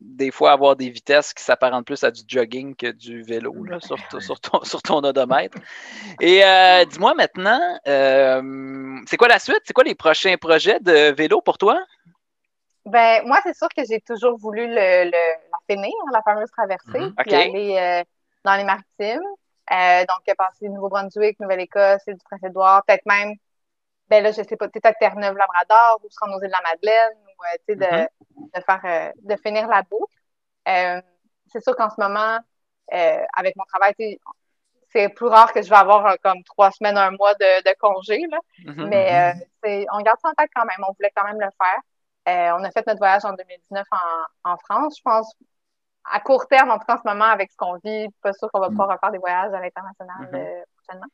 des 0.00 0.30
fois 0.30 0.52
avoir 0.52 0.76
des 0.76 0.90
vitesses 0.90 1.32
qui 1.32 1.42
s'apparentent 1.42 1.86
plus 1.86 2.04
à 2.04 2.10
du 2.10 2.20
jogging 2.28 2.76
que 2.76 2.90
du 2.90 3.22
vélo 3.22 3.54
là, 3.64 3.80
sur, 3.80 3.96
sur, 4.20 4.38
ton, 4.38 4.62
sur, 4.62 4.82
ton, 4.82 4.98
odomètre. 4.98 5.56
Et 6.20 6.44
euh, 6.44 6.84
dis-moi 6.84 7.14
maintenant, 7.14 7.78
euh, 7.88 9.00
c'est 9.06 9.16
quoi 9.16 9.28
la 9.28 9.38
suite? 9.38 9.62
C'est 9.64 9.72
quoi 9.72 9.84
les 9.84 9.94
prochains 9.94 10.36
projets 10.36 10.78
de 10.80 11.12
vélo 11.14 11.40
pour 11.40 11.56
toi? 11.56 11.80
Ben, 12.84 13.22
moi, 13.24 13.38
c'est 13.42 13.56
sûr 13.56 13.68
que 13.74 13.82
j'ai 13.88 14.00
toujours 14.00 14.36
voulu 14.36 14.66
le, 14.66 15.10
la 15.10 15.58
finir, 15.70 15.94
la 16.12 16.20
fameuse 16.20 16.50
traversée, 16.50 16.90
mm-hmm. 16.92 17.22
puis 17.24 17.34
aller 17.34 17.76
euh, 17.78 18.04
dans 18.44 18.56
les 18.56 18.64
maritimes. 18.64 19.26
Euh, 19.72 20.00
donc, 20.00 20.36
passer 20.36 20.68
Nouveau-Brunswick, 20.68 21.40
Nouvelle-Écosse, 21.40 22.04
du 22.06 22.16
Prince-Édouard, 22.24 22.84
peut-être 22.84 23.06
même, 23.06 23.34
ben 24.08 24.22
là, 24.22 24.30
je 24.30 24.42
sais 24.42 24.56
pas, 24.56 24.68
peut-être 24.68 24.98
Terre-Neuve-Labrador 24.98 26.00
ou 26.02 26.10
se 26.10 26.16
rendre 26.20 26.36
aux 26.36 26.42
îles 26.42 26.48
de 26.48 26.52
la 26.52 26.70
Madeleine, 26.70 27.18
ou, 27.24 27.42
euh, 27.42 27.56
tu 27.66 27.74
sais, 27.74 27.76
de, 27.76 28.58
de, 28.58 28.64
faire, 28.64 28.80
euh, 28.84 29.12
de 29.22 29.36
finir 29.36 29.66
la 29.68 29.82
boucle. 29.82 30.14
C'est 31.46 31.62
sûr 31.62 31.74
qu'en 31.76 31.88
ce 31.88 32.00
moment, 32.00 32.38
avec 32.90 33.56
mon 33.56 33.64
travail, 33.64 33.94
c'est 34.92 35.08
plus 35.08 35.26
rare 35.26 35.52
que 35.52 35.62
je 35.62 35.70
vais 35.70 35.76
avoir 35.76 36.16
comme 36.22 36.42
trois 36.44 36.70
semaines, 36.70 36.98
un 36.98 37.10
mois 37.12 37.34
de, 37.34 37.62
de 37.62 37.74
congé, 37.80 38.22
là. 38.30 38.38
Mm-hmm. 38.64 38.88
Mais 38.88 39.34
c'est, 39.62 39.86
on 39.92 40.00
garde 40.00 40.18
ça 40.20 40.28
en 40.28 40.34
tête 40.34 40.50
quand 40.54 40.64
même. 40.64 40.84
On 40.86 40.92
voulait 40.92 41.12
quand 41.14 41.24
même 41.24 41.40
le 41.40 41.48
faire. 41.58 42.54
on 42.56 42.64
a 42.64 42.70
fait 42.70 42.86
notre 42.86 42.98
voyage 42.98 43.24
en 43.24 43.32
2019 43.32 43.86
en, 44.44 44.52
en 44.52 44.56
France. 44.58 44.96
Je 44.98 45.02
pense 45.02 45.34
à 46.04 46.20
court 46.20 46.46
terme, 46.46 46.70
en 46.70 46.78
tout 46.78 46.84
cas 46.86 46.94
en 46.94 47.02
ce 47.02 47.08
moment, 47.08 47.24
avec 47.24 47.50
ce 47.50 47.56
qu'on 47.56 47.76
vit, 47.84 48.08
pas 48.22 48.32
sûr 48.32 48.50
qu'on 48.52 48.60
va 48.60 48.68
pouvoir 48.68 48.88
refaire 48.88 49.10
des 49.10 49.18
voyages 49.18 49.52
à 49.52 49.60
l'international 49.60 50.28
mm-hmm. 50.30 50.36
euh, 50.36 50.62
prochainement. 50.76 51.06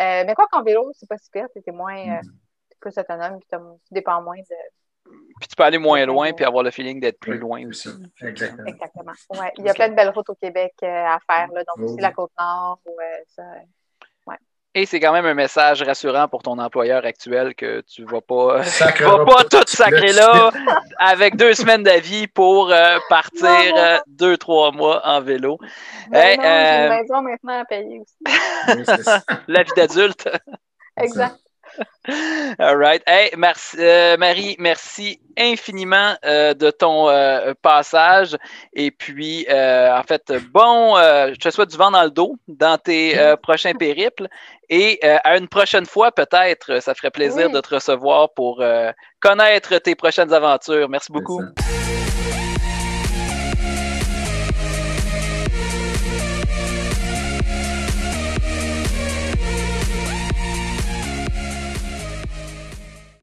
Euh, 0.00 0.24
mais 0.26 0.34
quoi 0.34 0.46
qu'en 0.50 0.62
vélo, 0.62 0.90
c'est 0.94 1.08
pas 1.08 1.18
si 1.18 1.30
pire, 1.30 1.46
t'es 1.54 1.72
moins 1.72 1.96
euh, 1.96 2.20
mm-hmm. 2.20 2.78
plus 2.80 2.98
autonome, 2.98 3.38
puis 3.38 3.48
tu 3.50 3.94
dépends 3.94 4.22
moins 4.22 4.38
de. 4.38 5.10
Puis 5.40 5.48
tu 5.48 5.56
peux 5.56 5.64
aller 5.64 5.78
moins 5.78 6.04
loin, 6.06 6.32
puis 6.32 6.44
avoir 6.44 6.62
le 6.62 6.70
feeling 6.70 7.00
d'être 7.00 7.18
plus 7.18 7.38
loin 7.38 7.66
aussi. 7.66 7.88
Exactement. 8.20 8.66
Exactement. 8.66 9.12
Ouais. 9.30 9.52
Il 9.56 9.64
y 9.64 9.70
a 9.70 9.74
plein 9.74 9.88
de 9.88 9.94
belles 9.94 10.10
routes 10.10 10.28
au 10.28 10.34
Québec 10.34 10.74
à 10.82 11.18
faire, 11.26 11.48
là, 11.52 11.64
donc 11.64 11.78
aussi 11.78 12.00
la 12.00 12.12
Côte-Nord, 12.12 12.78
ou 12.86 12.96
ça. 13.26 13.42
Et 14.74 14.86
c'est 14.86 15.00
quand 15.00 15.12
même 15.12 15.26
un 15.26 15.34
message 15.34 15.82
rassurant 15.82 16.28
pour 16.28 16.44
ton 16.44 16.56
employeur 16.58 17.04
actuel 17.04 17.56
que 17.56 17.80
tu 17.80 18.02
ne 18.02 18.06
vas 18.08 18.20
pas, 18.20 18.58
vas 19.00 19.24
pas 19.24 19.44
tout 19.50 19.64
sacrer 19.66 20.12
là 20.12 20.52
avec 20.98 21.34
deux 21.34 21.54
semaines 21.54 21.82
d'avis 21.82 22.28
pour 22.28 22.70
euh, 22.70 22.98
partir 23.08 23.48
euh, 23.48 23.98
deux, 24.06 24.36
trois 24.36 24.70
mois 24.70 25.02
en 25.04 25.20
vélo. 25.20 25.58
Ben 26.10 26.36
non, 26.36 26.42
j'ai 26.42 26.48
une 26.48 26.52
euh, 26.52 26.88
maison 26.88 27.22
maintenant 27.22 27.60
à 27.60 27.64
payer 27.64 28.00
aussi. 28.00 28.16
La 29.48 29.64
vie 29.64 29.72
d'adulte. 29.76 30.28
Exact. 30.96 31.36
All 32.58 32.76
right. 32.76 33.02
Hey, 33.06 33.30
merci, 33.36 33.76
euh, 33.78 34.16
Marie, 34.16 34.56
merci 34.58 35.20
infiniment 35.38 36.14
euh, 36.24 36.54
de 36.54 36.70
ton 36.70 37.08
euh, 37.08 37.52
passage. 37.62 38.36
Et 38.72 38.90
puis, 38.90 39.46
en 39.48 40.02
fait, 40.06 40.32
bon, 40.52 40.96
je 40.96 41.38
te 41.38 41.50
souhaite 41.50 41.70
du 41.70 41.76
vent 41.76 41.90
dans 41.90 42.04
le 42.04 42.10
dos 42.10 42.36
dans 42.48 42.78
tes 42.78 43.16
prochains 43.42 43.74
périples. 43.74 44.28
Et 44.68 45.00
à 45.02 45.36
une 45.36 45.48
prochaine 45.48 45.86
fois, 45.86 46.12
peut-être, 46.12 46.80
ça 46.80 46.94
ferait 46.94 47.10
plaisir 47.10 47.50
de 47.50 47.60
te 47.60 47.74
recevoir 47.74 48.32
pour 48.34 48.62
connaître 49.20 49.76
tes 49.78 49.94
prochaines 49.94 50.32
aventures. 50.32 50.88
Merci 50.88 51.12
beaucoup. 51.12 51.42